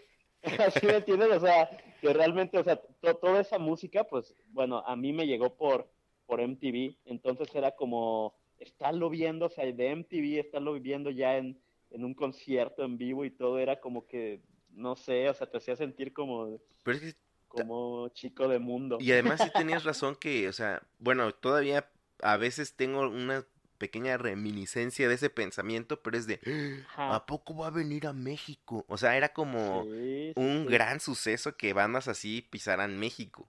así 0.67 0.87
me 0.87 0.97
entiendes, 0.97 1.29
o 1.37 1.41
sea, 1.41 1.69
que 2.01 2.15
realmente, 2.15 2.57
o 2.59 2.65
sea, 2.65 2.77
to- 2.77 3.17
toda 3.19 3.43
esa 3.43 3.59
música, 3.59 4.05
pues, 4.05 4.35
bueno, 4.47 4.79
a 4.87 4.97
mí 4.97 5.13
me 5.13 5.27
llegó 5.27 5.59
por, 5.59 5.93
por 6.25 6.41
MTV, 6.41 6.97
entonces 7.05 7.55
era 7.55 7.73
como 7.77 8.39
estarlo 8.57 9.11
viendo, 9.11 9.47
o 9.47 9.51
sea, 9.51 9.71
de 9.71 9.89
MTV, 9.91 10.41
estarlo 10.41 10.73
viviendo 10.73 11.11
ya 11.11 11.37
en, 11.37 11.63
en 11.91 12.05
un 12.07 12.15
concierto 12.15 12.85
en 12.85 12.97
vivo 12.97 13.27
y 13.27 13.37
todo, 13.37 13.59
era 13.59 13.81
como 13.81 14.07
que, 14.07 14.41
no 14.75 14.97
sé, 14.97 15.29
o 15.29 15.35
sea, 15.35 15.49
te 15.51 15.59
hacía 15.59 15.77
sentir 15.77 16.13
como, 16.13 16.61
Pero 16.83 16.99
es 16.99 17.15
que, 17.15 17.19
como 17.49 18.09
chico 18.11 18.49
de 18.49 18.59
mundo. 18.59 18.99
y 19.01 19.13
además 19.13 19.41
sí 19.41 19.51
tenías 19.55 19.85
razón 19.85 20.17
que, 20.17 20.49
o 20.49 20.53
sea, 20.53 20.83
bueno, 20.99 21.33
todavía 21.35 21.91
a 22.21 22.37
veces 22.37 22.75
tengo 22.75 23.01
una 23.09 23.47
pequeña 23.79 24.17
reminiscencia 24.17 25.09
de 25.09 25.15
ese 25.15 25.31
pensamiento, 25.31 26.03
pero 26.03 26.17
es 26.17 26.27
de. 26.27 26.41
¿a 26.97 27.27
poco 27.27 27.57
va 27.57 27.69
a 27.69 27.71
venir 27.71 28.07
a 28.07 28.13
México? 28.13 28.85
O 28.89 28.97
sea, 28.99 29.17
era 29.17 29.33
como 29.33 29.85
Sí, 29.85 30.33
sí, 30.33 30.33
un 30.37 30.67
sí. 30.67 30.73
gran 30.73 31.01
suceso 31.01 31.57
que 31.57 31.73
bandas 31.73 32.09
así 32.09 32.43
pisaran 32.43 32.99
México. 32.99 33.49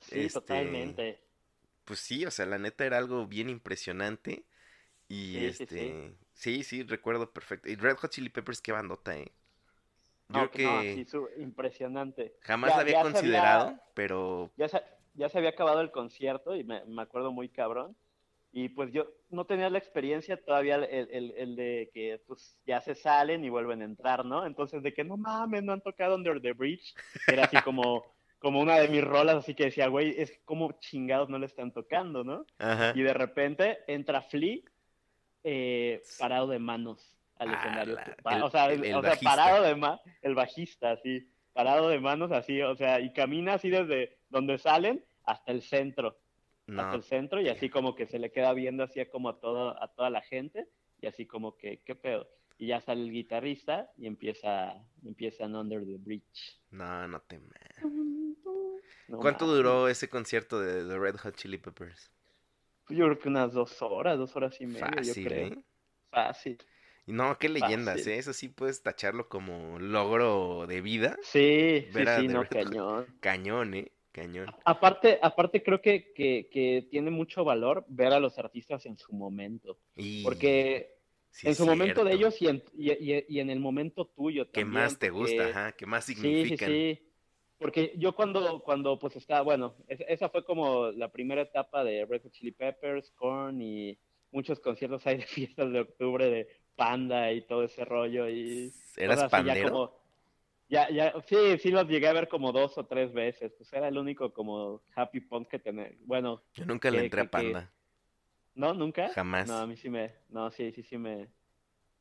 Sí, 0.00 0.20
este, 0.20 0.40
totalmente. 0.40 1.20
Pues 1.84 2.00
sí, 2.00 2.24
o 2.26 2.30
sea, 2.30 2.46
la 2.46 2.58
neta 2.58 2.84
era 2.86 2.98
algo 2.98 3.26
bien 3.26 3.48
impresionante. 3.50 4.44
Y 5.08 5.44
este, 5.44 6.16
sí, 6.34 6.62
sí, 6.64 6.82
recuerdo 6.82 7.32
perfecto. 7.32 7.68
Y 7.68 7.76
Red 7.76 7.96
Hot 7.96 8.10
Chili 8.10 8.30
Peppers, 8.30 8.60
qué 8.60 8.72
bandota, 8.72 9.16
eh. 9.18 9.32
Yo 10.34 10.40
No, 10.42 10.50
creo 10.50 10.72
no, 10.74 10.80
que 10.82 11.04
su- 11.06 11.28
impresionante. 11.38 12.34
jamás 12.40 12.70
Ya- 12.70 12.76
la 12.76 12.82
había 12.82 13.02
considerado, 13.02 13.78
pero 13.94 14.50
ya 14.56 14.68
se, 14.68 14.82
ya 15.14 15.28
se 15.28 15.38
había 15.38 15.50
acabado 15.50 15.80
el 15.80 15.90
concierto 15.90 16.54
y 16.56 16.64
me, 16.64 16.84
me 16.86 17.02
acuerdo 17.02 17.32
muy 17.32 17.48
cabrón. 17.48 17.96
Y 18.56 18.68
pues 18.68 18.92
yo 18.92 19.08
no 19.30 19.46
tenía 19.46 19.68
la 19.68 19.78
experiencia 19.78 20.36
todavía 20.40 20.76
el, 20.76 21.10
el- 21.10 21.34
el 21.36 21.56
de 21.56 21.90
que 21.92 22.20
pues 22.26 22.56
ya 22.64 22.80
se 22.80 22.94
salen 22.94 23.44
y 23.44 23.48
vuelven 23.50 23.82
a 23.82 23.84
entrar, 23.84 24.24
¿no? 24.24 24.46
Entonces 24.46 24.82
de 24.82 24.94
que 24.94 25.02
no 25.02 25.16
mames, 25.16 25.62
no 25.64 25.72
han 25.72 25.80
tocado 25.80 26.14
Under 26.14 26.40
the 26.40 26.52
Bridge. 26.52 26.94
Era 27.26 27.44
así 27.44 27.56
como, 27.62 28.04
como 28.38 28.60
una 28.60 28.76
de 28.78 28.86
mis 28.88 29.02
rolas, 29.02 29.36
así 29.36 29.54
que 29.54 29.64
decía, 29.64 29.88
güey, 29.88 30.14
es 30.20 30.38
como 30.44 30.70
chingados 30.78 31.28
no 31.28 31.38
le 31.38 31.46
están 31.46 31.72
tocando, 31.72 32.22
¿no? 32.22 32.46
ajá. 32.58 32.92
Y 32.94 33.02
de 33.02 33.12
repente 33.14 33.78
entra 33.88 34.22
Flea 34.22 34.58
eh, 35.42 36.02
parado 36.18 36.46
de 36.48 36.58
manos 36.58 37.13
al 37.38 37.48
Ah, 37.50 37.54
escenario. 37.54 37.94
la- 37.94 38.36
el- 38.36 38.42
o 38.42 38.50
sea, 38.50 38.66
el- 38.72 38.84
el 38.84 38.94
o 38.94 39.02
sea, 39.02 39.14
parado 39.22 39.62
de 39.64 39.74
manos, 39.76 40.00
el 40.22 40.34
bajista, 40.34 40.92
así, 40.92 41.28
parado 41.52 41.88
de 41.88 42.00
manos 42.00 42.32
así, 42.32 42.60
o 42.62 42.74
sea, 42.76 43.00
y 43.00 43.12
camina 43.12 43.54
así 43.54 43.70
desde 43.70 44.18
donde 44.28 44.58
salen 44.58 45.04
hasta 45.24 45.52
el 45.52 45.62
centro, 45.62 46.18
hasta 46.68 46.82
No, 46.90 46.94
el 46.94 47.02
centro, 47.02 47.40
y 47.40 47.48
así 47.48 47.68
como 47.70 47.94
que 47.94 48.06
se 48.06 48.18
le 48.18 48.30
queda 48.32 48.52
viendo 48.52 48.82
así 48.84 49.04
como 49.06 49.28
a 49.28 49.38
todo, 49.40 49.80
a 49.82 49.88
toda 49.88 50.10
la 50.10 50.22
gente, 50.22 50.66
y 51.00 51.06
así 51.06 51.26
como 51.26 51.56
que, 51.56 51.80
¿qué 51.84 51.94
pedo? 51.94 52.28
Y 52.56 52.68
ya 52.68 52.80
sale 52.80 53.02
el 53.02 53.10
guitarrista 53.10 53.90
y 53.98 54.06
empieza, 54.06 54.74
empiezan 55.04 55.54
Under 55.56 55.84
the 55.84 55.96
Bridge. 55.98 56.60
no, 56.70 57.06
no 57.08 57.20
te 57.20 57.38
ma- 57.38 57.50
No 59.08 59.18
¿Cuánto 59.18 59.46
duró 59.46 59.88
ese 59.88 60.08
concierto 60.08 60.60
de, 60.60 60.84
de 60.84 60.98
Red 60.98 61.16
Hot 61.16 61.36
Chili 61.36 61.58
Peppers? 61.58 62.10
Yo 62.88 63.04
creo 63.06 63.18
que 63.18 63.28
unas 63.28 63.52
dos 63.52 63.80
horas, 63.82 64.18
dos 64.18 64.34
horas 64.36 64.58
y 64.60 64.66
media, 64.66 64.90
yo 64.90 64.96
Fácil, 64.96 65.24
creo. 65.26 65.46
¿eh? 65.48 65.58
Fácil. 66.10 66.58
No, 67.06 67.38
qué 67.38 67.48
leyendas, 67.48 68.06
Fácil. 68.06 68.06
¿eh? 68.06 68.18
Eso 68.18 68.32
sí 68.32 68.48
puedes 68.48 68.82
tacharlo 68.82 69.28
como 69.28 69.78
logro 69.78 70.66
de 70.66 70.80
vida. 70.80 71.16
Sí, 71.22 71.88
sí, 71.92 72.06
sí, 72.06 72.28
no, 72.28 72.48
cañón. 72.48 73.06
Cañón, 73.20 73.74
¿eh? 73.74 73.92
Cañón. 74.12 74.54
Aparte, 74.64 75.18
aparte 75.22 75.62
creo 75.62 75.80
que, 75.80 76.12
que, 76.14 76.48
que 76.52 76.86
tiene 76.90 77.10
mucho 77.10 77.44
valor 77.44 77.84
ver 77.88 78.12
a 78.12 78.20
los 78.20 78.38
artistas 78.38 78.84
en 78.86 78.98
su 78.98 79.14
momento, 79.14 79.78
Y 79.96 80.12
porque 80.20 80.90
sí 81.30 81.48
en 81.48 81.54
su 81.56 81.64
momento 81.64 82.04
de 82.04 82.12
ellos 82.14 82.40
y 82.42 82.48
en, 82.48 82.62
y, 82.74 82.92
y- 82.92 83.24
y 83.28 83.40
en 83.40 83.48
el 83.50 83.60
momento 83.60 84.06
tuyo 84.06 84.46
¿Qué 84.52 84.64
también. 84.64 84.64
más 84.64 84.98
te 84.98 85.10
gusta? 85.10 85.44
Ajá, 85.44 85.72
¿qué 85.72 85.84
más 85.86 86.06
Sí, 86.10 86.46
sí, 86.46 86.56
significan? 86.56 86.58
sí. 86.58 87.00
porque 87.58 87.94
yo 87.98 88.14
cuando, 88.14 88.62
cuando 88.62 88.98
pues 88.98 89.16
estaba, 89.16 89.42
bueno, 89.42 89.76
es- 89.88 90.02
esa 90.08 90.28
fue 90.30 90.44
como 90.44 90.90
la 90.92 91.10
primera 91.12 91.42
etapa 91.42 91.82
de 91.84 92.04
Red 92.06 92.22
Hot 92.24 92.32
Chili 92.32 92.52
Peppers, 92.52 93.10
Korn 93.12 93.60
y 93.62 93.98
muchos 94.30 94.60
conciertos 94.60 95.06
ahí 95.06 95.18
de 95.18 95.26
fiestas 95.26 95.72
de 95.72 95.80
octubre 95.80 96.28
de 96.30 96.48
Panda 96.76 97.32
y 97.32 97.42
todo 97.42 97.64
ese 97.64 97.84
rollo 97.84 98.28
y 98.28 98.72
¿Eras 98.96 99.20
ya 99.20 99.28
pandero? 99.28 99.70
como- 99.70 100.04
ya, 100.68 100.88
ya, 100.90 101.14
sí, 101.26 101.36
sí 101.58 101.70
los 101.70 101.86
llegué 101.86 102.08
a 102.08 102.12
ver 102.12 102.28
como 102.28 102.50
dos 102.50 102.76
o 102.78 102.86
tres 102.86 103.12
veces, 103.12 103.52
pues 103.56 103.72
era 103.72 103.88
el 103.88 103.98
único 103.98 104.32
como 104.32 104.82
happy 104.96 105.20
punk 105.20 105.48
que 105.48 105.58
tenía, 105.58 105.90
bueno, 106.00 106.42
Yo 106.54 106.64
nunca 106.66 106.90
le 106.90 106.98
que- 106.98 107.04
entré 107.04 107.20
a 107.20 107.24
que- 107.24 107.28
Panda. 107.30 107.70
¿no? 108.54 108.72
¿Nunca? 108.72 109.08
Jamás. 109.10 109.48
No, 109.48 109.58
a 109.58 109.66
mí 109.66 109.76
sí 109.76 109.88
me, 109.90 110.14
no, 110.30 110.50
sí, 110.50 110.72
sí, 110.72 110.82
sí 110.82 110.96
me, 110.96 111.28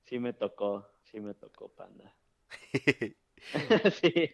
sí 0.03 0.19
me 0.19 0.34
tocó, 0.34 0.88
sí 1.03 1.19
me 1.19 1.34
tocó 1.34 1.67
Panda. 1.69 2.15
Sí. 4.01 4.31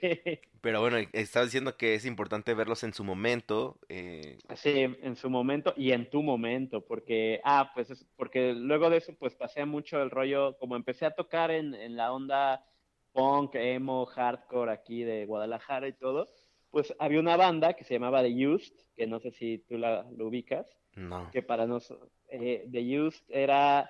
Pero 0.61 0.81
bueno, 0.81 0.97
estaba 1.13 1.45
diciendo 1.45 1.77
que 1.77 1.95
es 1.95 2.05
importante 2.05 2.53
verlos 2.53 2.83
en 2.83 2.93
su 2.93 3.03
momento. 3.03 3.79
eh, 3.89 4.37
Sí, 4.55 4.81
en 4.81 5.15
su 5.15 5.29
momento 5.29 5.73
y 5.77 5.91
en 5.91 6.09
tu 6.09 6.21
momento, 6.21 6.85
porque, 6.85 7.39
ah, 7.43 7.71
pues 7.73 7.89
es, 7.91 8.05
porque 8.15 8.53
luego 8.53 8.89
de 8.89 8.97
eso, 8.97 9.13
pues 9.17 9.35
pasé 9.35 9.65
mucho 9.65 10.01
el 10.01 10.09
rollo, 10.11 10.57
como 10.57 10.75
empecé 10.75 11.05
a 11.05 11.11
tocar 11.15 11.51
en, 11.51 11.73
en 11.73 11.95
la 11.95 12.11
onda 12.11 12.65
punk, 13.13 13.55
emo, 13.55 14.05
hardcore 14.05 14.71
aquí 14.71 15.03
de 15.03 15.25
Guadalajara 15.25 15.87
y 15.87 15.93
todo, 15.93 16.27
pues 16.69 16.93
había 16.99 17.19
una 17.19 17.37
banda 17.37 17.73
que 17.73 17.83
se 17.83 17.95
llamaba 17.95 18.21
The 18.21 18.47
Used, 18.47 18.73
que 18.95 19.07
no 19.07 19.19
sé 19.19 19.31
si 19.31 19.59
tú 19.59 19.77
la, 19.77 20.05
lo 20.15 20.27
ubicas, 20.27 20.67
no. 20.95 21.31
que 21.31 21.41
para 21.41 21.65
nosotros, 21.65 22.11
The 22.29 22.99
Used 22.99 23.23
era, 23.29 23.89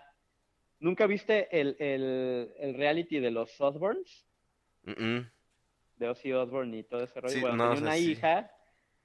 ¿nunca 0.80 1.07
viste 1.07 1.47
el, 1.59 1.76
el, 1.80 2.53
el 2.59 2.74
reality 2.76 3.20
de 3.20 3.32
los 3.32 3.59
Osbournes? 3.59 4.28
Mm, 4.84 4.91
mm. 5.03 5.32
de 5.97 6.09
Ozzy 6.09 6.32
Osbourne 6.34 6.77
y 6.77 6.84
todo 6.84 7.03
ese 7.03 7.19
rollo. 7.19 7.34
Sí, 7.34 7.41
bueno, 7.41 7.55
no, 7.57 7.63
tenía 7.63 7.73
o 7.73 7.77
sea, 7.77 7.84
una 7.88 7.95
sí. 7.95 8.11
hija 8.11 8.51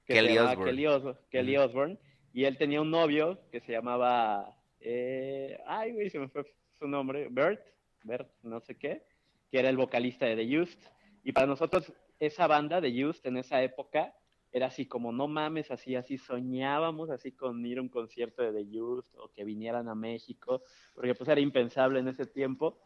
que 0.05 0.13
Kelly 0.13 0.27
se 0.29 0.33
llamaba. 0.35 0.65
Kelly, 0.65 0.87
Os- 0.87 1.17
Kelly 1.29 1.57
Ujú. 1.57 1.65
Osbourne 1.65 1.99
y 2.33 2.45
él 2.45 2.57
tenía 2.57 2.81
un 2.81 2.91
novio 2.91 3.39
que 3.51 3.59
se 3.61 3.71
llamaba, 3.71 4.55
eh, 4.79 5.57
ay, 5.65 5.91
güey, 5.93 6.09
se 6.09 6.19
me 6.19 6.27
fue 6.27 6.45
su 6.77 6.87
nombre, 6.87 7.27
Bert, 7.29 7.61
Bert, 8.03 8.29
no 8.43 8.59
sé 8.59 8.77
qué, 8.77 9.03
que 9.49 9.59
era 9.59 9.69
el 9.69 9.77
vocalista 9.77 10.25
de 10.25 10.35
The 10.35 10.59
Used. 10.59 10.79
Y 11.23 11.31
para 11.31 11.47
nosotros, 11.47 11.91
esa 12.19 12.47
banda 12.47 12.81
de 12.81 13.05
Used 13.05 13.25
en 13.25 13.37
esa 13.37 13.61
época 13.63 14.13
era 14.51 14.67
así 14.67 14.85
como, 14.85 15.11
no 15.11 15.27
mames, 15.27 15.69
así, 15.71 15.95
así 15.95 16.17
soñábamos, 16.17 17.09
así 17.09 17.33
con 17.33 17.65
ir 17.65 17.77
a 17.77 17.81
un 17.81 17.89
concierto 17.89 18.41
de 18.41 18.63
The 18.63 18.81
Used 18.81 19.17
o 19.17 19.29
que 19.29 19.43
vinieran 19.43 19.89
a 19.89 19.95
México, 19.95 20.61
porque 20.93 21.13
pues 21.15 21.27
era 21.29 21.41
impensable 21.41 21.99
en 21.99 22.07
ese 22.07 22.25
tiempo. 22.25 22.79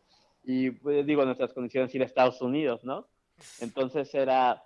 Y 0.43 0.71
pues 0.71 1.05
digo, 1.05 1.25
nuestras 1.25 1.53
condiciones 1.53 1.93
ir 1.93 2.01
a 2.01 2.05
Estados 2.05 2.41
Unidos, 2.41 2.83
¿no? 2.83 3.07
Entonces 3.59 4.13
era... 4.13 4.63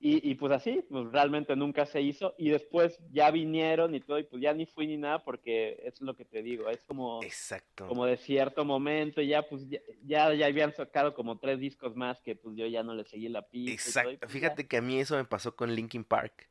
Y, 0.00 0.30
y 0.30 0.34
pues 0.34 0.52
así, 0.52 0.84
pues 0.90 1.10
realmente 1.12 1.56
nunca 1.56 1.86
se 1.86 2.02
hizo. 2.02 2.34
Y 2.36 2.50
después 2.50 2.98
ya 3.10 3.30
vinieron 3.30 3.94
y 3.94 4.00
todo, 4.00 4.18
y 4.18 4.24
pues 4.24 4.42
ya 4.42 4.52
ni 4.52 4.66
fui 4.66 4.86
ni 4.86 4.98
nada 4.98 5.24
porque 5.24 5.80
es 5.82 5.98
lo 6.02 6.14
que 6.14 6.26
te 6.26 6.42
digo, 6.42 6.68
es 6.68 6.82
como, 6.84 7.22
Exacto. 7.22 7.88
como 7.88 8.04
de 8.04 8.18
cierto 8.18 8.66
momento 8.66 9.22
y 9.22 9.28
ya 9.28 9.48
pues 9.48 9.66
ya, 9.66 9.78
ya, 10.04 10.34
ya 10.34 10.46
habían 10.46 10.74
sacado 10.74 11.14
como 11.14 11.38
tres 11.38 11.58
discos 11.58 11.96
más 11.96 12.20
que 12.20 12.36
pues 12.36 12.54
yo 12.54 12.66
ya 12.66 12.82
no 12.82 12.94
le 12.94 13.04
seguí 13.04 13.30
la 13.30 13.48
pista. 13.48 13.70
y 13.70 13.76
todo, 13.76 14.10
y 14.10 14.14
Exacto. 14.14 14.18
pues 14.20 14.32
Fíjate 14.32 14.66
que 14.66 14.76
a 14.76 14.82
mí 14.82 15.00
eso 15.00 15.16
me 15.16 15.24
pasó 15.24 15.56
con 15.56 15.74
Linkin 15.74 16.04
Park. 16.04 16.50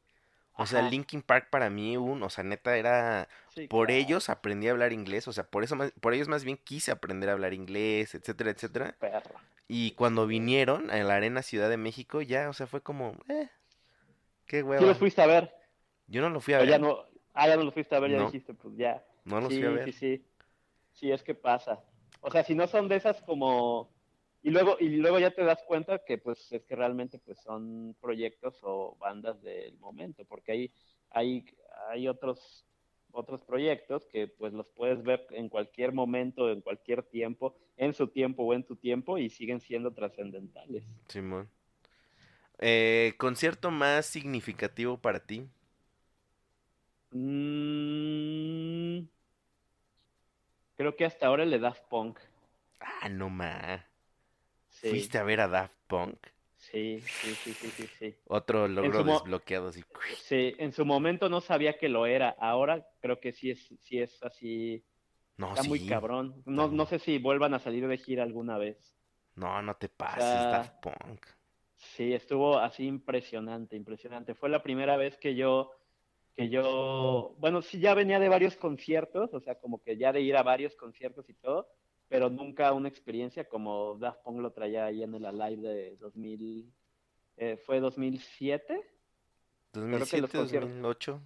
O 0.56 0.66
sea. 0.66 0.88
Linkin 0.90 1.22
Park 1.22 1.48
para 1.50 1.70
mí, 1.70 1.98
un, 1.98 2.22
o 2.24 2.30
sea, 2.30 2.44
neta 2.44 2.78
era 2.78 3.28
sí, 3.50 3.68
por 3.68 3.88
claro, 3.88 4.02
ellos 4.02 4.30
aprendí 4.30 4.68
a 4.68 4.72
hablar 4.72 4.94
inglés, 4.94 5.28
o 5.28 5.34
sea, 5.34 5.44
por 5.46 5.64
eso 5.64 5.76
más- 5.76 5.92
por 6.00 6.14
ellos 6.14 6.28
más 6.28 6.44
bien 6.44 6.58
quise 6.58 6.92
aprender 6.92 7.30
a 7.30 7.34
hablar 7.34 7.54
inglés, 7.54 8.14
etcétera, 8.16 8.52
etcétera. 8.52 8.96
perro. 9.00 9.32
Y 9.68 9.92
cuando 9.92 10.28
vinieron 10.28 10.92
a 10.92 10.98
la 11.04 11.16
Arena 11.16 11.42
Ciudad 11.42 11.70
de 11.70 11.78
México, 11.78 12.22
ya, 12.22 12.50
o 12.50 12.54
sea, 12.54 12.68
fue 12.68 12.82
como, 12.82 13.16
eh, 13.30 13.50
qué 14.46 14.58
Sí 14.58 14.64
hueva. 14.64 14.86
los 14.86 14.98
fuiste 14.98 15.22
a 15.22 15.26
ver, 15.28 15.54
Yo 16.08 16.22
no 16.22 16.30
lo 16.30 16.40
fui 16.42 16.54
a 16.54 16.60
ya 16.64 16.72
ver, 16.72 16.82
no, 16.82 17.06
ah, 17.34 17.48
ya 17.48 17.56
no 17.56 17.64
los 17.64 17.74
fuiste 17.74 17.96
a 17.96 18.00
ver, 18.00 18.12
ya 18.12 18.18
No. 18.20 18.26
dijiste, 18.26 18.54
pues 18.54 18.76
ya. 18.78 19.04
no 19.26 19.40
los 19.42 19.52
sí, 19.54 19.60
fui 19.60 19.68
a 19.68 19.72
ver. 19.72 19.86
Sí, 19.86 19.94
sí, 19.94 20.26
sí, 20.92 21.12
es 21.12 21.24
que 21.24 21.34
pasa. 21.34 21.82
O 22.22 22.30
sea, 22.30 22.44
si 22.44 22.54
no 22.56 22.68
son 22.68 22.88
de 22.88 22.98
esas 22.98 23.22
como... 23.24 23.90
Y 24.44 24.52
luego, 24.52 24.76
y 24.78 24.90
luego 24.90 25.20
ya 25.20 25.32
te 25.32 25.44
das 25.44 25.64
cuenta 25.66 26.00
que 26.00 26.18
pues 26.18 26.52
es 26.52 26.66
que 26.66 26.76
realmente 26.76 27.18
pues 27.18 27.40
son 27.40 27.96
proyectos 28.02 28.60
o 28.62 28.98
bandas 29.00 29.42
del 29.42 29.78
momento, 29.80 30.26
porque 30.26 30.52
hay, 30.52 30.72
hay, 31.12 31.46
hay 31.90 32.10
otros, 32.10 32.66
otros 33.14 33.42
proyectos 33.42 34.06
que 34.12 34.28
pues 34.28 34.52
los 34.52 34.68
puedes 34.68 35.02
ver 35.02 35.26
en 35.32 35.48
cualquier 35.48 35.94
momento, 35.94 36.52
en 36.52 36.60
cualquier 36.60 37.04
tiempo, 37.04 37.56
en 37.78 37.94
su 37.94 38.10
tiempo 38.10 38.44
o 38.44 38.54
en 38.54 38.64
tu 38.64 38.76
tiempo 38.76 39.18
y 39.18 39.30
siguen 39.30 39.62
siendo 39.62 39.94
trascendentales. 39.94 40.84
Simón. 41.08 41.50
Eh, 42.60 43.14
concierto 43.18 43.72
más 43.72 44.06
significativo 44.06 44.98
para 44.98 45.22
ti. 45.22 45.48
Mm, 47.12 49.08
creo 50.76 50.96
que 50.98 51.06
hasta 51.06 51.28
ahora 51.28 51.46
le 51.46 51.60
Daft 51.60 51.84
Punk. 51.90 52.20
Ah, 52.82 53.08
no 53.08 53.30
ma. 53.30 53.86
Sí, 54.84 54.90
¿Fuiste 54.90 55.18
a 55.18 55.24
ver 55.24 55.40
a 55.40 55.48
Daft 55.48 55.74
Punk? 55.88 56.18
sí, 56.58 57.00
sí, 57.00 57.36
sí, 57.36 57.54
sí, 57.54 57.72
sí, 57.72 57.88
sí. 58.00 58.16
Otro 58.28 58.68
logro 58.68 59.02
desbloqueado 59.06 59.70
así. 59.70 59.82
Sí, 60.24 60.54
en 60.58 60.74
su 60.74 60.84
momento 60.84 61.30
no 61.30 61.40
sabía 61.40 61.78
que 61.78 61.88
lo 61.88 62.06
era. 62.06 62.36
Ahora 62.38 62.86
creo 63.00 63.22
que 63.22 63.32
sí 63.32 63.52
es, 63.52 63.74
sí 63.80 64.00
es 64.00 64.22
así. 64.24 64.84
No, 65.38 65.54
Está 65.54 65.64
muy 65.64 65.88
cabrón. 65.88 66.44
No, 66.46 66.68
no 66.68 66.86
sé 66.86 67.00
si 67.00 67.18
vuelvan 67.18 67.54
a 67.54 67.60
salir 67.60 67.88
de 67.88 67.98
gira 67.98 68.24
alguna 68.24 68.58
vez. 68.58 68.78
No, 69.36 69.62
no 69.62 69.74
te 69.78 69.88
pases, 69.88 70.22
sea, 70.22 70.52
Daft 70.52 70.82
Punk. 70.82 71.26
Sí, 71.78 72.14
estuvo 72.14 72.58
así 72.58 72.86
impresionante, 72.86 73.78
impresionante. 73.78 74.36
Fue 74.36 74.50
la 74.50 74.62
primera 74.64 74.98
vez 74.98 75.16
que 75.18 75.34
yo, 75.34 75.72
que 76.36 76.50
yo, 76.50 77.36
bueno, 77.40 77.62
sí 77.62 77.80
ya 77.80 77.94
venía 77.94 78.20
de 78.20 78.28
varios 78.28 78.58
conciertos, 78.58 79.34
o 79.34 79.40
sea, 79.40 79.56
como 79.56 79.82
que 79.82 79.96
ya 79.96 80.12
de 80.12 80.20
ir 80.20 80.36
a 80.36 80.44
varios 80.44 80.76
conciertos 80.76 81.30
y 81.30 81.36
todo, 81.36 81.70
pero 82.14 82.30
nunca 82.30 82.72
una 82.74 82.90
experiencia 82.90 83.44
como 83.50 83.98
Daft 84.00 84.22
Punk 84.22 84.40
lo 84.40 84.52
traía 84.52 84.86
ahí 84.86 85.02
en 85.02 85.16
el 85.16 85.26
Alive 85.26 85.68
de 85.68 85.96
2000, 85.98 86.72
eh, 87.38 87.58
¿fue 87.66 87.80
2007? 87.80 88.82
que 89.72 89.80
los 89.80 89.90
2007, 90.12 90.38
conciertos- 90.38 90.70
2008. 90.70 91.22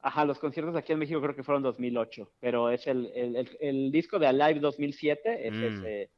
Ajá, 0.00 0.24
los 0.24 0.38
conciertos 0.38 0.74
aquí 0.76 0.92
en 0.94 0.98
México 1.00 1.20
creo 1.20 1.36
que 1.36 1.42
fueron 1.42 1.62
2008, 1.62 2.30
pero 2.40 2.70
es 2.70 2.86
el, 2.86 3.12
el, 3.14 3.36
el, 3.36 3.56
el 3.60 3.92
disco 3.92 4.18
de 4.18 4.26
Alive 4.26 4.60
2007, 4.60 5.46
es, 5.46 5.52
Mm. 5.52 5.64
ese, 5.64 6.10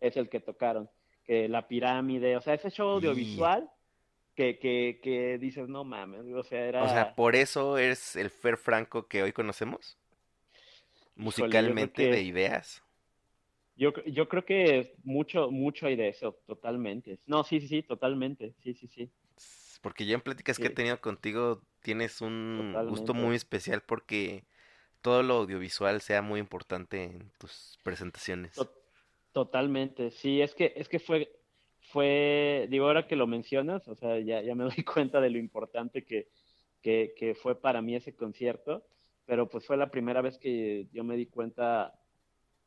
es 0.00 0.16
el 0.16 0.28
que 0.28 0.40
tocaron, 0.40 0.90
que 1.22 1.48
la 1.48 1.68
pirámide, 1.68 2.36
o 2.36 2.40
sea, 2.40 2.54
ese 2.54 2.68
show 2.72 2.88
audiovisual 2.88 3.70
que, 4.34 4.58
que, 4.58 4.98
que 5.00 5.38
dices, 5.38 5.68
no 5.68 5.84
mames, 5.84 6.22
o 6.34 6.42
sea, 6.42 6.66
era... 6.66 6.82
O 6.82 6.88
sea, 6.88 7.14
por 7.14 7.36
eso 7.36 7.78
eres 7.78 8.16
el 8.16 8.28
Fer 8.28 8.56
Franco 8.56 9.06
que 9.06 9.22
hoy 9.22 9.32
conocemos. 9.32 9.96
Musicalmente, 11.14 12.04
que- 12.06 12.10
de 12.10 12.22
ideas. 12.22 12.82
Yo, 13.76 13.92
yo 14.06 14.28
creo 14.28 14.44
que 14.44 14.94
mucho, 15.04 15.50
mucho 15.50 15.86
hay 15.86 15.96
de 15.96 16.08
eso, 16.08 16.38
totalmente. 16.46 17.20
No, 17.26 17.42
sí, 17.44 17.60
sí, 17.60 17.68
sí, 17.68 17.82
totalmente, 17.82 18.54
sí, 18.62 18.74
sí, 18.74 18.86
sí. 18.88 19.10
Porque 19.80 20.06
ya 20.06 20.14
en 20.14 20.20
pláticas 20.20 20.58
que 20.58 20.68
he 20.68 20.70
tenido 20.70 21.00
contigo 21.00 21.62
tienes 21.82 22.20
un 22.20 22.82
gusto 22.86 23.14
muy 23.14 23.36
especial 23.36 23.82
porque 23.82 24.44
todo 25.02 25.22
lo 25.24 25.34
audiovisual 25.36 26.00
sea 26.02 26.22
muy 26.22 26.40
importante 26.40 27.04
en 27.04 27.30
tus 27.38 27.78
presentaciones. 27.84 28.52
To- 28.54 28.72
Totalmente, 29.32 30.10
sí, 30.10 30.42
es 30.42 30.54
que, 30.54 30.74
es 30.76 30.88
que 30.90 30.98
fue, 30.98 31.32
fue, 31.80 32.66
digo, 32.70 32.86
ahora 32.86 33.06
que 33.06 33.16
lo 33.16 33.26
mencionas, 33.26 33.88
o 33.88 33.94
sea, 33.94 34.18
ya, 34.20 34.42
ya 34.42 34.54
me 34.54 34.64
doy 34.76 34.84
cuenta 34.84 35.20
de 35.22 35.30
lo 35.30 35.38
importante 35.38 36.04
que, 36.04 36.28
que, 36.82 37.14
que 37.16 37.34
fue 37.34 37.58
para 37.60 37.80
mí 37.82 37.96
ese 37.96 38.14
concierto, 38.14 38.84
pero 39.24 39.48
pues 39.48 39.66
fue 39.66 39.76
la 39.78 39.90
primera 39.90 40.20
vez 40.20 40.36
que 40.38 40.86
yo 40.92 41.02
me 41.04 41.16
di 41.16 41.26
cuenta 41.26 41.98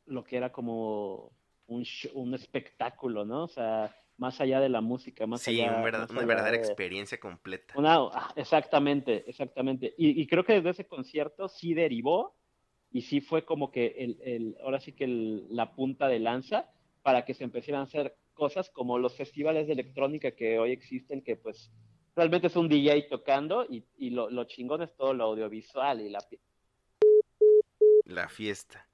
lo 0.06 0.24
que 0.24 0.36
era 0.36 0.52
como 0.52 1.32
un, 1.66 1.82
sh- 1.82 2.10
un 2.14 2.34
espectáculo, 2.34 3.24
¿no? 3.24 3.44
O 3.44 3.48
sea, 3.48 3.94
más 4.18 4.40
allá 4.40 4.60
de 4.60 4.68
la 4.68 4.80
música, 4.80 5.26
más 5.26 5.42
Sí, 5.42 5.60
allá, 5.60 5.76
un 5.78 5.82
verda- 5.84 5.98
más 6.00 6.10
una 6.10 6.24
verdadera 6.24 6.56
de- 6.56 6.64
experiencia 6.64 7.18
completa. 7.20 7.74
una, 7.76 7.96
ah, 7.96 8.32
exactamente, 8.36 9.28
exactamente. 9.28 9.94
Y, 9.98 10.20
y 10.20 10.26
creo 10.26 10.44
que 10.44 10.54
desde 10.54 10.70
ese 10.70 10.86
concierto 10.86 11.48
sí 11.48 11.74
derivó 11.74 12.34
y 12.92 13.02
sí 13.02 13.20
fue 13.20 13.44
como 13.44 13.70
que 13.70 13.86
el, 13.98 14.18
el 14.22 14.56
ahora 14.62 14.80
sí 14.80 14.92
que 14.92 15.04
el- 15.04 15.46
la 15.50 15.74
punta 15.74 16.08
de 16.08 16.20
lanza 16.20 16.70
para 17.02 17.24
que 17.24 17.34
se 17.34 17.44
empezaran 17.44 17.80
a 17.82 17.84
hacer 17.84 18.16
cosas 18.32 18.70
como 18.70 18.98
los 18.98 19.14
festivales 19.16 19.66
de 19.66 19.72
electrónica 19.74 20.30
que 20.32 20.58
hoy 20.58 20.72
existen, 20.72 21.22
que 21.22 21.36
pues 21.36 21.70
realmente 22.14 22.46
es 22.46 22.56
un 22.56 22.68
DJ 22.68 23.08
tocando 23.08 23.64
y, 23.68 23.84
y 23.98 24.10
lo, 24.10 24.30
lo 24.30 24.44
chingón 24.44 24.82
es 24.82 24.94
todo 24.96 25.12
lo 25.14 25.24
audiovisual 25.24 26.00
y 26.00 26.08
la... 26.10 26.20
La 28.04 28.28
fiesta. 28.28 28.88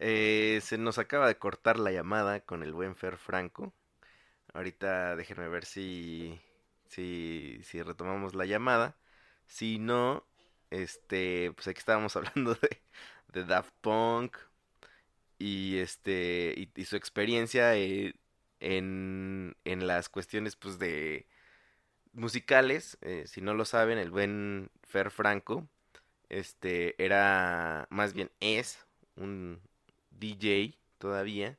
Eh, 0.00 0.60
se 0.62 0.78
nos 0.78 0.98
acaba 0.98 1.28
de 1.28 1.38
cortar 1.38 1.78
la 1.78 1.92
llamada 1.92 2.40
con 2.40 2.62
el 2.62 2.72
buen 2.72 2.96
Fer 2.96 3.18
Franco. 3.18 3.74
Ahorita 4.54 5.16
déjenme 5.16 5.48
ver 5.48 5.64
si, 5.66 6.40
si, 6.88 7.60
si 7.64 7.82
retomamos 7.82 8.34
la 8.34 8.46
llamada. 8.46 8.96
Si 9.46 9.78
no, 9.78 10.26
este, 10.70 11.52
pues 11.54 11.68
aquí 11.68 11.78
estábamos 11.80 12.16
hablando 12.16 12.54
de, 12.56 12.82
de 13.28 13.44
Daft 13.44 13.72
Punk 13.82 14.36
y 15.38 15.78
este 15.78 16.54
y, 16.76 16.84
su 16.84 16.96
experiencia 16.96 17.76
eh, 17.76 18.14
en, 18.60 19.56
en 19.64 19.86
las 19.86 20.08
cuestiones 20.08 20.56
pues 20.56 20.78
de 20.78 21.26
musicales, 22.12 22.98
eh, 23.02 23.24
si 23.26 23.40
no 23.42 23.54
lo 23.54 23.64
saben, 23.64 23.98
el 23.98 24.10
buen 24.10 24.70
Fer 24.84 25.10
Franco, 25.10 25.68
este, 26.28 27.02
era, 27.04 27.86
más 27.90 28.14
bien 28.14 28.30
es 28.40 28.86
un 29.16 29.60
DJ 30.20 30.78
todavía, 30.98 31.58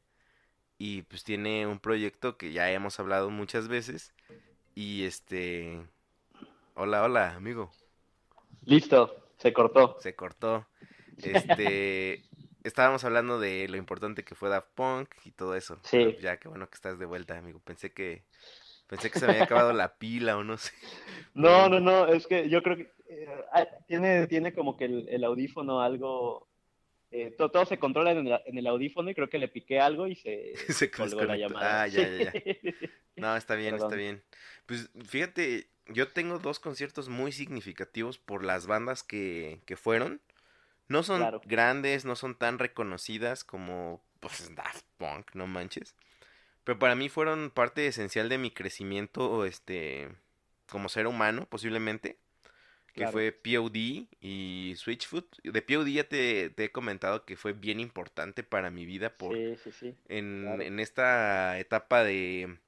y 0.78 1.02
pues 1.04 1.24
tiene 1.24 1.68
un 1.68 1.80
proyecto 1.80 2.38
que 2.38 2.54
ya 2.54 2.72
hemos 2.72 3.00
hablado 3.00 3.30
muchas 3.30 3.68
veces, 3.68 4.14
y 4.76 5.04
este, 5.04 5.82
hola, 6.76 7.04
hola, 7.04 7.36
amigo. 7.36 7.72
Listo, 8.66 9.34
se 9.38 9.52
cortó. 9.54 9.98
Se 10.00 10.16
cortó. 10.16 10.68
Este, 11.18 12.24
estábamos 12.64 13.04
hablando 13.04 13.40
de 13.40 13.68
lo 13.68 13.78
importante 13.78 14.24
que 14.24 14.36
fue 14.36 14.50
Daft 14.50 14.70
Punk 14.76 15.10
y 15.26 15.32
todo 15.32 15.56
eso. 15.56 15.80
Sí. 15.84 15.98
Pero 15.98 16.20
Ya, 16.20 16.38
qué 16.38 16.48
bueno 16.48 16.70
que 16.70 16.76
estás 16.76 17.00
de 17.00 17.06
vuelta, 17.06 17.38
amigo. 17.38 17.60
Pensé 17.60 17.92
que 17.92 18.24
pensé 18.88 19.10
que 19.10 19.20
se 19.20 19.26
me 19.26 19.34
había 19.34 19.46
acabado 19.46 19.72
la 19.74 19.98
pila 19.98 20.38
o 20.38 20.44
no 20.44 20.58
sé. 20.58 20.72
No, 21.34 21.70
no, 21.70 21.80
no, 21.80 22.08
es 22.08 22.28
que 22.28 22.50
yo 22.50 22.62
creo 22.62 22.76
que 22.76 22.92
eh, 23.08 23.46
ah, 23.54 23.66
tiene, 23.88 24.28
tiene 24.28 24.54
como 24.54 24.76
que 24.76 24.86
el, 24.86 25.08
el 25.10 25.24
audífono 25.24 25.82
algo... 25.82 26.51
eh, 27.12 27.32
to- 27.38 27.50
todo, 27.52 27.66
se 27.66 27.78
controla 27.78 28.12
en 28.12 28.28
el, 28.28 28.40
en 28.46 28.58
el 28.58 28.68
audífono 28.68 29.10
y 29.10 29.16
creo 29.16 29.30
que 29.30 29.40
le 29.40 29.48
piqué 29.48 29.80
algo 29.80 30.08
y 30.08 30.16
se, 30.16 30.54
Se 30.70 30.90
colgó 30.92 31.24
la 31.24 31.38
llamada. 31.38 31.84
Ah, 31.84 31.88
ya, 31.88 32.08
ya, 32.08 32.24
ya. 32.26 32.32
Sí. 32.32 32.44
No, 33.18 33.36
está 33.36 33.56
bien, 33.56 33.76
está 33.76 33.96
bien. 33.96 34.24
Pues 34.66 34.90
fíjate, 35.06 35.68
yo 35.88 36.08
tengo 36.08 36.40
dos 36.40 36.60
conciertos 36.60 37.10
muy 37.10 37.32
significativos 37.32 38.18
por 38.18 38.44
las 38.44 38.66
bandas 38.68 39.04
que, 39.04 39.60
que 39.66 39.76
fueron. 39.76 40.22
No 40.88 41.04
son 41.04 41.20
Claro. 41.20 41.42
grandes, 41.46 42.06
no 42.06 42.16
son 42.16 42.36
tan 42.36 42.60
reconocidas 42.60 43.44
como 43.44 44.04
pues, 44.20 44.52
Daft 44.56 44.86
Punk, 44.98 45.36
no 45.36 45.48
manches. 45.48 45.96
Pero 46.64 46.80
para 46.80 46.96
mí 46.96 47.10
fueron 47.10 47.52
parte 47.52 47.88
esencial 47.88 48.30
de 48.30 48.38
mi 48.38 48.52
crecimiento, 48.52 49.46
este, 49.46 50.10
como 50.70 50.90
ser 50.90 51.08
humano, 51.08 51.48
posiblemente. 51.50 52.18
Que 52.96 53.06
Claro. 53.06 53.12
fue 53.14 53.32
POD 53.32 54.08
y 54.20 54.74
Switchfoot. 54.78 55.38
De 55.44 55.62
POD 55.62 55.92
ya 55.94 56.04
te, 56.08 56.50
te 56.50 56.66
he 56.66 56.72
comentado 56.72 57.26
que 57.26 57.38
fue 57.38 57.54
bien 57.54 57.80
importante 57.80 58.44
para 58.44 58.70
mi 58.72 58.86
vida 58.86 59.18
por, 59.18 59.36
Sí, 59.36 59.56
sí, 59.58 59.72
sí. 59.72 59.96
en, 60.10 60.42
Claro. 60.42 60.64
en 60.64 60.80
esta 60.80 61.60
etapa 61.60 62.04
de, 62.04 62.60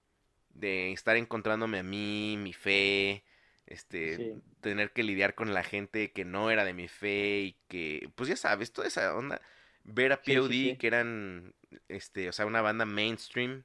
de 0.54 0.92
estar 0.94 1.18
encontrándome 1.18 1.80
a 1.80 1.84
mí, 1.84 2.38
mi 2.38 2.54
fe, 2.54 3.24
este, 3.68 4.34
tener 4.62 4.94
que 4.94 5.04
lidiar 5.04 5.36
con 5.36 5.54
la 5.54 5.64
gente 5.64 6.12
que 6.14 6.26
no 6.26 6.52
era 6.52 6.66
de 6.66 6.74
mi 6.74 6.88
fe 6.88 7.42
y 7.42 7.54
que, 7.68 8.10
pues 8.16 8.30
ya 8.30 8.38
sabes, 8.38 8.74
toda 8.74 8.88
esa 8.88 9.16
onda, 9.16 9.42
ver 9.84 10.14
a 10.14 10.24
POD 10.24 10.76
que 10.78 10.88
eran, 10.88 11.56
este, 11.90 12.30
o 12.30 12.32
sea, 12.34 12.46
una 12.46 12.62
banda 12.62 12.86
mainstream 12.86 13.64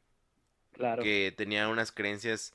Claro. 0.72 1.02
que 1.02 1.32
tenía 1.36 1.68
unas 1.68 1.92
creencias 1.92 2.54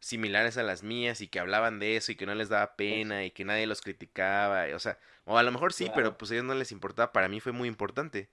similares 0.00 0.56
a 0.58 0.62
las 0.62 0.82
mías 0.82 1.20
y 1.20 1.28
que 1.28 1.40
hablaban 1.40 1.78
de 1.80 1.96
eso 1.96 2.12
y 2.12 2.16
que 2.16 2.26
no 2.26 2.34
les 2.34 2.48
daba 2.48 2.76
pena 2.76 3.24
y 3.24 3.30
que 3.30 3.44
nadie 3.44 3.66
los 3.66 3.80
criticaba, 3.82 4.66
o 4.74 4.78
sea, 4.78 4.98
o 5.24 5.38
a 5.38 5.42
lo 5.42 5.52
mejor 5.52 5.72
sí, 5.72 5.84
Claro. 5.86 5.94
pero 5.94 6.18
pues 6.18 6.30
a 6.30 6.34
ellos 6.34 6.46
no 6.46 6.54
les 6.54 6.72
importaba, 6.72 7.12
para 7.12 7.28
mí 7.28 7.40
fue 7.40 7.52
muy 7.52 7.68
importante. 7.68 8.28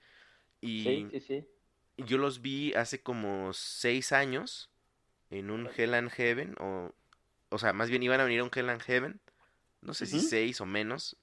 Y 0.62 0.84
Sí, 0.84 1.08
sí, 1.12 1.20
sí. 1.20 1.48
Yo 1.98 2.18
los 2.18 2.42
vi 2.42 2.74
hace 2.74 3.02
como 3.02 3.54
seis 3.54 4.12
años 4.12 4.70
en 5.32 5.52
un 5.52 5.70
Hell 5.76 5.94
and 5.96 6.12
Heaven, 6.12 6.56
o, 6.60 6.94
o 7.50 7.58
sea, 7.60 7.74
más 7.74 7.90
bien 7.90 8.04
iban 8.04 8.20
a 8.22 8.26
venir 8.26 8.42
a 8.42 8.44
un 8.46 8.52
Hell 8.56 8.70
and 8.70 8.82
Heaven, 8.82 9.22
no 9.82 9.94
sé 9.94 10.06
si 10.08 10.20
seis 10.20 10.62
o 10.62 10.66
menos, 10.66 11.18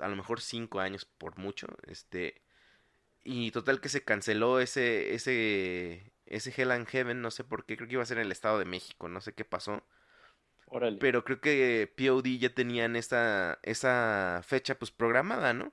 a 0.00 0.08
lo 0.08 0.16
mejor 0.16 0.40
cinco 0.40 0.80
años 0.80 1.04
por 1.06 1.38
mucho, 1.38 1.68
este, 1.88 2.42
y 3.24 3.50
total 3.52 3.80
que 3.80 3.88
se 3.88 4.04
canceló 4.04 4.60
ese, 4.60 5.14
ese, 5.14 6.12
ese 6.26 6.52
Hell 6.56 6.72
and 6.72 6.86
Heaven, 6.88 7.22
no 7.22 7.30
sé 7.30 7.44
por 7.44 7.66
qué, 7.66 7.76
creo 7.76 7.88
que 7.88 7.94
iba 7.94 8.02
a 8.02 8.06
ser 8.06 8.18
en 8.18 8.26
el 8.26 8.32
Estado 8.32 8.58
de 8.58 8.64
México, 8.66 9.08
no 9.08 9.20
sé 9.20 9.34
qué 9.34 9.44
pasó, 9.44 9.82
Órale. 10.66 11.00
pero 11.00 11.24
creo 11.24 11.40
que 11.40 11.92
POD 11.96 12.38
ya 12.38 12.54
tenían 12.54 12.96
esa, 12.96 13.58
esa 13.62 14.40
fecha 14.44 14.78
pues 14.78 14.90
programada, 14.90 15.52
¿no? 15.54 15.72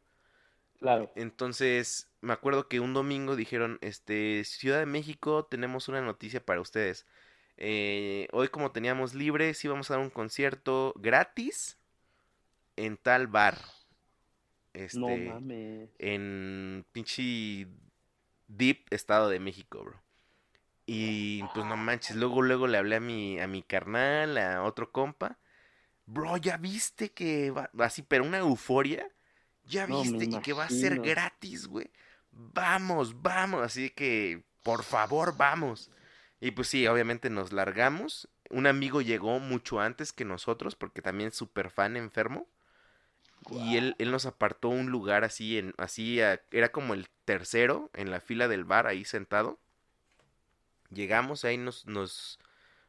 Claro. 0.79 1.11
Entonces, 1.15 2.11
me 2.21 2.33
acuerdo 2.33 2.67
que 2.67 2.79
un 2.79 2.93
domingo 2.93 3.35
dijeron, 3.35 3.77
este, 3.81 4.43
Ciudad 4.45 4.79
de 4.79 4.85
México, 4.87 5.45
tenemos 5.45 5.87
una 5.87 6.01
noticia 6.01 6.43
para 6.45 6.61
ustedes. 6.61 7.05
Eh, 7.57 8.27
hoy 8.31 8.47
como 8.49 8.71
teníamos 8.71 9.13
libre, 9.13 9.53
sí 9.53 9.67
vamos 9.67 9.91
a 9.91 9.95
dar 9.95 10.03
un 10.03 10.09
concierto 10.09 10.93
gratis 10.97 11.77
en 12.77 12.97
tal 12.97 13.27
bar. 13.27 13.57
No 14.93 15.17
Este, 15.17 15.17
mames. 15.17 15.89
en 15.99 16.85
pinche 16.91 17.67
Deep 18.47 18.87
Estado 18.91 19.29
de 19.29 19.39
México, 19.39 19.83
bro. 19.83 20.02
Y 20.85 21.43
pues 21.53 21.65
no 21.65 21.77
manches, 21.77 22.15
luego 22.17 22.41
luego 22.41 22.67
le 22.67 22.77
hablé 22.77 22.97
a 22.97 22.99
mi 22.99 23.39
a 23.39 23.47
mi 23.47 23.63
carnal, 23.63 24.37
a 24.37 24.63
otro 24.63 24.91
compa. 24.91 25.37
Bro, 26.05 26.37
¿ya 26.37 26.57
viste 26.57 27.11
que 27.11 27.51
va 27.51 27.69
así, 27.79 28.01
pero 28.03 28.23
una 28.25 28.39
euforia? 28.39 29.07
¿Ya 29.65 29.85
No, 29.85 29.97
viste? 30.01 30.25
Y 30.31 30.39
que 30.39 30.53
va 30.53 30.65
a 30.65 30.69
ser 30.69 30.99
gratis, 30.99 31.67
güey. 31.67 31.89
Vamos, 32.31 33.21
vamos, 33.21 33.63
así 33.63 33.89
que 33.91 34.43
por 34.63 34.83
favor, 34.83 35.37
vamos. 35.37 35.91
Y 36.41 36.51
pues 36.51 36.67
sí, 36.69 36.87
obviamente 36.87 37.29
nos 37.29 37.53
largamos. 37.53 38.29
Un 38.49 38.67
amigo 38.67 39.01
llegó 39.01 39.39
mucho 39.39 39.79
antes 39.79 40.13
que 40.13 40.25
nosotros 40.25 40.75
porque 40.75 41.01
también 41.01 41.29
es 41.29 41.35
súper 41.35 41.69
fan 41.69 41.97
enfermo. 41.97 42.47
Y 43.49 43.77
él, 43.77 43.95
él 43.99 44.11
nos 44.11 44.25
apartó 44.25 44.69
un 44.69 44.89
lugar 44.89 45.23
así, 45.23 45.57
en, 45.57 45.73
así, 45.77 46.21
a- 46.21 46.41
era 46.51 46.71
como 46.71 46.93
el 46.93 47.07
tercero 47.25 47.89
en 47.93 48.09
la 48.11 48.19
fila 48.19 48.47
del 48.47 48.63
bar, 48.65 48.87
ahí 48.87 49.05
sentado. 49.05 49.59
Llegamos, 50.93 51.45
ahí 51.45 51.57
nos, 51.57 51.85
nos, 51.87 52.39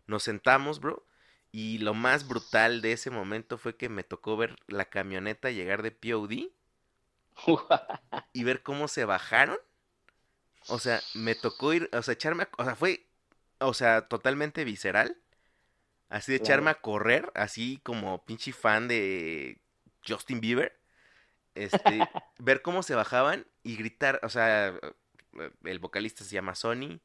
nos 0.07 0.23
sentamos, 0.25 0.81
bro. 0.81 1.07
Y 1.53 1.79
lo 1.79 1.95
más 1.95 2.29
brutal 2.29 2.83
de 2.83 2.93
ese 2.93 3.11
momento 3.11 3.59
fue 3.59 3.77
que 3.77 3.89
me 3.89 4.05
tocó 4.05 4.37
ver 4.37 4.57
la 4.69 4.87
camioneta 4.87 5.51
llegar 5.51 5.83
de 5.83 5.93
POD 5.93 6.53
y 8.33 8.45
ver 8.45 8.63
cómo 8.63 8.89
se 8.89 9.05
bajaron. 9.05 9.59
O 10.67 10.79
sea, 10.79 11.03
me 11.15 11.35
tocó 11.35 11.73
ir, 11.75 11.91
o 11.93 12.03
sea, 12.03 12.15
echarme, 12.15 12.45
a- 12.45 12.49
o 12.59 12.65
sea, 12.65 12.75
fue, 12.77 13.07
o 13.59 13.75
sea, 13.75 14.09
totalmente 14.09 14.65
visceral. 14.65 15.19
Así 16.11 16.33
de 16.33 16.39
echarme 16.39 16.71
a 16.71 16.81
correr, 16.83 17.33
así 17.35 17.81
como 17.85 18.25
pinche 18.27 18.53
fan 18.53 18.89
de 18.89 19.61
Justin 20.07 20.41
Bieber. 20.41 20.79
Este, 21.55 22.11
ver 22.39 22.63
cómo 22.63 22.83
se 22.83 22.95
bajaban 22.97 23.47
y 23.65 23.77
gritar, 23.77 24.21
o 24.25 24.29
sea, 24.31 24.79
el 25.65 25.79
vocalista 25.81 26.25
se 26.25 26.35
llama 26.35 26.55
Sony. 26.55 27.01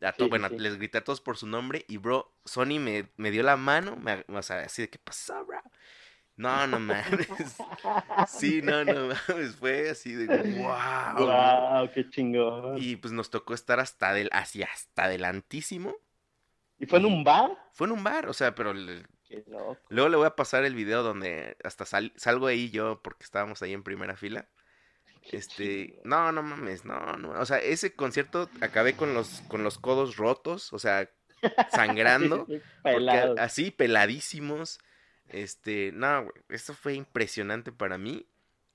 A 0.00 0.12
Sí, 0.12 0.28
bueno, 0.28 0.48
sí. 0.48 0.58
les 0.58 0.76
grité 0.76 0.98
a 0.98 1.04
todos 1.04 1.20
por 1.20 1.36
su 1.36 1.46
nombre 1.46 1.84
y 1.88 1.96
bro, 1.96 2.32
Sony 2.44 2.78
me, 2.80 3.08
me 3.16 3.30
dio 3.30 3.42
la 3.42 3.56
mano, 3.56 3.96
me 3.96 4.24
o 4.28 4.42
sea, 4.42 4.60
así 4.60 4.82
de 4.82 4.90
¿qué 4.90 4.98
pasó, 4.98 5.44
bro? 5.44 5.60
No, 6.36 6.66
no 6.68 6.78
mames. 6.78 7.28
Sí, 8.28 8.60
no, 8.62 8.84
no 8.84 9.08
mames, 9.08 9.56
fue 9.56 9.90
así 9.90 10.14
de 10.14 10.26
wow. 10.54 11.26
Wow, 11.26 11.90
qué 11.92 12.08
chingón. 12.10 12.78
¿Y, 12.78 12.90
Y 12.92 12.96
pues 12.96 13.12
nos 13.12 13.30
tocó 13.30 13.54
estar 13.54 13.80
hasta 13.80 14.12
del, 14.12 14.28
así 14.32 14.62
hasta 14.62 15.04
adelantísimo. 15.04 15.96
fue 16.88 16.98
en 17.00 17.06
un 17.06 17.24
bar? 17.24 17.50
Fue 17.72 17.86
en 17.86 17.92
un 17.92 18.04
bar, 18.04 18.28
o 18.28 18.32
sea, 18.32 18.54
pero 18.54 18.70
el- 18.70 19.06
Qué 19.28 19.44
loco. 19.46 19.78
luego 19.88 20.08
le 20.08 20.16
voy 20.16 20.26
a 20.26 20.36
pasar 20.36 20.64
el 20.64 20.74
video 20.74 21.02
donde 21.02 21.56
hasta 21.64 21.84
sal- 21.84 22.12
salgo 22.16 22.46
ahí 22.46 22.70
yo 22.70 23.00
porque 23.02 23.24
estábamos 23.24 23.62
ahí 23.62 23.72
en 23.72 23.82
primera 23.82 24.16
fila. 24.16 24.48
Este, 25.32 26.00
no, 26.04 26.32
no 26.32 26.42
mames, 26.42 26.84
no, 26.84 27.16
no. 27.16 27.30
O 27.40 27.46
sea, 27.46 27.58
ese 27.58 27.94
concierto 27.94 28.48
acabé 28.60 28.94
con 28.94 29.14
los, 29.14 29.42
con 29.48 29.62
los 29.62 29.78
codos 29.78 30.16
rotos, 30.16 30.72
o 30.72 30.78
sea, 30.78 31.10
sangrando. 31.70 32.46
Porque 32.82 33.34
así, 33.38 33.70
peladísimos. 33.70 34.78
Este, 35.28 35.92
no, 35.92 36.24
güey, 36.24 36.34
esto 36.48 36.74
fue 36.74 36.94
impresionante 36.94 37.72
para 37.72 37.98
mí. 37.98 38.26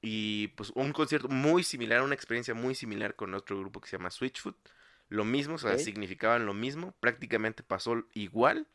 Y 0.01 0.49
pues 0.49 0.72
un 0.76 0.91
concierto 0.91 1.30
muy 1.30 1.64
similar, 1.64 2.01
una 2.01 2.14
experiencia 2.14 2.54
muy 2.54 2.76
similar 2.76 3.16
con 3.16 3.34
otro 3.34 3.58
grupo 3.60 3.80
que 3.80 3.88
se 3.88 3.97
llama 3.97 4.12
Switchfoot. 4.12 4.58
Lo 5.10 5.24
mismo, 5.26 5.56
o 5.56 5.58
sea, 5.58 5.78
significaban 5.78 6.45
lo 6.45 6.54
mismo, 6.54 6.93
prácticamente 6.99 7.64
pasó 7.64 8.04
igual. 8.14 8.68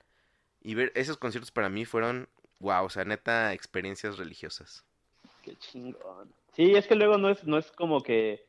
Y 0.62 0.74
ver 0.74 0.90
esos 0.94 1.16
conciertos 1.16 1.50
para 1.50 1.68
mí 1.68 1.84
fueron, 1.84 2.28
wow, 2.60 2.84
o 2.84 2.90
sea, 2.90 3.04
neta, 3.04 3.52
experiencias 3.52 4.18
religiosas. 4.18 4.84
Qué 5.48 5.56
chingón. 5.56 6.32
Sí, 6.52 6.74
es 6.74 6.86
que 6.86 6.94
luego 6.94 7.18
no 7.18 7.30
es, 7.30 7.44
no 7.44 7.58
es 7.58 7.70
como 7.72 8.02
que, 8.02 8.44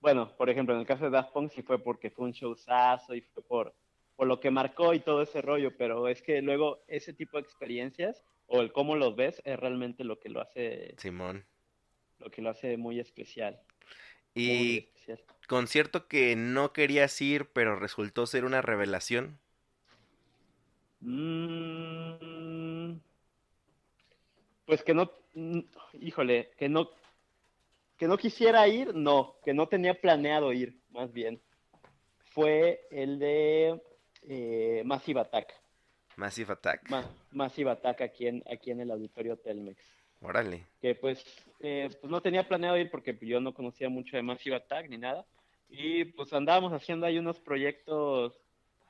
bueno, 0.00 0.34
por 0.36 0.48
ejemplo, 0.50 0.74
en 0.74 0.80
el 0.80 0.86
caso 0.86 1.04
de 1.04 1.10
Daft 1.10 1.32
Punk 1.32 1.50
sí 1.52 1.62
fue 1.62 1.78
porque 1.82 2.10
fue 2.10 2.26
un 2.26 2.32
showzazo 2.32 3.14
y 3.14 3.20
fue 3.22 3.42
por, 3.42 3.74
por 4.16 4.26
lo 4.26 4.40
que 4.40 4.50
marcó 4.50 4.94
y 4.94 5.00
todo 5.00 5.22
ese 5.22 5.42
rollo, 5.42 5.76
pero 5.76 6.08
es 6.08 6.22
que 6.22 6.40
luego 6.42 6.82
ese 6.88 7.12
tipo 7.12 7.36
de 7.36 7.42
experiencias 7.42 8.22
o 8.46 8.60
el 8.60 8.72
cómo 8.72 8.96
los 8.96 9.16
ves 9.16 9.42
es 9.44 9.58
realmente 9.58 10.04
lo 10.04 10.18
que 10.18 10.28
lo 10.28 10.40
hace, 10.40 10.94
Simón. 10.96 11.44
lo 12.18 12.30
que 12.30 12.42
lo 12.42 12.50
hace 12.50 12.76
muy 12.76 13.00
especial. 13.00 13.60
muy 14.34 14.42
Y 14.42 14.78
especial. 14.78 15.20
concierto 15.48 16.08
que 16.08 16.36
no 16.36 16.72
querías 16.72 17.20
ir, 17.20 17.50
pero 17.52 17.76
resultó 17.76 18.26
ser 18.26 18.44
una 18.44 18.62
revelación. 18.62 19.40
Mm, 21.02 22.29
pues 24.70 24.84
que 24.84 24.94
no, 24.94 25.10
híjole, 25.94 26.52
que 26.56 26.68
no, 26.68 26.90
que 27.98 28.06
no 28.06 28.16
quisiera 28.16 28.68
ir, 28.68 28.94
no, 28.94 29.34
que 29.44 29.52
no 29.52 29.66
tenía 29.66 30.00
planeado 30.00 30.52
ir, 30.52 30.78
más 30.90 31.12
bien. 31.12 31.42
Fue 32.26 32.86
el 32.92 33.18
de 33.18 33.82
eh, 34.28 34.82
Massive 34.84 35.22
Attack. 35.22 35.52
Massive 36.14 36.52
Attack. 36.52 36.88
Ma- 36.88 37.10
Massive 37.32 37.68
Attack 37.72 38.00
aquí 38.02 38.28
en, 38.28 38.44
aquí 38.48 38.70
en 38.70 38.80
el 38.80 38.92
auditorio 38.92 39.36
Telmex. 39.38 39.82
Órale. 40.20 40.68
Que 40.80 40.94
pues, 40.94 41.24
eh, 41.58 41.88
pues 42.00 42.08
no 42.08 42.20
tenía 42.20 42.46
planeado 42.46 42.76
ir 42.78 42.92
porque 42.92 43.18
yo 43.20 43.40
no 43.40 43.52
conocía 43.52 43.88
mucho 43.88 44.16
de 44.16 44.22
Massive 44.22 44.54
Attack 44.54 44.88
ni 44.88 44.98
nada. 44.98 45.26
Y 45.68 46.04
pues 46.04 46.32
andábamos 46.32 46.72
haciendo 46.72 47.06
ahí 47.06 47.18
unos 47.18 47.40
proyectos 47.40 48.40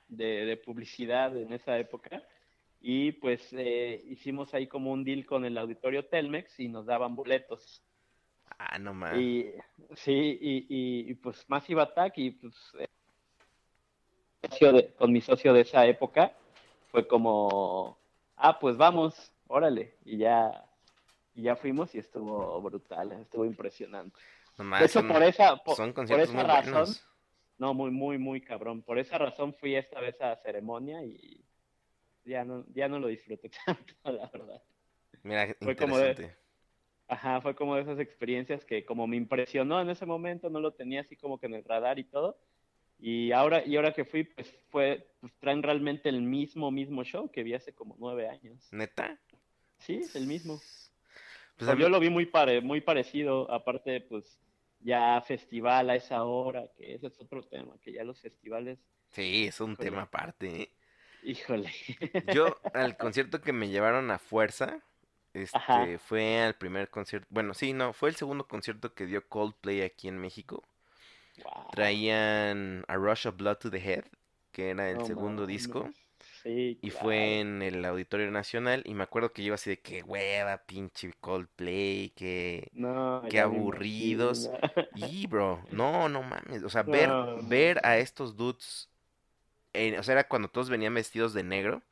de, 0.08 0.44
de 0.44 0.58
publicidad 0.58 1.34
en 1.38 1.54
esa 1.54 1.78
época. 1.78 2.22
Y 2.80 3.12
pues 3.12 3.52
eh, 3.52 4.02
hicimos 4.08 4.54
ahí 4.54 4.66
como 4.66 4.90
un 4.92 5.04
deal 5.04 5.26
con 5.26 5.44
el 5.44 5.58
auditorio 5.58 6.06
Telmex 6.06 6.58
y 6.60 6.68
nos 6.68 6.86
daban 6.86 7.14
boletos. 7.14 7.82
Ah, 8.58 8.78
no 8.78 8.94
más. 8.94 9.16
Y 9.18 9.46
sí, 9.96 10.38
y, 10.40 10.56
y, 10.68 11.10
y, 11.10 11.14
pues 11.14 11.44
Massive 11.48 11.82
Attack 11.82 12.14
y 12.18 12.30
pues 12.30 12.54
eh, 12.78 12.86
de- 14.72 14.94
con 14.94 15.12
mi 15.12 15.20
socio 15.20 15.52
de 15.52 15.60
esa 15.62 15.86
época 15.86 16.32
fue 16.90 17.06
como, 17.06 17.98
ah, 18.36 18.58
pues 18.58 18.76
vamos, 18.76 19.32
órale, 19.46 19.96
y 20.04 20.18
ya, 20.18 20.64
y 21.34 21.42
ya 21.42 21.56
fuimos 21.56 21.94
y 21.94 21.98
estuvo 21.98 22.60
brutal, 22.62 23.12
estuvo 23.12 23.44
impresionante. 23.44 24.18
No 24.58 24.64
De 24.64 24.64
más, 24.64 24.90
hecho, 24.90 25.00
son, 25.00 25.08
por 25.08 25.22
esa, 25.22 25.56
por, 25.56 25.76
son 25.76 25.88
por 25.88 25.96
conciertos 25.96 26.34
esa 26.34 26.42
razón, 26.44 26.72
buenos. 26.72 27.06
no, 27.58 27.74
muy, 27.74 27.90
muy, 27.90 28.18
muy 28.18 28.40
cabrón, 28.40 28.82
por 28.82 28.98
esa 28.98 29.18
razón 29.18 29.54
fui 29.54 29.76
esta 29.76 30.00
vez 30.00 30.20
a 30.20 30.36
ceremonia 30.36 31.02
y 31.04 31.44
ya 32.24 32.44
no, 32.44 32.64
ya 32.72 32.88
no 32.88 32.98
lo 32.98 33.08
disfruté 33.08 33.50
tanto, 33.66 33.94
la 34.04 34.28
verdad. 34.30 34.62
Mira, 35.22 35.54
fue 35.60 35.76
como 35.76 35.98
de-. 35.98 36.36
Ajá, 37.08 37.40
fue 37.40 37.54
como 37.56 37.74
de 37.74 37.82
esas 37.82 37.98
experiencias 37.98 38.64
que 38.64 38.84
como 38.84 39.06
me 39.06 39.16
impresionó 39.16 39.80
en 39.80 39.90
ese 39.90 40.06
momento, 40.06 40.48
no 40.48 40.60
lo 40.60 40.72
tenía 40.74 41.00
así 41.00 41.16
como 41.16 41.38
que 41.40 41.46
en 41.46 41.54
el 41.54 41.64
radar 41.64 41.98
y 41.98 42.04
todo. 42.04 42.38
Y 43.00 43.32
ahora, 43.32 43.64
y 43.66 43.76
ahora 43.76 43.92
que 43.92 44.04
fui, 44.04 44.24
pues 44.24 44.54
fue, 44.68 45.08
pues 45.20 45.32
traen 45.40 45.62
realmente 45.62 46.08
el 46.08 46.22
mismo, 46.22 46.70
mismo 46.70 47.02
show 47.02 47.30
que 47.30 47.42
vi 47.42 47.54
hace 47.54 47.72
como 47.74 47.96
nueve 47.98 48.28
años. 48.28 48.68
¿Neta? 48.72 49.18
Sí, 49.78 49.96
es 49.96 50.14
el 50.14 50.26
mismo. 50.26 50.60
Pues 51.56 51.76
mí- 51.76 51.82
yo 51.82 51.88
lo 51.88 51.98
vi 51.98 52.10
muy 52.10 52.26
pare, 52.26 52.60
muy 52.60 52.80
parecido, 52.80 53.50
aparte, 53.50 54.00
pues, 54.02 54.38
ya 54.80 55.20
festival 55.22 55.90
a 55.90 55.96
esa 55.96 56.24
hora, 56.24 56.68
que 56.76 56.94
ese 56.94 57.08
es 57.08 57.20
otro 57.20 57.42
tema, 57.42 57.76
que 57.82 57.92
ya 57.92 58.04
los 58.04 58.20
festivales, 58.20 58.78
Sí, 59.10 59.46
es 59.46 59.60
un 59.60 59.76
tema 59.76 60.02
aparte. 60.02 60.62
¿eh? 60.62 60.72
Híjole. 61.22 61.72
Yo, 62.22 62.60
al 62.72 62.96
concierto 62.96 63.40
que 63.42 63.52
me 63.52 63.68
llevaron 63.68 64.10
a 64.10 64.18
fuerza, 64.18 64.80
este, 65.34 65.58
Ajá. 65.58 65.98
fue 65.98 66.40
al 66.42 66.56
primer 66.56 66.90
concierto, 66.90 67.26
bueno, 67.30 67.54
sí, 67.54 67.72
no, 67.72 67.92
fue 67.92 68.10
el 68.10 68.16
segundo 68.16 68.46
concierto 68.48 68.94
que 68.94 69.06
dio 69.06 69.26
Coldplay 69.28 69.82
aquí 69.82 70.08
en 70.08 70.18
México. 70.18 70.64
Traían 71.70 72.84
A 72.88 72.96
Rush 72.96 73.26
of 73.26 73.36
Blood 73.36 73.56
to 73.58 73.70
the 73.70 73.78
Head, 73.78 74.04
que 74.52 74.70
era 74.70 74.90
el 74.90 75.04
segundo 75.04 75.46
disco, 75.46 75.90
Sí, 76.42 76.78
y 76.82 76.90
claro. 76.90 77.04
fue 77.04 77.40
en 77.40 77.62
el 77.62 77.84
Auditorio 77.84 78.30
Nacional, 78.30 78.82
y 78.86 78.94
me 78.94 79.04
acuerdo 79.04 79.32
que 79.32 79.44
yo 79.44 79.54
así 79.54 79.70
de 79.70 79.80
que 79.80 80.02
hueva, 80.02 80.58
pinche 80.66 81.12
Coldplay, 81.20 82.10
que... 82.16 82.70
No, 82.72 83.22
me 83.22 83.40
aburridos. 83.40 84.50
Y, 84.94 85.26
bro, 85.26 85.62
no, 85.70 86.08
no 86.08 86.22
mames, 86.22 86.62
o 86.62 86.68
sea, 86.70 86.82
ver, 86.82 87.08
No, 87.08 87.42
ver 87.42 87.80
a 87.84 87.98
estos 87.98 88.36
dudes, 88.36 88.89
en- 89.72 89.98
o 89.98 90.02
sea, 90.02 90.14
era 90.14 90.28
cuando 90.28 90.48
todos 90.48 90.70
venían 90.70 90.94
vestidos 90.94 91.34
de 91.34 91.44
negro, 91.44 91.82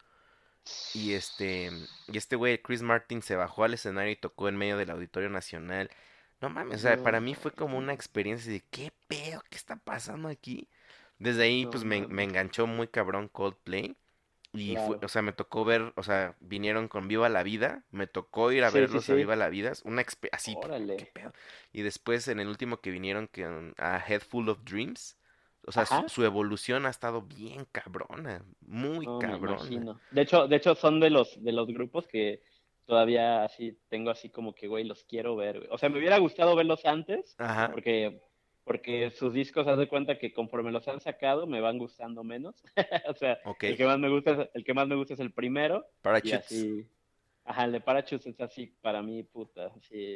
y 0.92 1.12
este, 1.12 1.70
y 2.06 2.18
este 2.18 2.36
güey, 2.36 2.60
Chris 2.62 2.82
Martin, 2.82 3.22
se 3.22 3.36
bajó 3.36 3.64
al 3.64 3.74
escenario 3.74 4.12
y 4.12 4.16
tocó 4.16 4.48
en 4.48 4.56
medio 4.56 4.76
del 4.76 4.90
Auditorio 4.90 5.28
Nacional. 5.30 5.90
No 6.40 6.50
mames, 6.50 6.76
o 6.78 6.80
sea, 6.82 6.96
No 6.96 7.02
para 7.02 7.20
mí 7.20 7.34
fue 7.34 7.52
como 7.52 7.78
una 7.78 7.92
experiencia 7.92 8.52
de 8.52 8.62
qué 8.70 8.92
pedo, 9.08 9.42
qué 9.50 9.56
está 9.56 9.76
pasando 9.76 10.28
aquí. 10.28 10.68
Desde 11.18 11.42
ahí, 11.44 11.66
No 11.66 11.70
pues 11.70 11.84
me, 11.84 12.06
me 12.08 12.24
enganchó 12.24 12.66
muy 12.66 12.88
cabrón 12.88 13.28
Coldplay. 13.28 13.96
Y 14.52 14.76
fue, 14.76 14.98
o 15.02 15.08
sea, 15.08 15.22
me 15.22 15.32
tocó 15.34 15.64
ver, 15.64 15.92
o 15.96 16.04
sea, 16.04 16.36
vinieron 16.40 16.88
con 16.88 17.08
Viva 17.08 17.28
la 17.28 17.42
Vida, 17.44 17.84
me 17.92 18.06
tocó 18.08 18.52
ir 18.52 18.64
a 18.64 18.70
Sí, 18.70 18.86
sí, 18.86 19.00
verlos 19.00 19.10
a. 19.10 19.14
Viva 19.14 19.36
la 19.36 19.50
Vida, 19.50 19.70
es 19.72 19.82
una 19.84 20.02
experiencia 20.02 20.36
así, 20.38 20.60
qué 20.96 21.06
Órale. 21.06 21.06
pedo. 21.06 21.34
Y 21.72 21.82
después 21.82 22.28
en 22.28 22.40
el 22.40 22.48
último 22.48 22.80
que 22.80 22.90
vinieron 22.90 23.28
con 23.28 23.74
a 23.78 23.98
Head 24.06 24.22
Full 24.22 24.48
of 24.48 24.64
Dreams, 24.64 25.17
o 25.68 25.72
sea, 25.72 26.08
su, 26.08 26.24
evolución 26.24 26.86
ha 26.86 26.90
estado 26.90 27.22
bien 27.22 27.66
cabrona, 27.70 28.42
muy 28.60 29.06
No, 29.06 29.18
cabrona. 29.18 30.00
De 30.10 30.22
hecho, 30.22 30.48
de 30.48 30.56
hecho 30.56 30.74
son 30.74 31.00
de 31.00 31.10
los 31.10 31.42
de 31.42 31.52
los 31.52 31.68
grupos 31.68 32.06
que 32.06 32.42
todavía 32.86 33.44
así 33.44 33.78
tengo 33.88 34.10
así 34.10 34.30
como 34.30 34.54
que 34.54 34.66
güey, 34.66 34.84
los 34.84 35.04
quiero 35.04 35.36
ver. 35.36 35.58
güey. 35.58 35.68
O 35.70 35.78
sea, 35.78 35.88
me 35.88 35.98
hubiera 35.98 36.18
gustado 36.18 36.56
verlos 36.56 36.84
antes 36.84 37.34
Ajá. 37.38 37.70
porque 37.70 38.20
porque 38.64 39.10
sus 39.10 39.32
discos 39.32 39.66
haz 39.66 39.78
de 39.78 39.88
cuenta 39.88 40.18
que 40.18 40.32
conforme 40.32 40.72
los 40.72 40.86
han 40.88 41.00
sacado 41.00 41.46
me 41.46 41.60
van 41.60 41.78
gustando 41.78 42.24
menos. 42.24 42.62
O 43.08 43.14
sea, 43.14 43.38
el 43.60 43.76
que 43.76 43.84
más 43.86 43.98
me 43.98 44.08
gusta 44.08 44.32
es, 44.32 44.48
el 44.54 44.64
que 44.64 44.74
más 44.74 44.88
me 44.88 44.96
gusta 44.96 45.14
es 45.14 45.20
el 45.20 45.32
primero 45.32 45.86
y 45.98 46.02
Parachutes. 46.02 46.44
así 46.46 46.86
ajá, 47.44 47.64
el 47.64 47.72
de 47.72 47.80
Parachutes 47.80 48.26
es 48.26 48.40
así 48.40 48.66
para 48.80 49.02
mí 49.02 49.22
puta, 49.22 49.72
así 49.76 50.14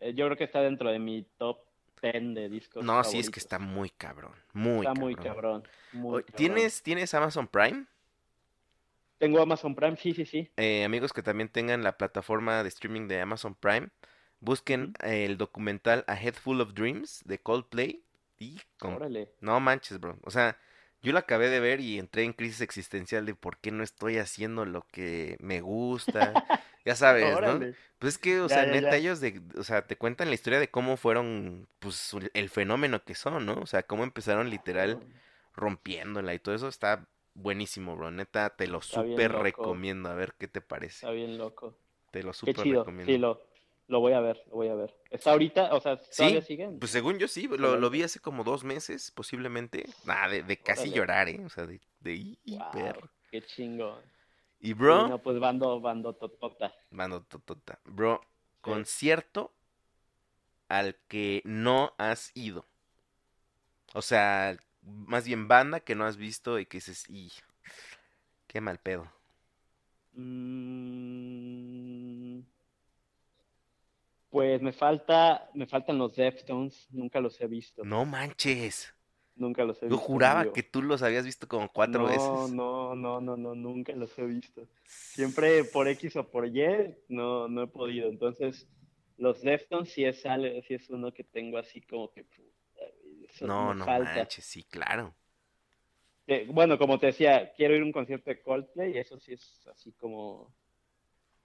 eh, 0.00 0.14
yo 0.14 0.26
creo 0.26 0.36
que 0.36 0.44
está 0.44 0.60
dentro 0.60 0.90
de 0.90 0.98
mi 0.98 1.22
top 1.38 1.58
10 2.02 2.34
de 2.34 2.48
discos 2.48 2.84
No, 2.84 3.02
sí, 3.04 3.18
es 3.18 3.30
que 3.30 3.40
está 3.40 3.58
muy 3.58 3.90
cabrón, 3.90 4.34
muy 4.52 4.86
Está 4.86 4.94
muy 5.00 5.14
cabrón. 5.14 5.66
muy 5.92 6.22
cabrón. 6.22 6.36
¿Tienes, 6.36 6.82
¿Tienes 6.82 7.14
Amazon 7.14 7.46
Prime? 7.48 7.86
Tengo 9.18 9.40
Amazon 9.40 9.74
Prime, 9.74 9.96
sí, 9.96 10.12
sí, 10.12 10.26
sí. 10.26 10.50
Eh, 10.56 10.84
amigos 10.84 11.12
que 11.12 11.22
también 11.22 11.48
tengan 11.48 11.82
la 11.82 11.96
plataforma 11.96 12.62
de 12.62 12.68
streaming 12.68 13.08
de 13.08 13.20
Amazon 13.20 13.54
Prime, 13.54 13.88
busquen 14.40 14.92
el 15.00 15.38
documental 15.38 16.04
A 16.08 16.20
Head 16.20 16.34
Full 16.34 16.60
of 16.60 16.74
Dreams 16.74 17.22
de 17.24 17.38
Coldplay 17.38 18.04
y 18.38 18.60
con- 18.78 18.94
Órale. 18.94 19.30
no 19.40 19.58
manches, 19.60 19.98
bro. 20.00 20.18
O 20.24 20.30
sea, 20.30 20.58
yo 21.00 21.12
lo 21.12 21.18
acabé 21.18 21.48
de 21.48 21.60
ver 21.60 21.80
y 21.80 21.98
entré 21.98 22.24
en 22.24 22.32
crisis 22.32 22.60
existencial 22.60 23.24
de 23.24 23.34
por 23.34 23.58
qué 23.58 23.70
no 23.70 23.82
estoy 23.82 24.18
haciendo 24.18 24.64
lo 24.64 24.82
que 24.88 25.36
me 25.40 25.60
gusta. 25.60 26.32
Ya 26.84 26.94
sabes, 26.94 27.40
¿no? 27.40 27.58
Pues 27.98 28.14
es 28.14 28.18
que, 28.18 28.40
o 28.40 28.48
Ya, 28.48 28.48
sea, 28.48 28.66
ya, 28.66 28.72
neta, 28.72 28.96
ya. 28.96 28.96
ellos 28.96 29.20
de, 29.20 29.40
o 29.56 29.62
sea, 29.64 29.86
te 29.86 29.96
cuentan 29.96 30.28
la 30.28 30.34
historia 30.34 30.58
de 30.60 30.70
cómo 30.70 30.96
fueron, 30.96 31.68
pues, 31.78 32.14
el 32.34 32.50
fenómeno 32.50 33.04
que 33.04 33.14
son, 33.14 33.46
¿no? 33.46 33.54
O 33.54 33.66
sea, 33.66 33.84
cómo 33.84 34.04
empezaron 34.04 34.50
literal 34.50 35.00
rompiéndola 35.54 36.34
y 36.34 36.38
todo 36.38 36.54
eso 36.54 36.68
está 36.68 37.08
buenísimo, 37.34 37.96
bro. 37.96 38.10
Neta, 38.10 38.50
te 38.50 38.66
lo 38.66 38.78
Está 38.78 39.00
súper 39.02 39.32
recomiendo. 39.32 40.08
A 40.10 40.14
ver 40.14 40.34
qué 40.38 40.46
te 40.48 40.60
parece. 40.60 40.96
Está 40.96 41.10
bien 41.10 41.38
loco. 41.38 41.74
Te 42.10 42.22
lo 42.22 42.32
súper 42.32 42.56
recomiendo. 42.68 43.04
Sí, 43.12 43.18
lo, 43.18 43.40
lo 43.88 44.00
voy 44.00 44.12
a 44.12 44.20
ver, 44.20 44.42
lo 44.48 44.56
voy 44.56 44.68
a 44.68 44.74
ver. 44.74 44.94
¿Está 45.10 45.32
ahorita? 45.32 45.74
O 45.74 45.80
sea, 45.80 45.96
¿todavía 45.96 46.40
Sí, 46.40 46.46
siguen? 46.46 46.78
Pues 46.78 46.92
según 46.92 47.18
yo 47.18 47.28
sí, 47.28 47.48
lo, 47.48 47.76
lo 47.76 47.90
vi 47.90 48.02
hace 48.02 48.20
como 48.20 48.44
dos 48.44 48.62
meses, 48.64 49.10
posiblemente. 49.10 49.84
Nada, 50.04 50.28
de, 50.28 50.42
de 50.42 50.56
casi 50.60 50.88
Órale. 50.88 50.96
llorar, 50.96 51.28
¿eh? 51.28 51.40
O 51.44 51.48
sea, 51.48 51.66
de, 51.66 51.80
de 52.00 52.14
hiper. 52.44 52.98
Wow, 52.98 53.08
qué 53.30 53.42
chingo. 53.42 54.00
Y 54.64 54.72
bro, 54.72 55.08
no, 55.08 55.18
pues 55.18 55.38
bando, 55.38 55.78
bando 55.78 56.14
totota. 56.14 56.74
mano, 56.88 57.22
totota. 57.22 57.78
Bro, 57.84 58.22
concierto 58.62 59.52
al 60.68 60.96
que 61.06 61.42
no 61.44 61.92
has 61.98 62.34
ido. 62.34 62.64
O 63.92 64.00
sea, 64.00 64.56
más 64.80 65.26
bien 65.26 65.48
banda 65.48 65.80
que 65.80 65.94
no 65.94 66.06
has 66.06 66.16
visto 66.16 66.58
y 66.58 66.64
que 66.64 66.78
dices, 66.78 67.04
y 67.10 67.30
qué 68.46 68.62
mal 68.62 68.78
pedo. 68.78 69.12
Mm, 70.14 70.80
pues 74.30 74.62
me 74.62 74.72
falta, 74.72 75.50
me 75.52 75.66
faltan 75.66 75.98
los 75.98 76.16
Deftones, 76.16 76.86
nunca 76.88 77.20
los 77.20 77.38
he 77.38 77.46
visto. 77.48 77.84
No 77.84 78.06
manches. 78.06 78.93
Nunca 79.36 79.64
los 79.64 79.78
he 79.82 79.86
Yo 79.86 79.90
visto 79.90 80.02
en 80.02 80.06
juraba 80.06 80.52
que 80.52 80.62
tú 80.62 80.80
los 80.82 81.02
habías 81.02 81.24
visto 81.24 81.48
como 81.48 81.68
cuatro 81.72 82.02
no, 82.02 82.08
veces. 82.08 82.52
No, 82.54 82.94
no, 82.94 83.20
no, 83.20 83.36
no, 83.36 83.54
nunca 83.54 83.92
los 83.92 84.16
he 84.18 84.24
visto. 84.24 84.68
Siempre 84.84 85.64
por 85.64 85.88
X 85.88 86.16
o 86.16 86.30
por 86.30 86.46
Y 86.46 86.96
no, 87.08 87.48
no 87.48 87.62
he 87.62 87.66
podido. 87.66 88.08
Entonces, 88.08 88.68
los 89.16 89.42
Deftones 89.42 89.92
sí 89.92 90.04
es, 90.04 90.22
sí 90.22 90.74
es 90.74 90.88
uno 90.90 91.12
que 91.12 91.24
tengo 91.24 91.58
así 91.58 91.80
como 91.80 92.12
que 92.12 92.26
eso 93.28 93.46
No, 93.46 93.74
no 93.74 93.84
falta. 93.84 94.14
manches, 94.14 94.44
sí, 94.44 94.62
claro. 94.64 95.14
Eh, 96.26 96.46
bueno, 96.50 96.78
como 96.78 96.98
te 96.98 97.06
decía, 97.06 97.52
quiero 97.54 97.74
ir 97.74 97.82
a 97.82 97.84
un 97.84 97.92
concierto 97.92 98.30
de 98.30 98.40
Coldplay 98.40 98.96
eso 98.96 99.18
sí 99.18 99.32
es 99.34 99.66
así 99.66 99.92
como... 99.92 100.54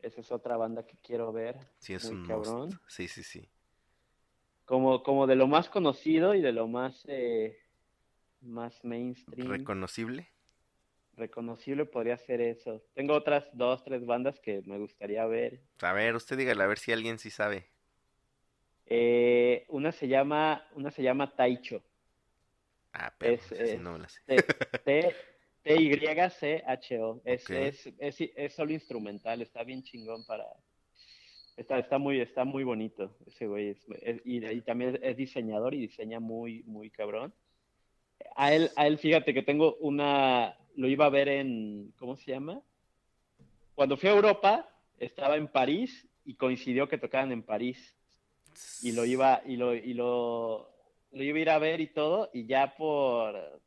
Esa 0.01 0.21
es 0.21 0.31
otra 0.31 0.55
banda 0.55 0.85
que 0.85 0.95
quiero 0.97 1.33
ver. 1.33 1.57
Sí, 1.79 1.93
es 1.93 2.05
muy 2.05 2.21
un 2.21 2.27
cabrón. 2.27 2.67
must. 2.67 2.81
Sí, 2.87 3.07
sí, 3.09 3.21
sí. 3.23 3.49
Como, 4.63 5.03
como 5.03 5.27
de 5.27 5.35
lo 5.35 5.47
más 5.47 5.67
conocido 5.67 6.35
y 6.35 6.41
de 6.41 6.53
lo 6.53 6.67
más, 6.69 7.03
eh, 7.09 7.57
más 8.41 8.83
mainstream, 8.83 9.49
Reconocible. 9.49 10.27
reconocible 11.15 11.85
podría 11.85 12.17
ser 12.17 12.41
eso. 12.41 12.81
Tengo 12.93 13.13
otras 13.13 13.45
dos, 13.53 13.83
tres 13.83 14.05
bandas 14.05 14.39
que 14.39 14.61
me 14.65 14.77
gustaría 14.77 15.25
ver. 15.25 15.59
A 15.81 15.93
ver, 15.93 16.15
usted 16.15 16.37
dígale, 16.37 16.63
a 16.63 16.67
ver 16.67 16.79
si 16.79 16.91
alguien 16.91 17.19
sí 17.19 17.29
sabe. 17.29 17.67
Eh, 18.85 19.65
una 19.69 19.91
se 19.91 20.07
llama, 20.07 20.65
una 20.75 20.91
se 20.91 21.03
llama 21.03 21.35
Taicho. 21.35 21.83
Ah, 22.93 23.13
pero 23.17 23.33
Es, 23.33 23.41
sí 23.43 23.55
es 23.59 23.79
no 23.81 23.93
me 23.93 23.99
la 23.99 24.09
sé. 24.09 24.19
T, 24.25 24.43
T- 24.83 25.15
T-Y-C-H-O. 25.63 27.21
Es, 27.25 27.49
es, 27.49 27.85
es, 27.99 28.17
es 28.35 28.53
solo 28.53 28.71
instrumental, 28.71 29.41
está 29.41 29.63
bien 29.63 29.83
chingón 29.83 30.25
para... 30.25 30.45
Está, 31.57 31.77
está 31.77 31.97
muy, 31.97 32.21
está 32.21 32.45
muy 32.45 32.63
bonito 32.63 33.17
ese 33.27 33.45
güey. 33.45 33.75
y, 34.23 34.45
y 34.47 34.61
también 34.61 34.97
es 35.03 35.17
diseñador 35.17 35.73
y 35.75 35.81
diseña 35.81 36.21
muy, 36.21 36.63
muy 36.63 36.89
cabrón. 36.89 37.33
A 38.35 38.53
él, 38.53 38.71
a 38.75 38.87
él, 38.87 38.97
fíjate 38.97 39.33
que 39.33 39.43
tengo 39.43 39.75
una... 39.75 40.57
lo 40.75 40.87
iba 40.87 41.05
a 41.05 41.09
ver 41.09 41.27
en, 41.27 41.93
¿cómo 41.97 42.15
se 42.15 42.31
llama? 42.31 42.61
Cuando 43.75 43.97
fui 43.97 44.09
a 44.09 44.13
Europa, 44.13 44.69
estaba 44.97 45.35
en 45.37 45.47
París 45.47 46.07
y 46.25 46.35
coincidió 46.35 46.87
que 46.87 46.97
tocaban 46.97 47.31
en 47.31 47.43
París. 47.43 47.95
Y 48.81 48.91
lo 48.91 49.05
iba, 49.05 49.41
y 49.45 49.55
lo, 49.55 49.73
y 49.73 49.93
lo, 49.93 50.69
lo 51.11 51.23
iba 51.23 51.37
a 51.37 51.41
ir 51.41 51.49
a 51.49 51.59
ver 51.59 51.79
y 51.81 51.87
todo, 51.87 52.29
y 52.33 52.45
ya 52.45 52.75
por 52.75 53.61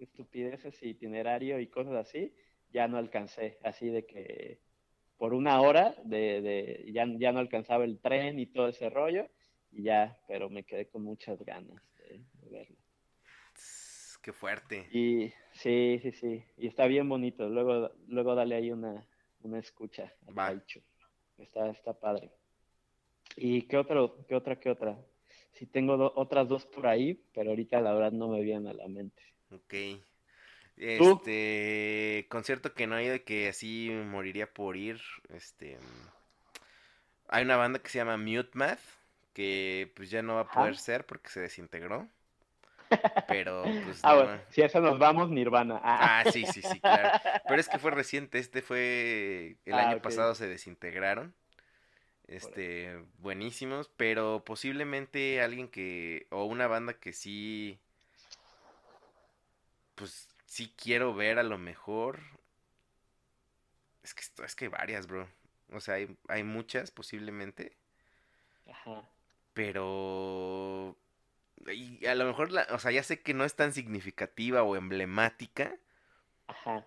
estupideces, 0.00 0.82
itinerario 0.82 1.60
y 1.60 1.68
cosas 1.68 1.94
así, 1.94 2.34
ya 2.72 2.88
no 2.88 2.98
alcancé. 2.98 3.58
Así 3.62 3.88
de 3.88 4.06
que 4.06 4.60
por 5.18 5.34
una 5.34 5.60
hora 5.60 5.94
de, 6.04 6.40
de 6.42 6.90
ya, 6.92 7.06
ya 7.18 7.32
no 7.32 7.38
alcanzaba 7.38 7.84
el 7.84 7.98
tren 8.00 8.38
y 8.38 8.46
todo 8.46 8.68
ese 8.68 8.90
rollo, 8.90 9.28
y 9.72 9.84
ya, 9.84 10.18
pero 10.26 10.50
me 10.50 10.64
quedé 10.64 10.88
con 10.88 11.02
muchas 11.02 11.42
ganas 11.42 11.82
de 11.96 12.50
verlo. 12.50 12.76
Qué 14.26 14.32
fuerte. 14.32 14.84
Y 14.92 15.32
sí, 15.52 16.00
sí, 16.02 16.10
sí. 16.10 16.44
Y 16.58 16.66
está 16.66 16.86
bien 16.88 17.08
bonito. 17.08 17.48
Luego, 17.48 17.92
luego 18.08 18.34
dale 18.34 18.56
ahí 18.56 18.72
una, 18.72 19.06
una 19.42 19.60
escucha 19.60 20.12
al. 20.36 20.64
Está, 21.38 21.70
está 21.70 21.92
padre. 21.92 22.32
¿Y 23.36 23.62
qué 23.62 23.76
otro, 23.76 24.16
qué 24.26 24.34
otra, 24.34 24.58
qué 24.58 24.70
otra? 24.70 24.98
Sí 25.52 25.66
tengo 25.66 25.96
do- 25.96 26.12
otras 26.16 26.48
dos 26.48 26.66
por 26.66 26.88
ahí, 26.88 27.22
pero 27.32 27.50
ahorita 27.50 27.80
la 27.80 27.92
verdad 27.94 28.10
no 28.10 28.26
me 28.26 28.40
vienen 28.42 28.66
a 28.66 28.72
la 28.72 28.88
mente. 28.88 29.22
Ok. 29.52 29.74
Este, 30.76 32.26
concierto 32.28 32.74
que 32.74 32.88
no 32.88 32.98
he 32.98 33.04
ido 33.04 33.24
que 33.24 33.48
así 33.48 33.90
moriría 33.90 34.52
por 34.52 34.76
ir. 34.76 35.00
Este, 35.30 35.78
hay 37.28 37.44
una 37.44 37.56
banda 37.56 37.78
que 37.78 37.88
se 37.88 37.98
llama 37.98 38.16
Mute 38.16 38.50
Math, 38.54 38.80
que 39.32 39.92
pues 39.94 40.10
ya 40.10 40.22
no 40.22 40.34
va 40.34 40.40
a 40.40 40.44
Ajá. 40.44 40.60
poder 40.60 40.76
ser 40.76 41.06
porque 41.06 41.28
se 41.30 41.40
desintegró. 41.40 42.08
Pero 43.28 43.64
pues 43.84 44.04
Ah, 44.04 44.14
no. 44.14 44.24
bueno, 44.24 44.40
si 44.50 44.62
a 44.62 44.66
eso 44.66 44.80
nos 44.80 44.98
vamos, 44.98 45.30
Nirvana. 45.30 45.80
Ah, 45.82 46.20
Ah, 46.20 46.24
sí, 46.26 46.46
sí, 46.46 46.62
sí, 46.62 46.80
claro. 46.80 47.10
Pero 47.46 47.60
es 47.60 47.68
que 47.68 47.78
fue 47.78 47.90
reciente, 47.90 48.38
este 48.38 48.62
fue 48.62 49.56
el 49.64 49.74
Ah, 49.74 49.80
año 49.80 50.02
pasado 50.02 50.34
se 50.34 50.46
desintegraron. 50.46 51.34
Este, 52.28 53.04
buenísimos, 53.18 53.90
pero 53.96 54.42
posiblemente 54.44 55.40
alguien 55.42 55.68
que 55.68 56.26
o 56.30 56.44
una 56.44 56.66
banda 56.66 56.94
que 56.94 57.12
sí 57.12 57.78
pues 59.96 60.28
sí 60.46 60.72
quiero 60.76 61.14
ver 61.14 61.38
a 61.38 61.42
lo 61.42 61.58
mejor. 61.58 62.20
Es 64.02 64.14
que 64.14 64.22
es 64.44 64.54
que 64.54 64.64
hay 64.66 64.70
varias, 64.70 65.06
bro. 65.06 65.28
O 65.72 65.80
sea, 65.80 65.94
hay, 65.94 66.16
hay 66.28 66.44
muchas 66.44 66.90
posiblemente, 66.90 67.76
Ajá. 68.70 69.02
pero 69.52 70.96
y 71.72 72.06
a 72.06 72.14
lo 72.14 72.24
mejor 72.26 72.52
la, 72.52 72.66
o 72.70 72.78
sea, 72.78 72.90
ya 72.92 73.02
sé 73.02 73.22
que 73.22 73.34
no 73.34 73.44
es 73.44 73.54
tan 73.56 73.72
significativa 73.72 74.62
o 74.62 74.76
emblemática, 74.76 75.78
Ajá. 76.48 76.84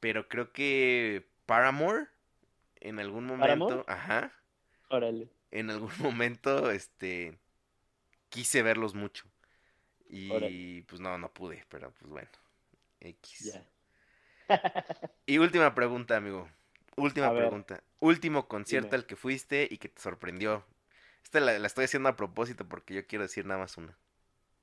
Pero 0.00 0.28
creo 0.28 0.52
que 0.52 1.26
Paramore 1.46 2.08
en 2.80 3.00
algún 3.00 3.26
¿Paramore? 3.36 3.76
momento, 3.76 3.84
ajá, 3.88 4.32
Órale. 4.90 5.28
en 5.50 5.70
algún 5.70 5.90
momento, 5.98 6.70
este, 6.70 7.38
quise 8.30 8.62
verlos 8.62 8.94
mucho. 8.94 9.24
Y 10.08 10.28
Órale. 10.28 10.58
pues 10.82 11.00
no, 11.00 11.18
no 11.18 11.32
pude, 11.32 11.64
pero 11.70 11.92
pues 11.92 12.10
bueno, 12.10 12.30
X. 13.00 13.54
Ya. 13.54 13.66
Y 15.26 15.38
última 15.38 15.74
pregunta, 15.74 16.16
amigo. 16.16 16.48
Última 16.96 17.26
A 17.26 17.32
ver. 17.32 17.42
pregunta. 17.48 17.82
Último 18.00 18.46
concierto 18.48 18.94
Dime. 18.94 18.96
al 18.96 19.06
que 19.06 19.16
fuiste 19.16 19.66
y 19.70 19.78
que 19.78 19.88
te 19.88 20.00
sorprendió. 20.00 20.64
Esta 21.24 21.40
la, 21.40 21.58
la 21.58 21.66
estoy 21.66 21.86
haciendo 21.86 22.08
a 22.08 22.16
propósito 22.16 22.68
porque 22.68 22.94
yo 22.94 23.06
quiero 23.06 23.24
decir 23.24 23.44
nada 23.46 23.58
más 23.60 23.76
una. 23.76 23.98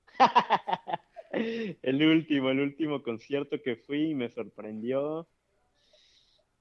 El 1.32 2.04
último, 2.04 2.50
el 2.50 2.60
último 2.60 3.02
concierto 3.04 3.62
que 3.62 3.76
fui 3.78 4.12
y 4.12 4.16
me 4.16 4.30
sorprendió. 4.30 5.28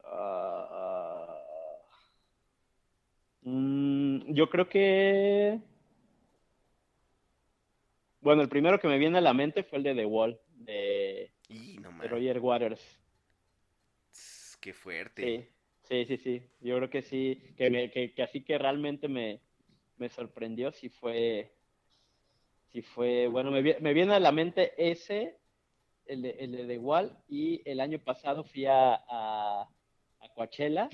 Ah, 0.05 1.39
mm, 3.43 4.33
yo 4.35 4.49
creo 4.51 4.69
que. 4.69 5.61
Bueno, 8.21 8.43
el 8.43 8.49
primero 8.49 8.79
que 8.79 8.89
me 8.89 8.99
viene 8.99 9.19
a 9.19 9.21
la 9.21 9.33
mente 9.35 9.65
fue 9.65 9.79
el 9.79 9.85
de 9.85 9.95
The 9.95 10.07
Wall, 10.07 10.39
de, 10.55 11.33
Y 11.49 11.79
no 11.79 11.91
de 12.01 12.09
Roger 12.09 12.39
Waters. 12.41 13.01
qué 14.61 14.73
fuerte. 14.73 15.23
Sí, 15.25 15.49
sí, 15.85 16.05
sí, 16.07 16.17
sí. 16.19 16.43
Yo 16.61 16.77
creo 16.77 16.91
que 16.91 17.03
sí, 17.03 17.55
que, 17.57 17.71
me- 17.71 17.91
que, 17.91 18.15
que 18.15 18.23
así 18.23 18.43
que 18.45 18.59
realmente 18.59 19.09
me, 19.09 19.41
me 19.99 20.09
sorprendió, 20.09 20.73
si 20.73 20.89
fue, 20.89 21.53
si 22.73 22.83
fue, 22.83 23.27
bueno, 23.29 23.51
me, 23.51 23.63
vi- 23.63 23.77
me 23.81 23.93
viene 23.93 24.15
a 24.15 24.21
la 24.21 24.33
mente 24.33 24.73
ese, 24.77 25.37
el 26.07 26.23
de, 26.23 26.31
el 26.39 26.53
de 26.53 26.67
The 26.67 26.79
Wall, 26.79 27.17
y 27.29 27.63
el 27.69 27.81
año 27.81 27.99
pasado 27.99 28.45
fui 28.45 28.67
a, 28.67 28.95
a, 28.95 29.63
a 30.21 30.29
Coachella 30.35 30.89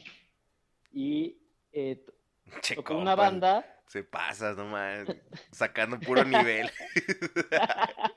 y 0.92 1.36
eh, 1.72 1.96
t- 1.96 2.12
Che, 2.60 2.74
tocó 2.76 2.96
una 2.96 3.14
banda. 3.14 3.64
Se 3.88 4.04
pasa, 4.04 4.54
no 4.54 4.66
mames, 4.66 5.08
sacando 5.52 6.00
puro 6.00 6.24
nivel. 6.24 6.70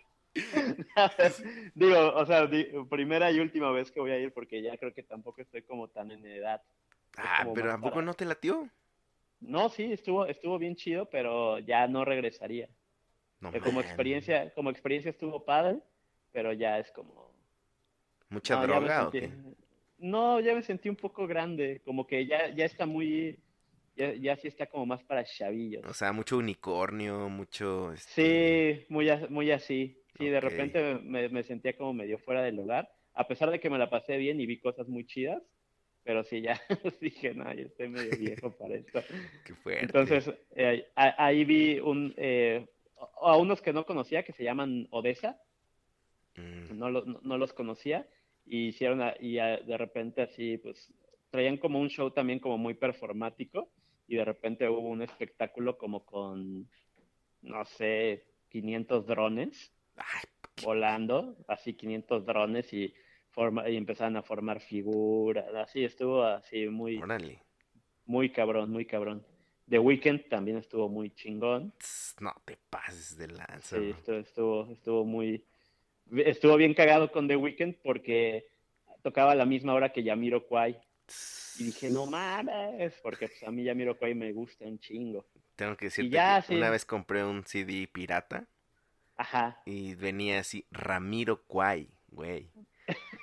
Digo, 1.76 2.14
o 2.16 2.26
sea, 2.26 2.50
primera 2.90 3.32
y 3.32 3.40
última 3.40 3.72
vez 3.72 3.92
que 3.92 4.00
voy 4.00 4.12
a 4.12 4.20
ir 4.20 4.34
porque 4.34 4.62
ya 4.62 4.78
creo 4.78 4.94
que 4.94 5.04
tampoco 5.04 5.42
estoy 5.42 5.64
como 5.64 5.88
tan 5.90 6.12
en 6.12 6.26
edad. 6.26 6.62
Ah, 7.18 7.46
pero 7.54 7.68
más 7.68 7.76
¿a 7.76 7.82
poco 7.82 7.94
para- 7.96 8.06
no 8.06 8.14
te 8.14 8.26
latió? 8.26 8.70
No, 9.40 9.70
sí, 9.70 9.92
estuvo, 9.92 10.26
estuvo 10.26 10.58
bien 10.58 10.76
chido, 10.76 11.10
pero 11.10 11.60
ya 11.60 11.88
no 11.88 12.06
regresaría. 12.06 12.70
No 13.40 13.52
Que 13.52 13.60
como 13.60 13.82
experiencia, 13.82 14.52
como 14.54 14.72
experiencia 14.72 15.12
estuvo 15.12 15.46
padre, 15.46 15.80
pero 16.32 16.54
ya 16.54 16.80
es 16.80 16.92
como. 16.92 17.32
¿Mucha 18.30 18.56
no, 18.56 18.64
droga 18.64 19.08
o 19.08 19.12
qué? 19.12 19.32
No, 20.00 20.40
ya 20.40 20.54
me 20.54 20.64
sentí 20.64 20.90
un 20.90 20.96
poco 20.96 21.28
grande, 21.28 21.82
como 21.86 22.06
que 22.06 22.26
ya, 22.26 22.50
ya 22.50 22.66
está 22.66 22.86
muy, 22.86 23.40
ya, 23.96 24.14
ya 24.14 24.36
sí 24.36 24.48
está 24.48 24.68
como 24.68 24.86
más 24.86 25.04
para 25.04 25.24
chavillos. 25.24 25.84
O 25.86 25.94
sea, 25.94 26.12
mucho 26.12 26.38
unicornio, 26.38 27.30
mucho... 27.30 27.94
este, 27.94 28.12
Sí, 28.80 28.86
muy, 28.90 29.10
muy 29.30 29.52
así. 29.52 30.04
Sí, 30.18 30.30
de 30.30 30.40
repente 30.40 31.00
me, 31.04 31.30
me 31.30 31.44
sentía 31.44 31.78
como 31.78 31.94
medio 31.94 32.18
fuera 32.20 32.42
del 32.42 32.56
lugar, 32.56 32.90
a 33.14 33.28
pesar 33.28 33.52
de 33.52 33.60
que 33.60 33.70
me 33.70 33.78
la 33.78 33.90
pasé 33.90 34.18
bien 34.18 34.40
y 34.40 34.46
vi 34.46 34.60
cosas 34.60 34.88
muy 34.88 35.06
chidas, 35.06 35.42
pero 36.08 36.24
sí, 36.24 36.40
ya 36.42 36.60
dije, 37.02 37.34
no, 37.34 37.44
ya 37.54 37.64
estoy 37.64 37.90
medio 37.90 38.18
viejo 38.18 38.50
para 38.58 38.76
esto. 38.76 39.04
Qué 39.44 39.54
fuerte. 39.56 39.84
Entonces, 39.84 40.34
eh, 40.56 40.88
ahí 40.96 41.44
vi 41.44 41.80
un, 41.80 42.14
eh, 42.16 42.66
a 43.22 43.36
unos 43.36 43.62
que 43.62 43.74
no 43.74 43.86
conocía, 43.86 44.24
que 44.24 44.32
se 44.32 44.44
llaman 44.46 44.88
Odessa, 44.90 45.38
Mm, 46.38 46.78
no, 46.78 46.90
lo- 46.92 47.04
no, 47.04 47.20
no 47.24 47.38
los 47.40 47.52
conocía, 47.52 48.08
y 48.46 48.68
hicieron, 48.68 49.02
a- 49.02 49.16
y 49.20 49.40
a- 49.40 49.58
de 49.58 49.76
repente 49.76 50.22
así, 50.22 50.58
pues, 50.60 50.94
traían 51.32 51.58
como 51.58 51.80
un 51.82 51.90
show 51.90 52.12
también 52.12 52.40
como 52.40 52.58
muy 52.60 52.76
performático, 52.76 53.70
y 54.08 54.16
de 54.18 54.24
repente 54.24 54.70
hubo 54.70 54.88
un 54.88 55.02
espectáculo 55.02 55.78
como 55.80 56.06
con, 56.06 56.70
no 57.42 57.66
sé, 57.66 58.28
500 58.50 59.08
drones 59.08 59.74
Ay, 59.96 60.30
volando, 60.64 61.36
así 61.48 61.74
500 61.74 62.24
drones, 62.24 62.72
y, 62.72 62.94
forma, 63.38 63.70
y 63.70 63.78
empezaron 63.78 64.18
a 64.18 64.24
formar 64.24 64.60
figuras, 64.60 65.46
así 65.54 65.84
estuvo 65.84 66.24
así 66.24 66.68
muy, 66.70 67.00
muy 68.08 68.32
cabrón, 68.32 68.72
muy 68.72 68.86
cabrón. 68.86 69.24
The 69.70 69.78
Weeknd 69.78 70.28
también 70.28 70.58
estuvo 70.58 70.90
muy 70.90 71.12
chingón. 71.12 71.72
No 72.20 72.34
te 72.46 72.58
pases 72.72 73.16
de 73.16 73.28
lanza. 73.28 73.78
Sí, 73.78 73.92
estuvo, 73.92 74.18
estuvo, 74.18 74.72
estuvo 74.72 75.06
muy, 75.06 75.46
estuvo 76.16 76.58
bien 76.58 76.74
cagado 76.74 77.12
con 77.12 77.28
The 77.28 77.36
Weeknd 77.36 77.76
porque 77.84 78.48
tocaba 79.04 79.34
a 79.34 79.36
la 79.36 79.46
misma 79.46 79.76
hora 79.76 79.94
que 79.94 80.02
Yamiro 80.02 80.48
Kwai. 80.48 80.76
Y 81.60 81.66
dije, 81.66 81.92
no 81.92 82.08
mames, 82.08 83.00
porque 83.04 83.28
pues, 83.28 83.44
a 83.44 83.52
mí 83.52 83.64
Yamiro 83.64 84.00
Kwai 84.00 84.16
me 84.16 84.34
gusta 84.34 84.66
un 84.66 84.80
chingo. 84.80 85.28
Tengo 85.56 85.78
que 85.78 85.86
decirte 85.86 86.10
ya, 86.10 86.42
que 86.42 86.48
sí. 86.48 86.56
una 86.56 86.72
vez 86.72 86.86
compré 86.86 87.24
un 87.24 87.44
CD 87.46 87.88
pirata 87.88 88.48
Ajá. 89.16 89.62
y 89.64 89.94
venía 89.94 90.40
así, 90.40 90.66
Ramiro 90.72 91.44
Kwai, 91.44 91.88
güey. 92.08 92.50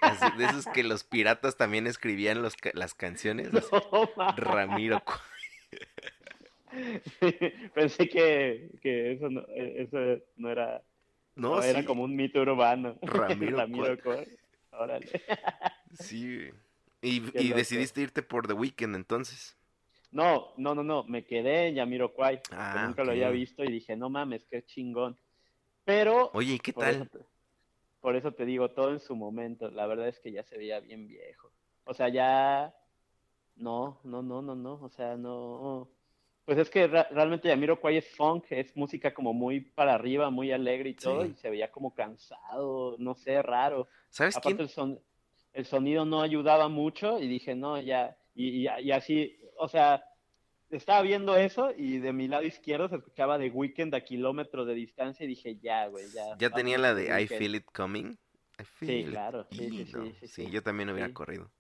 Así, 0.05 0.37
de 0.39 0.45
esos 0.45 0.67
que 0.67 0.83
los 0.85 1.05
piratas 1.05 1.57
también 1.57 1.87
escribían 1.87 2.43
los 2.43 2.55
las 2.75 2.95
canciones. 2.95 3.51
No. 3.53 3.61
Ramiro. 4.37 5.03
Pensé 7.75 8.09
que, 8.09 8.71
que 8.83 9.13
eso, 9.13 9.31
no, 9.31 9.45
eso 9.55 10.23
no 10.37 10.51
era, 10.51 10.83
No, 11.37 11.63
sí, 11.63 11.85
como 11.85 12.03
un 12.05 12.17
mito 12.17 12.41
urbano. 12.41 12.99
Ramiro. 13.03 13.65
Órale. 14.73 15.09
sí. 15.93 16.51
Y, 17.01 17.23
y 17.39 17.53
decidiste 17.53 18.01
irte 18.01 18.23
por 18.23 18.47
The 18.47 18.55
Weeknd 18.55 18.95
entonces. 18.97 19.57
No, 20.11 20.53
no, 20.57 20.75
no, 20.75 20.83
no, 20.83 21.05
me 21.05 21.25
quedé 21.25 21.69
en 21.69 21.75
Yamiroquai, 21.75 22.41
Ah, 22.53 22.85
nunca 22.87 23.03
lo 23.03 23.11
había 23.11 23.31
visto 23.31 23.65
y 23.65 23.71
dije, 23.71 23.97
no 23.97 24.09
mames, 24.09 24.45
qué 24.49 24.65
chingón. 24.65 25.19
Pero 25.85 26.31
Oye, 26.33 26.55
¿y 26.55 26.59
qué 26.61 26.73
tal? 26.73 27.11
Por 28.05 28.17
eso 28.17 28.33
te 28.33 28.45
digo, 28.45 28.69
todo 28.69 28.91
en 28.91 29.01
su 29.01 29.17
momento, 29.17 29.71
la 29.71 29.87
verdad 29.87 30.09
es 30.09 30.21
que 30.21 30.31
ya 30.31 30.43
se 30.43 30.59
veía 30.59 30.79
bien 30.79 31.09
viejo. 31.09 31.51
O 31.85 31.95
sea, 31.95 32.11
ya, 32.11 32.75
no, 33.57 33.99
no, 34.05 34.21
no, 34.23 34.43
no, 34.43 34.55
no, 34.55 34.75
o 34.75 34.91
sea, 34.91 35.17
no, 35.17 35.89
pues 36.45 36.59
es 36.59 36.69
que 36.69 36.87
realmente 36.87 37.49
Jamiroquai 37.49 37.97
es 37.97 38.15
funk, 38.15 38.45
es 38.51 38.77
música 38.77 39.15
como 39.15 39.33
muy 39.33 39.61
para 39.63 39.95
arriba, 39.95 40.29
muy 40.29 40.53
alegre 40.53 40.91
y 40.91 40.95
todo, 40.97 41.25
Sí. 41.25 41.31
y 41.31 41.35
se 41.37 41.49
veía 41.49 41.73
como 41.73 41.95
cansado, 41.95 42.97
no 42.99 43.15
sé, 43.15 43.41
raro. 43.41 43.89
¿Sabes 44.11 44.37
Aparte 44.37 44.57
quién? 44.57 44.61
el, 44.61 44.69
son, 44.69 45.01
el 45.55 45.65
sonido 45.65 46.05
no 46.05 46.21
ayudaba 46.21 46.69
mucho 46.69 47.19
y 47.19 47.27
dije, 47.27 47.55
no, 47.55 47.81
ya, 47.81 48.19
y, 48.35 48.67
y, 48.67 48.69
y 48.83 48.91
así, 48.93 49.35
o 49.57 49.67
sea, 49.67 50.05
estaba 50.77 51.03
viendo 51.03 51.37
eso 51.37 51.73
y 51.77 51.99
de 51.99 52.13
mi 52.13 52.29
lado 52.29 52.43
izquierdo 52.43 52.89
se 52.89 52.97
escuchaba 52.97 53.39
The 53.39 53.51
Weeknd 53.51 53.95
a 53.95 54.01
kilómetros 54.01 54.67
de 54.67 54.75
distancia 54.75 55.25
y 55.25 55.29
dije, 55.29 55.57
ya, 55.61 55.87
güey, 55.89 56.07
ya. 56.15 56.37
Ya 56.39 56.51
tenía 56.51 56.79
la 56.79 56.95
de 56.95 57.07
I 57.07 57.11
Weeknd". 57.11 57.39
Feel 57.39 57.55
It 57.57 57.67
Coming. 57.73 58.17
I 58.59 58.65
feel 58.65 59.01
it 59.01 59.11
claro, 59.11 59.47
sí, 59.51 59.69
sí, 59.71 59.83
Ido. 59.89 60.05
sí, 60.05 60.15
sí, 60.21 60.29
sí. 60.29 60.51
yo 60.51 60.63
también 60.63 60.91
hubiera 60.91 61.09
Sí. 61.09 61.15
corrido. 61.15 61.51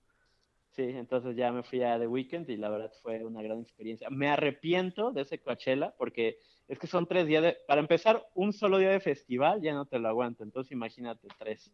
Sí, 0.70 0.82
entonces 0.82 1.36
ya 1.36 1.52
me 1.52 1.62
fui 1.62 1.82
a 1.82 1.98
The 2.00 2.06
Weeknd 2.08 2.50
y 2.50 2.56
la 2.56 2.68
verdad 2.68 2.92
fue 3.00 3.22
una 3.24 3.40
gran 3.42 3.60
experiencia. 3.60 4.10
Me 4.10 4.28
arrepiento 4.28 5.12
de 5.12 5.22
ese 5.22 5.38
Coachella 5.40 5.94
porque 5.96 6.38
es 6.66 6.80
que 6.80 6.88
son 6.88 7.06
tres 7.06 7.28
días 7.28 7.44
de... 7.44 7.56
Para 7.68 7.80
empezar, 7.80 8.26
un 8.34 8.52
solo 8.52 8.78
día 8.78 8.90
de 8.90 8.98
festival 8.98 9.60
ya 9.62 9.72
no 9.72 9.86
te 9.86 10.00
lo 10.00 10.08
aguanto, 10.08 10.42
entonces 10.42 10.72
imagínate 10.72 11.28
tres. 11.38 11.70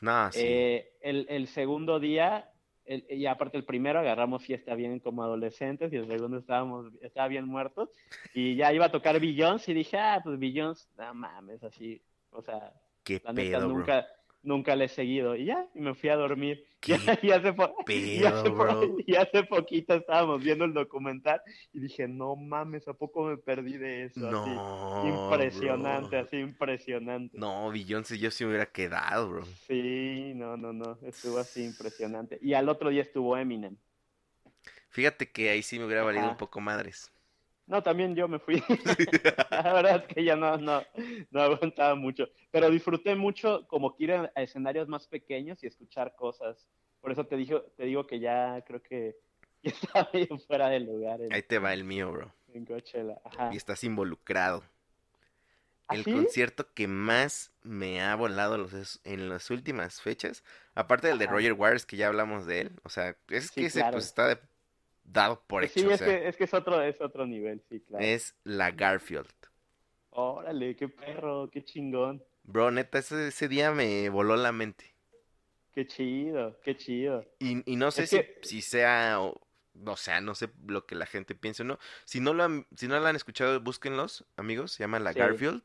No, 0.00 0.30
sí. 0.30 0.38
Eh, 0.40 0.92
el, 1.00 1.26
el 1.28 1.48
segundo 1.48 1.98
día, 1.98 2.48
el- 2.86 3.04
y 3.08 3.26
aparte 3.26 3.56
el 3.56 3.64
primero 3.64 3.98
agarramos 4.00 4.42
fiesta 4.44 4.74
bien 4.74 4.98
como 5.00 5.22
adolescentes 5.22 5.92
y 5.92 5.96
el 5.96 6.06
segundo 6.06 6.38
estábamos, 6.38 6.92
estaba 7.02 7.28
bien 7.28 7.46
muertos 7.46 7.90
y 8.34 8.56
ya 8.56 8.72
iba 8.72 8.86
a 8.86 8.92
tocar 8.92 9.18
Beyoncé 9.20 9.72
y 9.72 9.74
dije, 9.74 9.98
ah, 9.98 10.20
pues 10.22 10.38
Beyoncé, 10.38 10.88
no 10.96 11.14
mames, 11.14 11.62
así, 11.62 12.00
o 12.30 12.42
sea, 12.42 12.72
Qué 13.02 13.20
la 13.24 13.32
neta 13.32 13.58
pedo, 13.58 13.68
bro. 13.68 13.84
Nunca, 14.44 14.76
le 14.76 14.84
he 14.86 14.88
seguido 14.88 15.34
y 15.36 15.46
ya, 15.46 15.66
y 15.74 15.80
me 15.80 15.94
fui 15.94 16.08
a 16.10 16.16
dormir. 16.16 16.64
Qué 16.80 16.94
Y, 16.94 16.96
hace 18.22 18.48
y 18.48 18.50
bro. 18.50 18.96
y 19.06 19.16
hace 19.16 19.42
poquito 19.44 19.94
estábamos 19.94 20.42
viendo 20.42 20.64
el 20.64 20.74
documental 20.74 21.40
y 21.72 21.80
dije, 21.80 22.06
no 22.06 22.36
mames, 22.36 22.86
¿a 22.88 22.94
poco 22.94 23.24
me 23.24 23.36
perdí 23.38 23.76
de 23.78 24.04
eso? 24.04 24.20
Así, 24.28 24.50
No. 24.50 25.08
impresionante, 25.08 26.16
bro. 26.16 26.26
así 26.26 26.36
impresionante. 26.36 27.38
No, 27.38 27.70
Beyoncé, 27.70 28.18
yo 28.18 28.30
sí 28.30 28.44
me 28.44 28.50
hubiera 28.50 28.66
quedado, 28.66 29.28
bro. 29.30 29.44
Sí, 29.66 30.32
no, 30.34 30.56
no, 30.56 30.72
no, 30.72 30.98
estuvo 31.02 31.38
así 31.38 31.64
impresionante. 31.64 32.38
Y 32.42 32.54
al 32.54 32.68
otro 32.68 32.90
día 32.90 33.02
estuvo 33.02 33.36
Eminem. 33.36 33.76
Fíjate 34.88 35.30
que 35.30 35.50
ahí 35.50 35.62
sí 35.62 35.78
me 35.78 35.84
hubiera 35.84 36.02
valido 36.02 36.28
un 36.28 36.36
poco 36.36 36.58
madres. 36.60 37.12
No, 37.66 37.82
también 37.82 38.14
yo 38.14 38.28
me 38.28 38.38
fui. 38.38 38.62
La 39.50 39.72
verdad 39.72 40.04
es 40.06 40.14
que 40.14 40.24
ya 40.24 40.36
no, 40.36 40.56
no, 40.58 40.82
no 41.30 41.40
aguantaba 41.42 41.94
mucho. 41.94 42.28
Pero 42.50 42.70
disfruté 42.70 43.14
mucho 43.14 43.66
como 43.66 43.94
que 43.96 44.04
ir 44.04 44.12
a, 44.12 44.32
escenarios 44.36 44.88
más 44.88 45.06
pequeños 45.06 45.62
y 45.62 45.66
escuchar 45.66 46.14
cosas. 46.14 46.68
Por 47.00 47.12
eso 47.12 47.24
te 47.26 47.36
digo, 47.36 47.62
te 47.76 47.84
digo 47.84 48.06
que 48.06 48.18
ya 48.18 48.62
creo 48.66 48.82
que 48.82 49.16
ya 49.62 49.70
estaba 49.70 50.10
medio 50.12 50.38
fuera 50.38 50.68
de 50.68 50.80
lugar 50.80 51.22
en, 51.22 51.32
Ahí 51.32 51.42
te 51.42 51.58
va 51.58 51.72
el 51.72 51.84
mío, 51.84 52.12
bro. 52.12 52.32
en 52.52 52.64
Coachella. 52.66 53.18
Ajá. 53.24 53.50
Y 53.52 53.56
estás 53.56 53.82
involucrado. 53.84 54.62
¿Ah, 55.88 55.94
El 55.96 56.04
sí? 56.04 56.12
concierto 56.12 56.72
que 56.72 56.88
más 56.88 57.52
me 57.62 58.00
ha 58.02 58.14
volado 58.14 58.56
los 58.56 59.00
en 59.04 59.28
las 59.28 59.50
últimas 59.50 60.00
fechas, 60.00 60.42
aparte 60.74 61.08
del 61.08 61.18
de. 61.18 61.26
Roger 61.26 61.52
Waters, 61.52 61.84
que 61.84 61.96
ya 61.98 62.08
hablamos 62.08 62.46
de 62.46 62.62
él, 62.62 62.72
o 62.84 62.88
sea, 62.88 63.16
es 63.28 63.48
Sí, 63.48 63.60
que 63.60 63.66
ese 63.66 63.80
claro. 63.80 63.94
pues 63.96 64.06
está 64.06 64.28
de- 64.28 64.38
dado 65.04 65.42
por 65.46 65.62
Pues 65.62 65.72
hecho, 65.72 65.80
sí, 65.80 65.86
o 65.86 65.90
es, 65.90 65.98
sea, 65.98 66.06
que, 66.08 66.28
es 66.28 66.36
que 66.36 66.44
es 66.44 66.54
otro, 66.54 66.80
es 66.82 67.00
otro 67.00 67.26
nivel, 67.26 67.62
sí, 67.68 67.80
claro. 67.80 68.04
es 68.04 68.34
la 68.44 68.70
Garfield. 68.70 69.28
Órale, 70.10 70.76
qué 70.76 70.88
perro, 70.88 71.50
qué 71.50 71.62
chingón. 71.64 72.22
Bro, 72.44 72.70
neta, 72.70 72.98
ese, 72.98 73.28
ese 73.28 73.48
día 73.48 73.72
me 73.72 74.08
voló 74.10 74.36
la 74.36 74.52
mente. 74.52 74.94
Qué 75.74 75.86
chido, 75.86 76.56
qué 76.62 76.76
chido. 76.76 77.24
Y, 77.38 77.70
y 77.70 77.76
no 77.76 77.90
sé 77.90 78.06
si, 78.06 78.16
que- 78.18 78.38
si 78.42 78.62
sea, 78.62 79.20
o, 79.20 79.40
o 79.84 79.96
sea, 79.96 80.20
no 80.20 80.34
sé 80.34 80.50
lo 80.66 80.86
que 80.86 80.94
la 80.94 81.06
gente 81.06 81.34
piensa 81.34 81.62
o 81.62 81.66
no. 81.66 81.78
Si 82.04 82.20
no 82.20 82.32
lo 82.32 82.44
han, 82.44 82.66
si 82.76 82.86
no 82.88 82.98
lo 82.98 83.06
han 83.06 83.16
escuchado, 83.16 83.60
búsquenlos, 83.60 84.24
amigos, 84.36 84.72
se 84.72 84.84
llama 84.84 85.00
La 85.00 85.12
Sí. 85.12 85.18
Garfield. 85.18 85.62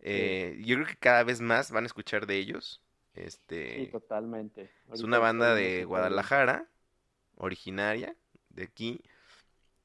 Eh, 0.00 0.60
yo 0.64 0.76
creo 0.76 0.86
que 0.86 0.96
cada 0.96 1.24
vez 1.24 1.40
más 1.40 1.70
van 1.72 1.84
a 1.84 1.86
escuchar 1.86 2.26
de 2.26 2.36
ellos. 2.38 2.82
Este, 3.14 3.84
Sí, 3.84 3.86
totalmente. 3.86 4.70
Es 4.92 5.02
una 5.02 5.18
banda 5.18 5.54
de. 5.54 5.84
Guadalajara, 5.84 6.68
originaria 7.36 8.16
de 8.56 8.64
aquí, 8.64 9.02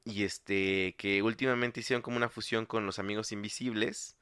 y 0.05 0.24
este 0.26 0.95
que 0.97 1.22
últimamente 1.24 1.82
hicieron 1.82 2.01
como 2.03 2.17
una 2.17 2.30
fusión 2.30 2.65
con 2.65 2.86
los 2.86 2.99
Amigos 2.99 3.32
Invisibles 3.32 4.17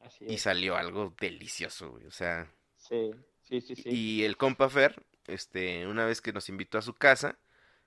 Así 0.00 0.26
y 0.26 0.38
salió 0.38 0.76
algo 0.76 1.14
delicioso, 1.20 1.90
güey, 1.92 2.06
o 2.06 2.10
sea, 2.12 2.50
Sí, 2.76 3.12
sí, 3.42 3.60
sí, 3.60 3.76
sí. 3.76 3.90
y 3.90 4.24
el 4.24 4.36
compa 4.36 4.68
Fer, 4.68 5.02
este, 5.26 5.86
una 5.86 6.04
vez 6.06 6.20
que 6.20 6.32
nos 6.32 6.48
invitó 6.48 6.78
a 6.78 6.82
su 6.82 6.94
casa, 6.94 7.38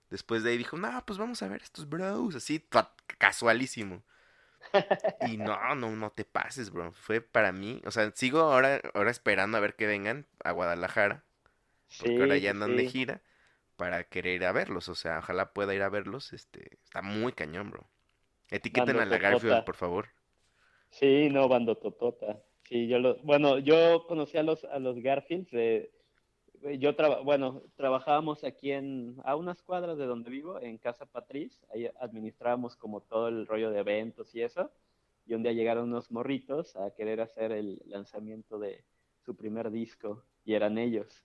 después 0.09 0.43
de 0.43 0.51
ahí 0.51 0.57
dijo, 0.57 0.77
no, 0.77 1.05
pues 1.05 1.19
vamos 1.19 1.41
a 1.43 1.47
ver 1.49 1.63
estos 1.63 1.89
bros, 1.89 2.35
así, 2.35 2.65
casualísimo. 3.19 4.03
Y 5.19 5.37
no, 5.37 5.75
no, 5.75 5.91
no 5.95 6.11
te 6.11 6.25
pases, 6.25 6.69
bro. 6.71 6.91
Fue 6.93 7.21
para 7.21 7.51
mí, 7.51 7.81
o 7.85 7.91
sea, 7.91 8.11
sigo 8.15 8.39
ahora, 8.41 8.81
ahora 8.93 9.11
esperando 9.11 9.57
a 9.57 9.61
ver 9.61 9.75
que 9.75 9.85
vengan 9.87 10.25
a 10.43 10.51
Guadalajara 10.51 11.23
porque 11.97 12.21
Sí, 12.21 12.23
ahora 12.23 12.37
ya 12.37 12.51
andan 12.51 12.75
de 12.75 12.85
gira 12.85 13.21
para 13.79 14.03
querer 14.03 14.35
ir 14.35 14.43
a 14.43 14.51
verlos, 14.51 14.89
o 14.89 14.95
sea, 14.95 15.19
ojalá 15.19 15.53
pueda 15.53 15.73
ir 15.73 15.81
a 15.83 15.89
verlos, 15.89 16.33
este, 16.33 16.75
está 16.83 17.01
muy 17.01 17.31
cañón, 17.31 17.71
bro. 17.71 17.87
Etiqueten 18.51 18.99
a 18.99 19.05
la. 19.05 19.17
Garfield, 19.17 19.63
por 19.63 19.77
favor. 19.77 20.09
Sí, 20.89 21.29
no, 21.29 21.47
bando 21.47 21.77
totota. 21.77 22.41
Sí, 22.63 22.89
yo 22.89 22.99
lo, 22.99 23.15
bueno, 23.23 23.57
yo 23.59 24.05
conocí 24.05 24.37
a 24.37 24.43
los 24.43 24.65
a 24.65 24.79
los 24.79 24.99
Garfields 24.99 25.49
de 25.51 25.91
yo 26.77 26.93
traba, 26.93 27.21
bueno, 27.21 27.63
trabajábamos 27.77 28.43
aquí 28.43 28.73
en 28.73 29.15
a 29.23 29.37
unas 29.37 29.61
cuadras 29.61 29.97
de 29.97 30.05
donde 30.05 30.29
vivo, 30.29 30.59
en 30.59 30.77
Casa 30.77 31.05
Patriz, 31.05 31.65
ahí 31.73 31.89
administrábamos 32.01 32.75
como 32.75 32.99
todo 32.99 33.29
el 33.29 33.47
rollo 33.47 33.71
de 33.71 33.79
eventos 33.79 34.35
y 34.35 34.41
eso. 34.41 34.69
Y 35.25 35.35
un 35.35 35.43
día 35.43 35.53
llegaron 35.53 35.85
unos 35.85 36.11
morritos 36.11 36.75
a 36.75 36.91
querer 36.91 37.21
hacer 37.21 37.53
el 37.53 37.81
lanzamiento 37.85 38.59
de 38.59 38.83
su 39.23 39.37
primer 39.37 39.71
disco 39.71 40.25
y 40.43 40.53
eran 40.55 40.77
ellos. 40.77 41.23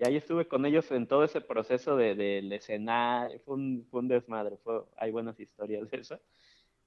Y 0.00 0.06
ahí 0.06 0.16
estuve 0.16 0.48
con 0.48 0.64
ellos 0.64 0.90
en 0.92 1.06
todo 1.06 1.24
ese 1.24 1.42
proceso 1.42 1.94
de, 1.94 2.14
del 2.14 2.50
escenario, 2.54 3.38
fue 3.40 3.54
un, 3.56 3.86
fue 3.90 4.00
un 4.00 4.08
desmadre, 4.08 4.56
fue, 4.56 4.82
hay 4.96 5.10
buenas 5.10 5.38
historias 5.38 5.90
de 5.90 5.98
eso. 5.98 6.18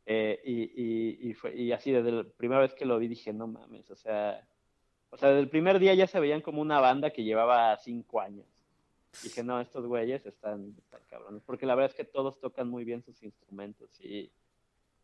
Eh, 0.07 0.41
y, 0.43 0.63
y, 0.63 1.29
y, 1.29 1.33
fue, 1.35 1.55
y 1.55 1.71
así 1.73 1.91
desde 1.91 2.11
la 2.11 2.23
primera 2.23 2.61
vez 2.61 2.73
que 2.73 2.85
lo 2.85 2.97
vi 2.97 3.07
dije, 3.07 3.31
no 3.31 3.45
mames, 3.45 3.91
o 3.91 3.95
sea, 3.95 4.43
o 5.11 5.17
sea, 5.17 5.29
desde 5.29 5.41
el 5.41 5.49
primer 5.49 5.77
día 5.77 5.93
ya 5.93 6.07
se 6.07 6.19
veían 6.19 6.41
como 6.41 6.59
una 6.59 6.79
banda 6.79 7.11
que 7.11 7.23
llevaba 7.23 7.77
cinco 7.77 8.19
años. 8.19 8.47
Dije, 9.21 9.43
no, 9.43 9.61
estos 9.61 9.85
güeyes 9.85 10.25
están, 10.25 10.73
están 10.79 11.01
cabrones, 11.07 11.43
porque 11.45 11.67
la 11.67 11.75
verdad 11.75 11.91
es 11.91 11.95
que 11.95 12.11
todos 12.11 12.39
tocan 12.39 12.67
muy 12.67 12.83
bien 12.83 13.03
sus 13.03 13.21
instrumentos 13.21 13.91
y, 14.01 14.31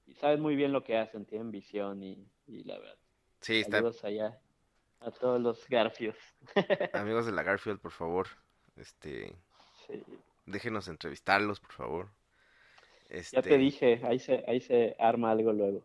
y 0.07 0.16
saben 0.16 0.41
muy 0.41 0.55
bien 0.55 0.72
lo 0.74 0.84
que 0.84 0.97
hacen, 0.97 1.26
tienen 1.26 1.51
visión 1.51 2.01
y, 2.01 2.26
y 2.47 2.64
la 2.64 2.80
verdad. 2.80 2.97
Sí, 3.41 3.60
está, 3.60 3.78
Saludos 3.78 4.03
allá 4.03 4.39
a 5.01 5.11
todos 5.11 5.39
los 5.41 5.67
garfios. 5.69 6.17
amigos 6.93 7.25
de 7.25 7.31
la 7.31 7.43
Garfield, 7.43 7.79
por 7.79 7.91
favor, 7.91 8.27
este, 8.75 9.35
Sí. 9.87 10.03
déjenos 10.45 10.87
entrevistarlos, 10.87 11.59
por 11.59 11.71
favor. 11.73 12.09
Ya 13.09 13.15
te 13.15 13.19
Este, 13.19 13.57
dije, 13.57 14.01
ahí 14.03 14.19
se, 14.19 14.43
ahí 14.47 14.61
se 14.61 14.95
arma 14.99 15.31
algo 15.31 15.51
luego. 15.51 15.83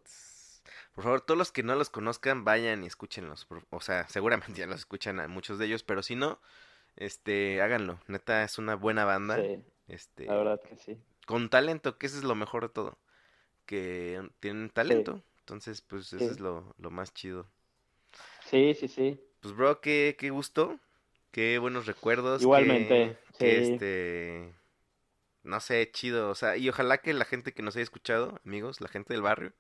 Por 0.95 1.05
favor, 1.05 1.21
todos 1.23 1.39
los 1.39 1.53
que 1.53 1.63
no 1.63 1.75
los 1.75 1.91
conozcan, 1.91 2.45
vayan 2.45 2.85
y 2.85 2.87
escúchenlos. 2.87 3.47
O 3.71 3.81
sea, 3.81 4.07
seguramente 4.09 4.61
ya 4.61 4.67
los 4.67 4.81
escuchan 4.81 5.21
a 5.21 5.29
muchos 5.29 5.59
de 5.59 5.67
ellos, 5.67 5.83
pero 5.83 6.03
si 6.03 6.17
no, 6.17 6.39
este, 6.97 7.63
háganlo. 7.63 7.99
Neta, 8.09 8.45
es 8.45 8.59
una 8.59 8.75
buena 8.77 9.05
banda. 9.05 9.43
Sí, 9.43 9.65
Este, 9.89 10.27
la 10.27 10.37
verdad 10.37 10.61
que 10.61 10.77
sí. 10.77 10.99
con 11.27 11.49
talento, 11.49 11.99
que 11.99 12.07
eso 12.07 12.19
es 12.19 12.25
lo 12.25 12.35
mejor 12.35 12.63
de 12.65 12.69
todo. 12.69 12.99
Que 13.67 14.21
tienen 14.41 14.69
talento. 14.71 15.23
Entonces, 15.41 15.81
pues 15.81 16.13
eso 16.13 16.19
Sí. 16.19 16.25
es 16.27 16.41
lo, 16.41 16.75
lo 16.79 16.91
más 16.91 17.13
chido. 17.15 17.47
Sí, 18.45 18.75
sí, 18.75 18.89
sí. 18.89 19.21
Pues, 19.41 19.55
bro, 19.55 19.81
qué, 19.81 20.17
qué 20.19 20.31
gusto. 20.31 20.81
Qué 21.31 21.59
buenos 21.59 21.87
recuerdos. 21.87 22.43
Igualmente, 22.43 23.19
Que, 23.39 23.39
que, 23.39 23.65
sí. 23.65 23.73
este. 23.73 24.55
No 25.43 25.61
sé, 25.61 25.91
chido. 25.93 26.31
O 26.31 26.35
sea, 26.35 26.57
y 26.57 26.69
ojalá 26.69 26.99
que 26.99 27.13
la 27.15 27.25
gente 27.27 27.53
que 27.55 27.63
nos 27.63 27.77
haya 27.77 27.83
escuchado, 27.85 28.41
amigos, 28.45 28.81
la 28.81 28.89
gente 28.89 29.13
del 29.15 29.23
barrio. 29.23 29.55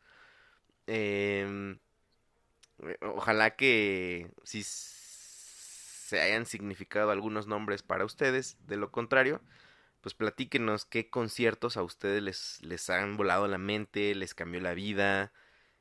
em, 0.87 1.79
eh, 2.79 2.99
ojalá 3.03 3.57
que 3.57 4.31
si 4.45 4.63
se 4.65 6.21
hayan 6.21 6.47
significado 6.47 7.11
algunos 7.11 7.47
nombres 7.47 7.83
para 7.83 8.05
ustedes. 8.05 8.57
De 8.67 8.77
lo 8.77 8.91
contrario, 8.91 9.41
pues 10.01 10.15
platíquenos 10.15 10.85
qué 10.87 11.11
conciertos 11.11 11.77
a 11.77 11.83
ustedes 11.83 12.23
les, 12.23 12.63
les 12.63 12.91
han 12.91 13.17
volado 13.17 13.49
la 13.49 13.59
mente, 13.59 14.15
les 14.15 14.35
cambió 14.35 14.61
la 14.61 14.75
vida. 14.75 15.33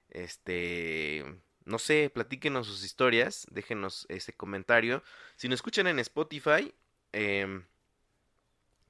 Este, 0.09 1.25
no 1.65 1.79
sé, 1.79 2.11
platíquenos 2.13 2.67
sus 2.67 2.83
historias, 2.83 3.47
déjenos 3.51 4.05
ese 4.09 4.33
comentario. 4.33 5.03
Si 5.35 5.47
nos 5.47 5.57
escuchan 5.57 5.87
en 5.87 5.99
Spotify, 5.99 6.73
em, 7.11 7.65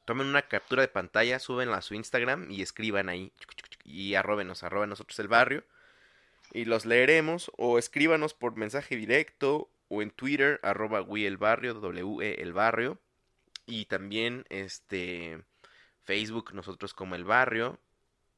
tomen 0.05 0.27
una 0.27 0.43
captura 0.43 0.81
de 0.81 0.87
pantalla, 0.87 1.39
súbenla 1.39 1.77
a 1.77 1.81
su 1.81 1.95
Instagram 1.95 2.49
y 2.51 2.61
escriban 2.61 3.09
ahí. 3.09 3.31
Y 3.83 4.15
arrobenos, 4.15 4.63
arroba 4.63 4.87
nosotros 4.87 5.17
el 5.19 5.27
barrio. 5.27 5.65
Y 6.51 6.65
los 6.65 6.85
leeremos 6.85 7.51
o 7.57 7.79
escríbanos 7.79 8.33
por 8.33 8.55
mensaje 8.57 8.95
directo 8.95 9.69
o 9.87 10.01
en 10.01 10.11
Twitter, 10.11 10.59
arroba 10.63 11.01
we 11.01 11.25
el 11.27 11.37
barrio, 11.37 11.73
W-E 11.75 12.41
el 12.41 12.53
barrio. 12.53 12.99
Y 13.65 13.85
también 13.85 14.45
este 14.49 15.43
Facebook, 16.03 16.53
nosotros 16.53 16.93
como 16.93 17.15
el 17.15 17.25
barrio. 17.25 17.79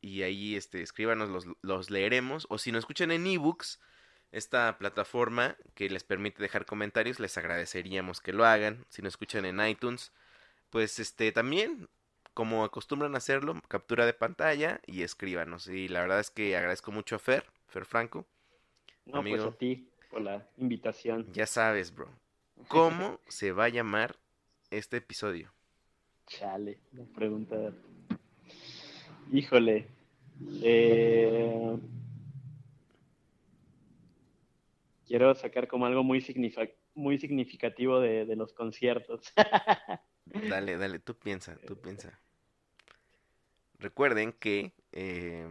y 0.02 0.22
ahí 0.24 0.56
este, 0.56 0.82
escríbanos, 0.82 1.30
los, 1.30 1.48
los 1.62 1.90
leeremos. 1.90 2.46
O 2.50 2.58
si 2.60 2.72
nos 2.72 2.80
escuchan 2.80 3.12
en 3.12 3.26
ebooks, 3.26 3.80
esta 4.32 4.78
plataforma 4.78 5.56
que 5.74 5.90
les 5.90 6.04
permite 6.04 6.42
dejar 6.42 6.66
comentarios, 6.66 7.20
les 7.20 7.38
agradeceríamos 7.38 8.22
que 8.22 8.34
lo 8.34 8.46
hagan. 8.46 8.86
Si 8.90 9.02
nos 9.02 9.14
escuchan 9.14 9.46
en 9.46 9.66
iTunes, 9.66 10.12
pues 10.70 11.00
este 11.00 11.32
también, 11.32 11.88
como 12.34 12.64
acostumbran 12.66 13.16
a 13.16 13.20
hacerlo, 13.20 13.60
captura 13.68 14.06
de 14.06 14.14
pantalla 14.14 14.82
y 14.86 15.04
escríbanos. 15.04 15.68
Y 15.68 15.88
la 15.88 16.02
verdad 16.02 16.20
es 16.20 16.32
que 16.32 16.56
agradezco 16.58 16.92
mucho 16.92 17.16
a 17.16 17.20
Fer, 17.20 17.46
Fer 17.68 17.86
Franco. 17.86 18.26
No, 19.06 19.20
Amigo. 19.20 19.38
pues 19.38 19.56
a 19.56 19.58
ti 19.58 19.88
por 20.10 20.22
la 20.22 20.46
invitación. 20.58 21.28
Ya 21.34 21.46
sabes, 21.46 21.94
bro. 21.94 22.10
¿Cómo 22.68 23.20
se 23.28 23.52
va 23.52 23.66
a 23.66 23.70
llamar 23.70 24.16
este 24.72 24.98
episodio? 24.98 25.52
Chale, 26.28 26.80
la 26.94 27.04
pregunta. 27.04 27.72
Híjole. 29.32 29.88
Eh, 30.62 31.78
Quiero 35.16 35.34
sacar 35.34 35.70
como 35.70 35.86
algo 35.86 36.04
muy, 36.04 36.20
significativo 36.20 38.02
de, 38.02 38.36
los 38.36 38.52
conciertos. 38.52 39.34
Dale, 40.26 40.78
dale, 40.78 41.00
tú 41.00 41.18
piensa, 41.18 41.56
tú 41.66 41.80
piensa. 41.80 42.20
Recuerden 43.80 44.34
que 44.34 44.74
eh, 44.92 45.48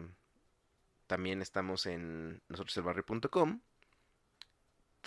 también 1.07 1.41
estamos 1.41 1.87
en 1.87 2.43
nosotroselbarrio.com, 2.49 3.63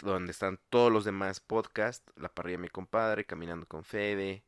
donde 0.01 0.31
están 0.31 0.59
todos 0.71 0.91
los 0.91 1.05
demás 1.05 1.39
podcasts, 1.39 2.11
La 2.15 2.29
parrilla 2.29 2.57
mi 2.57 2.69
compadre, 2.69 3.25
Caminando 3.25 3.67
con 3.67 3.83
Fede, 3.83 4.43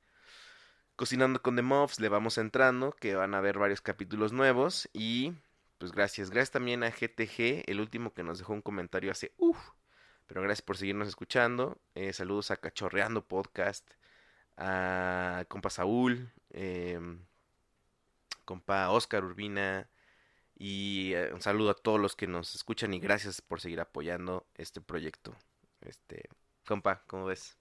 Cocinando 0.95 1.43
con 1.43 1.55
The 1.55 1.61
Muffs, 1.61 1.99
le 1.99 2.09
vamos 2.09 2.39
entrando, 2.39 2.93
que 2.93 3.13
van 3.13 3.35
a 3.35 3.37
haber 3.37 3.59
varios 3.59 3.81
capítulos 3.81 4.33
nuevos 4.33 4.89
y 4.91 5.33
pues 5.77 5.91
gracias, 5.91 6.31
gracias 6.31 6.49
también 6.49 6.83
a 6.83 6.89
GTG, 6.89 7.69
el 7.69 7.79
último 7.79 8.11
que 8.15 8.23
nos 8.23 8.39
dejó 8.39 8.53
un 8.53 8.63
comentario 8.63 9.11
hace 9.11 9.33
uff, 9.37 9.59
pero 10.29 10.43
gracias 10.43 10.61
por 10.61 10.77
seguirnos 10.77 11.07
escuchando, 11.07 11.79
eh, 11.95 12.13
saludos 12.13 12.51
a 12.51 12.57
Cachorreando 12.57 13.27
Podcast, 13.27 13.89
a 14.57 15.43
compa 15.47 15.71
Saúl, 15.71 16.29
eh, 16.51 16.99
compa 18.45 18.91
Oscar 18.91 19.25
Urbina 19.25 19.89
y 20.55 21.13
eh, 21.15 21.33
un 21.33 21.41
saludo 21.41 21.71
a 21.71 21.73
todos 21.73 21.99
los 21.99 22.15
que 22.15 22.27
nos 22.27 22.53
escuchan 22.53 22.93
y 22.93 22.99
gracias 22.99 23.41
por 23.41 23.59
seguir 23.59 23.79
apoyando 23.79 24.45
este 24.53 24.81
proyecto. 24.81 25.35
Este, 25.81 26.29
compa, 26.67 27.01
¿cómo 27.07 27.25
ves? 27.25 27.57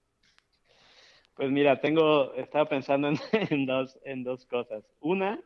Pues 1.37 1.51
mira, 1.51 1.81
tengo, 1.81 2.35
estaba 2.35 2.69
pensando 2.69 3.09
en, 3.09 3.17
dos, 3.67 3.99
en 4.05 4.25
dos 4.25 4.45
cosas. 4.45 4.85
Una, 5.01 5.41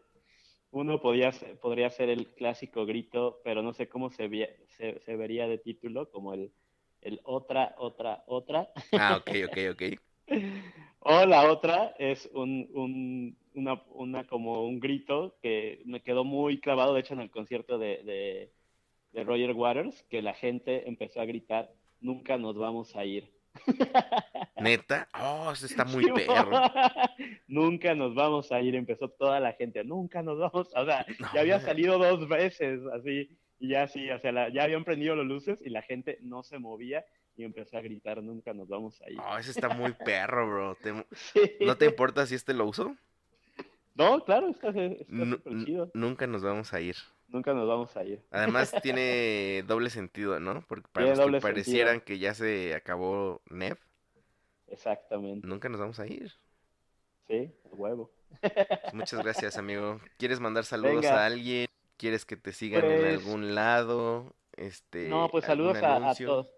uno 0.72 1.00
podía 1.00 1.30
podría 1.60 1.88
ser 1.88 2.08
el 2.08 2.34
clásico 2.34 2.84
grito, 2.84 3.40
pero 3.44 3.62
no 3.62 3.74
sé 3.74 3.88
cómo 3.88 4.10
se, 4.10 4.28
se, 4.70 4.98
se 4.98 5.16
vería 5.16 5.46
de 5.46 5.58
título, 5.58 6.10
como 6.10 6.34
el, 6.34 6.50
el 7.02 7.20
otra, 7.24 7.74
otra, 7.78 8.24
otra. 8.26 8.70
Ah, 8.92 9.16
ok, 9.16 9.30
ok, 9.46 9.58
ok. 9.72 9.82
O 11.04 11.26
la 11.26 11.50
otra 11.50 11.94
es 11.98 12.30
un, 12.32 12.68
un- 12.74 13.36
una, 13.54 13.82
una 13.90 14.24
como 14.26 14.64
un 14.64 14.78
grito 14.78 15.36
que 15.42 15.82
me 15.84 16.00
quedó 16.00 16.24
muy 16.24 16.60
clavado, 16.60 16.94
de 16.94 17.00
hecho, 17.00 17.14
en 17.14 17.20
el 17.20 17.30
concierto 17.30 17.76
de, 17.76 18.02
de, 18.04 18.52
de 19.12 19.24
Roger 19.24 19.52
Waters, 19.52 20.04
que 20.04 20.22
la 20.22 20.32
gente 20.32 20.88
empezó 20.88 21.20
a 21.20 21.24
gritar, 21.24 21.70
nunca 22.00 22.38
nos 22.38 22.56
vamos 22.56 22.94
a 22.96 23.04
ir. 23.04 23.32
Neta, 24.60 25.08
oh, 25.20 25.50
eso 25.52 25.66
está 25.66 25.84
muy 25.84 26.04
Sí, 26.04 26.10
perro. 26.14 26.50
nunca 27.48 27.94
nos 27.94 28.14
vamos 28.14 28.52
a 28.52 28.60
ir, 28.60 28.74
empezó 28.76 29.08
toda 29.08 29.40
la 29.40 29.52
gente, 29.54 29.82
nunca 29.84 30.22
nos 30.22 30.38
vamos, 30.38 30.68
o 30.74 30.84
sea, 30.86 31.04
No, 31.18 31.28
ya 31.34 31.40
había 31.40 31.60
salido 31.60 31.98
dos 31.98 32.28
veces, 32.28 32.80
así, 32.94 33.28
y 33.62 33.68
ya 33.68 33.86
sí, 33.86 34.10
o 34.10 34.18
sea, 34.18 34.32
la- 34.32 34.48
ya 34.48 34.64
habían 34.64 34.82
prendido 34.84 35.14
las 35.14 35.24
luces 35.26 35.62
y 35.64 35.70
la 35.70 35.82
gente 35.82 36.18
no 36.20 36.42
se 36.42 36.58
movía 36.58 37.04
y 37.36 37.44
empezó 37.44 37.78
a 37.78 37.80
gritar, 37.80 38.20
nunca 38.22 38.52
nos 38.52 38.66
vamos 38.68 39.00
a 39.02 39.08
ir. 39.10 39.18
Oh, 39.20 39.38
ese 39.38 39.52
está 39.52 39.68
muy 39.68 39.92
perro, 39.92 40.48
bro. 40.48 40.74
Te- 40.74 41.06
Sí. 41.14 41.40
¿No 41.60 41.76
te 41.76 41.86
importa 41.86 42.26
si 42.26 42.34
este 42.34 42.54
lo 42.54 42.66
uso? 42.66 42.96
No, 43.94 44.24
claro, 44.24 44.48
está 44.48 44.70
está 44.70 45.24
súper 45.26 45.64
chido. 45.64 45.90
nunca 45.94 46.26
nos 46.26 46.42
vamos 46.42 46.72
a 46.74 46.80
ir. 46.80 46.96
Nunca 47.28 47.54
nos 47.54 47.68
vamos 47.68 47.96
a 47.96 48.04
ir. 48.04 48.20
Además 48.30 48.72
tiene 48.82 49.62
doble 49.66 49.90
sentido, 49.90 50.40
¿no? 50.40 50.64
Porque 50.66 50.88
para 50.92 51.06
Tiene 51.14 51.30
los 51.30 51.40
que 51.40 51.40
parecieran 51.42 51.94
sentido. 51.96 52.04
que 52.06 52.18
ya 52.18 52.34
se 52.34 52.74
acabó 52.74 53.42
Nev, 53.48 53.78
Exactamente. 54.68 55.46
nunca 55.46 55.68
nos 55.68 55.80
vamos 55.80 56.00
a 56.00 56.06
ir. 56.06 56.32
Sí, 57.28 57.50
a 57.70 57.74
huevo. 57.74 58.10
Pues 58.40 58.94
muchas 58.94 59.22
gracias, 59.22 59.56
amigo. 59.56 60.00
¿Quieres 60.18 60.40
mandar 60.40 60.64
saludos 60.64 61.02
Venga. 61.02 61.22
a 61.22 61.26
alguien? 61.26 61.66
¿Quieres 62.02 62.24
que 62.24 62.36
te 62.36 62.52
sigan 62.52 62.84
en 62.84 62.98
Pues- 63.00 63.14
algún 63.24 63.54
lado? 63.54 64.34
Este, 64.56 65.06
No, 65.08 65.28
pues 65.28 65.44
saludos 65.44 65.76
a, 65.84 66.12
todos, 66.16 66.48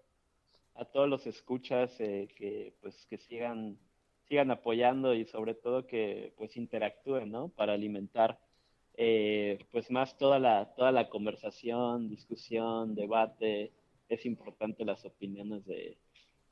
a 0.73 0.85
todos 0.85 1.07
los 1.07 1.27
escuchas 1.27 1.95
eh, 2.01 2.27
que 2.35 2.73
pues 2.81 3.05
que 3.05 3.19
sigan 3.19 3.77
sigan 4.27 4.49
apoyando 4.49 5.13
y 5.13 5.25
sobre 5.25 5.53
todo 5.53 5.85
que 5.85 6.33
pues 6.35 6.57
interactúen, 6.57 7.29
¿no? 7.29 7.49
Para 7.49 7.73
alimentar 7.73 8.39
eh, 8.95 9.59
pues 9.71 9.91
más 9.91 10.17
toda 10.17 10.39
la 10.39 10.73
toda 10.73 10.91
la 10.91 11.09
conversación, 11.09 12.09
discusión, 12.09 12.95
debate. 12.95 13.71
Es 14.09 14.25
importante 14.25 14.83
las 14.83 15.05
opiniones 15.05 15.63
de, 15.67 15.99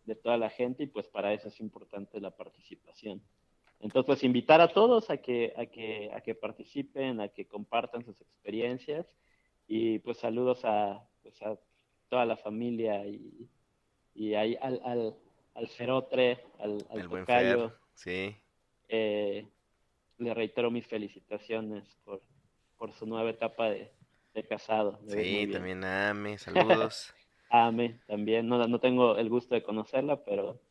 de 0.05 0.15
toda 0.15 0.37
la 0.37 0.51
gente 0.51 0.83
y 0.83 0.87
pues 0.87 1.07
para 1.07 1.33
eso 1.33 1.47
es 1.47 1.59
importante 1.59 2.21
la 2.21 2.29
participación. 2.29 3.23
Entonces, 3.83 4.05
pues 4.05 4.23
invitar 4.23 4.61
a 4.61 4.69
todos 4.69 5.09
a 5.09 5.17
que, 5.17 5.53
a 5.57 5.65
que, 5.65 6.09
a 6.15 6.21
que 6.21 6.35
participen, 6.35 7.19
a 7.19 7.27
que 7.27 7.45
compartan 7.45 8.05
sus 8.05 8.19
experiencias 8.21 9.05
y 9.67 9.99
pues 9.99 10.17
saludos 10.19 10.61
a, 10.63 11.05
pues, 11.21 11.41
a 11.41 11.59
toda 12.07 12.25
la 12.25 12.37
familia 12.37 13.05
y, 13.05 13.49
y 14.15 14.35
ahí 14.35 14.57
al, 14.61 14.79
al, 14.85 15.17
al 15.55 15.67
Ferotre, 15.67 16.45
al, 16.59 16.77
al 16.89 17.09
tocayo. 17.09 17.77
Sí. 17.93 18.33
Eh, 18.87 19.45
le 20.17 20.33
reitero 20.33 20.71
mis 20.71 20.87
felicitaciones 20.87 21.97
por, 22.05 22.21
por 22.77 22.93
su 22.93 23.05
nueva 23.05 23.31
etapa 23.31 23.69
de, 23.69 23.91
de 24.33 24.43
casado. 24.47 24.97
Sí, 25.07 25.49
también 25.51 25.83
a 25.83 26.11
Ame, 26.11 26.37
saludos. 26.37 27.13
Ame 27.49 27.99
también. 28.07 28.47
No, 28.47 28.65
no 28.65 28.79
tengo 28.79 29.17
el 29.17 29.27
gusto 29.27 29.55
de 29.55 29.63
conocerla, 29.63 30.23
pero 30.23 30.61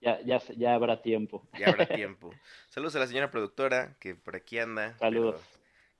ya, 0.00 0.20
ya, 0.22 0.40
ya 0.56 0.74
habrá 0.74 1.02
tiempo. 1.02 1.46
Ya 1.58 1.68
habrá 1.68 1.86
tiempo. 1.86 2.30
Saludos 2.68 2.96
a 2.96 3.00
la 3.00 3.06
señora 3.06 3.30
productora 3.30 3.96
que 4.00 4.14
por 4.14 4.36
aquí 4.36 4.58
anda. 4.58 4.96
Saludos. 4.98 5.40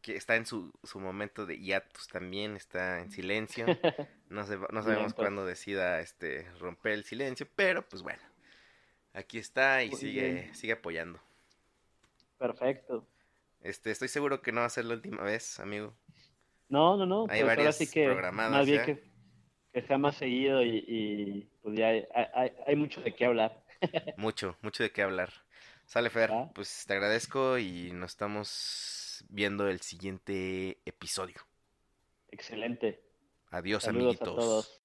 Que 0.03 0.15
está 0.15 0.37
en 0.37 0.47
su, 0.47 0.73
su 0.85 1.01
momento 1.01 1.47
de 1.47 1.59
hiatus 1.59 2.07
también, 2.09 2.57
está 2.57 3.01
en 3.01 3.11
silencio. 3.11 3.67
No, 4.29 4.45
se- 4.45 4.59
no 4.59 4.83
sabemos 4.83 5.15
pues. 5.15 5.25
cuándo 5.27 5.47
decida 5.47 6.01
este 6.01 6.51
romper 6.59 6.95
el 6.95 7.05
silencio, 7.05 7.47
pero 7.55 7.89
pues 7.89 8.03
bueno. 8.03 8.21
Aquí 9.13 9.39
está 9.39 9.85
y 9.85 9.91
Muy 9.91 10.01
sigue, 10.01 10.33
bien. 10.33 10.55
sigue 10.57 10.73
apoyando. 10.73 11.21
Perfecto. 12.39 13.07
Este, 13.63 13.91
estoy 13.93 14.09
seguro 14.09 14.43
que 14.43 14.51
no 14.53 14.61
va 14.63 14.67
a 14.67 14.71
ser 14.71 14.85
la 14.85 14.95
última 14.95 15.23
vez, 15.23 15.59
amigo. 15.61 15.95
No, 16.69 16.97
no, 16.97 17.07
no. 17.07 17.23
Hay 17.29 17.41
Pues 17.43 17.45
varias 17.47 17.77
sí 17.79 17.89
que 17.89 18.05
programadas 18.07 18.51
más 18.53 18.67
bien 18.67 18.85
que, 18.85 19.03
que 19.73 19.83
sea 19.87 19.97
más 19.97 20.17
seguido 20.17 20.63
y, 20.65 20.85
y, 20.89 21.49
pues 21.63 21.77
ya 21.79 21.89
hay, 21.89 22.05
hay, 22.35 22.53
hay 22.67 22.77
mucho 22.77 23.01
de 23.01 23.15
qué 23.15 23.27
hablar. 23.27 23.63
Mucho, 24.17 24.57
mucho 24.63 24.83
de 24.83 24.91
qué 24.93 25.03
hablar. 25.03 25.33
Sale 25.87 26.11
Fer, 26.11 26.31
pues 26.55 26.85
te 26.87 26.95
agradezco 26.95 27.59
y 27.59 27.93
nos 27.93 28.11
estamos 28.13 29.25
viendo 29.29 29.69
el 29.69 29.81
siguiente 29.81 30.79
episodio. 30.85 31.37
Excelente. 32.31 33.01
Adiós, 33.51 33.85
Saludos 33.85 34.19
a 34.21 34.25
amiguitos. 34.25 34.37
todos. 34.37 34.81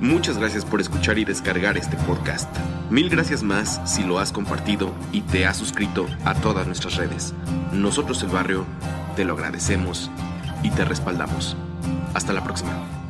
Muchas 0.00 0.36
gracias 0.38 0.64
por 0.64 0.80
escuchar 0.80 1.18
y 1.18 1.24
descargar 1.24 1.78
este 1.78 1.96
podcast. 2.06 2.54
Mil 2.90 3.08
gracias 3.08 3.42
más 3.42 3.80
si 3.90 4.04
lo 4.04 4.18
has 4.18 4.30
compartido 4.30 4.94
y 5.10 5.22
te 5.22 5.46
has 5.46 5.56
suscrito 5.56 6.06
a 6.26 6.34
todas 6.40 6.66
nuestras 6.66 6.96
redes. 6.96 7.32
Nosotros 7.72 8.22
el 8.22 8.28
barrio 8.28 8.66
te 9.16 9.24
lo 9.24 9.32
agradecemos 9.32 10.10
y 10.62 10.70
te 10.70 10.84
respaldamos. 10.84 11.56
Hasta 12.14 12.34
la 12.34 12.44
próxima. 12.44 13.05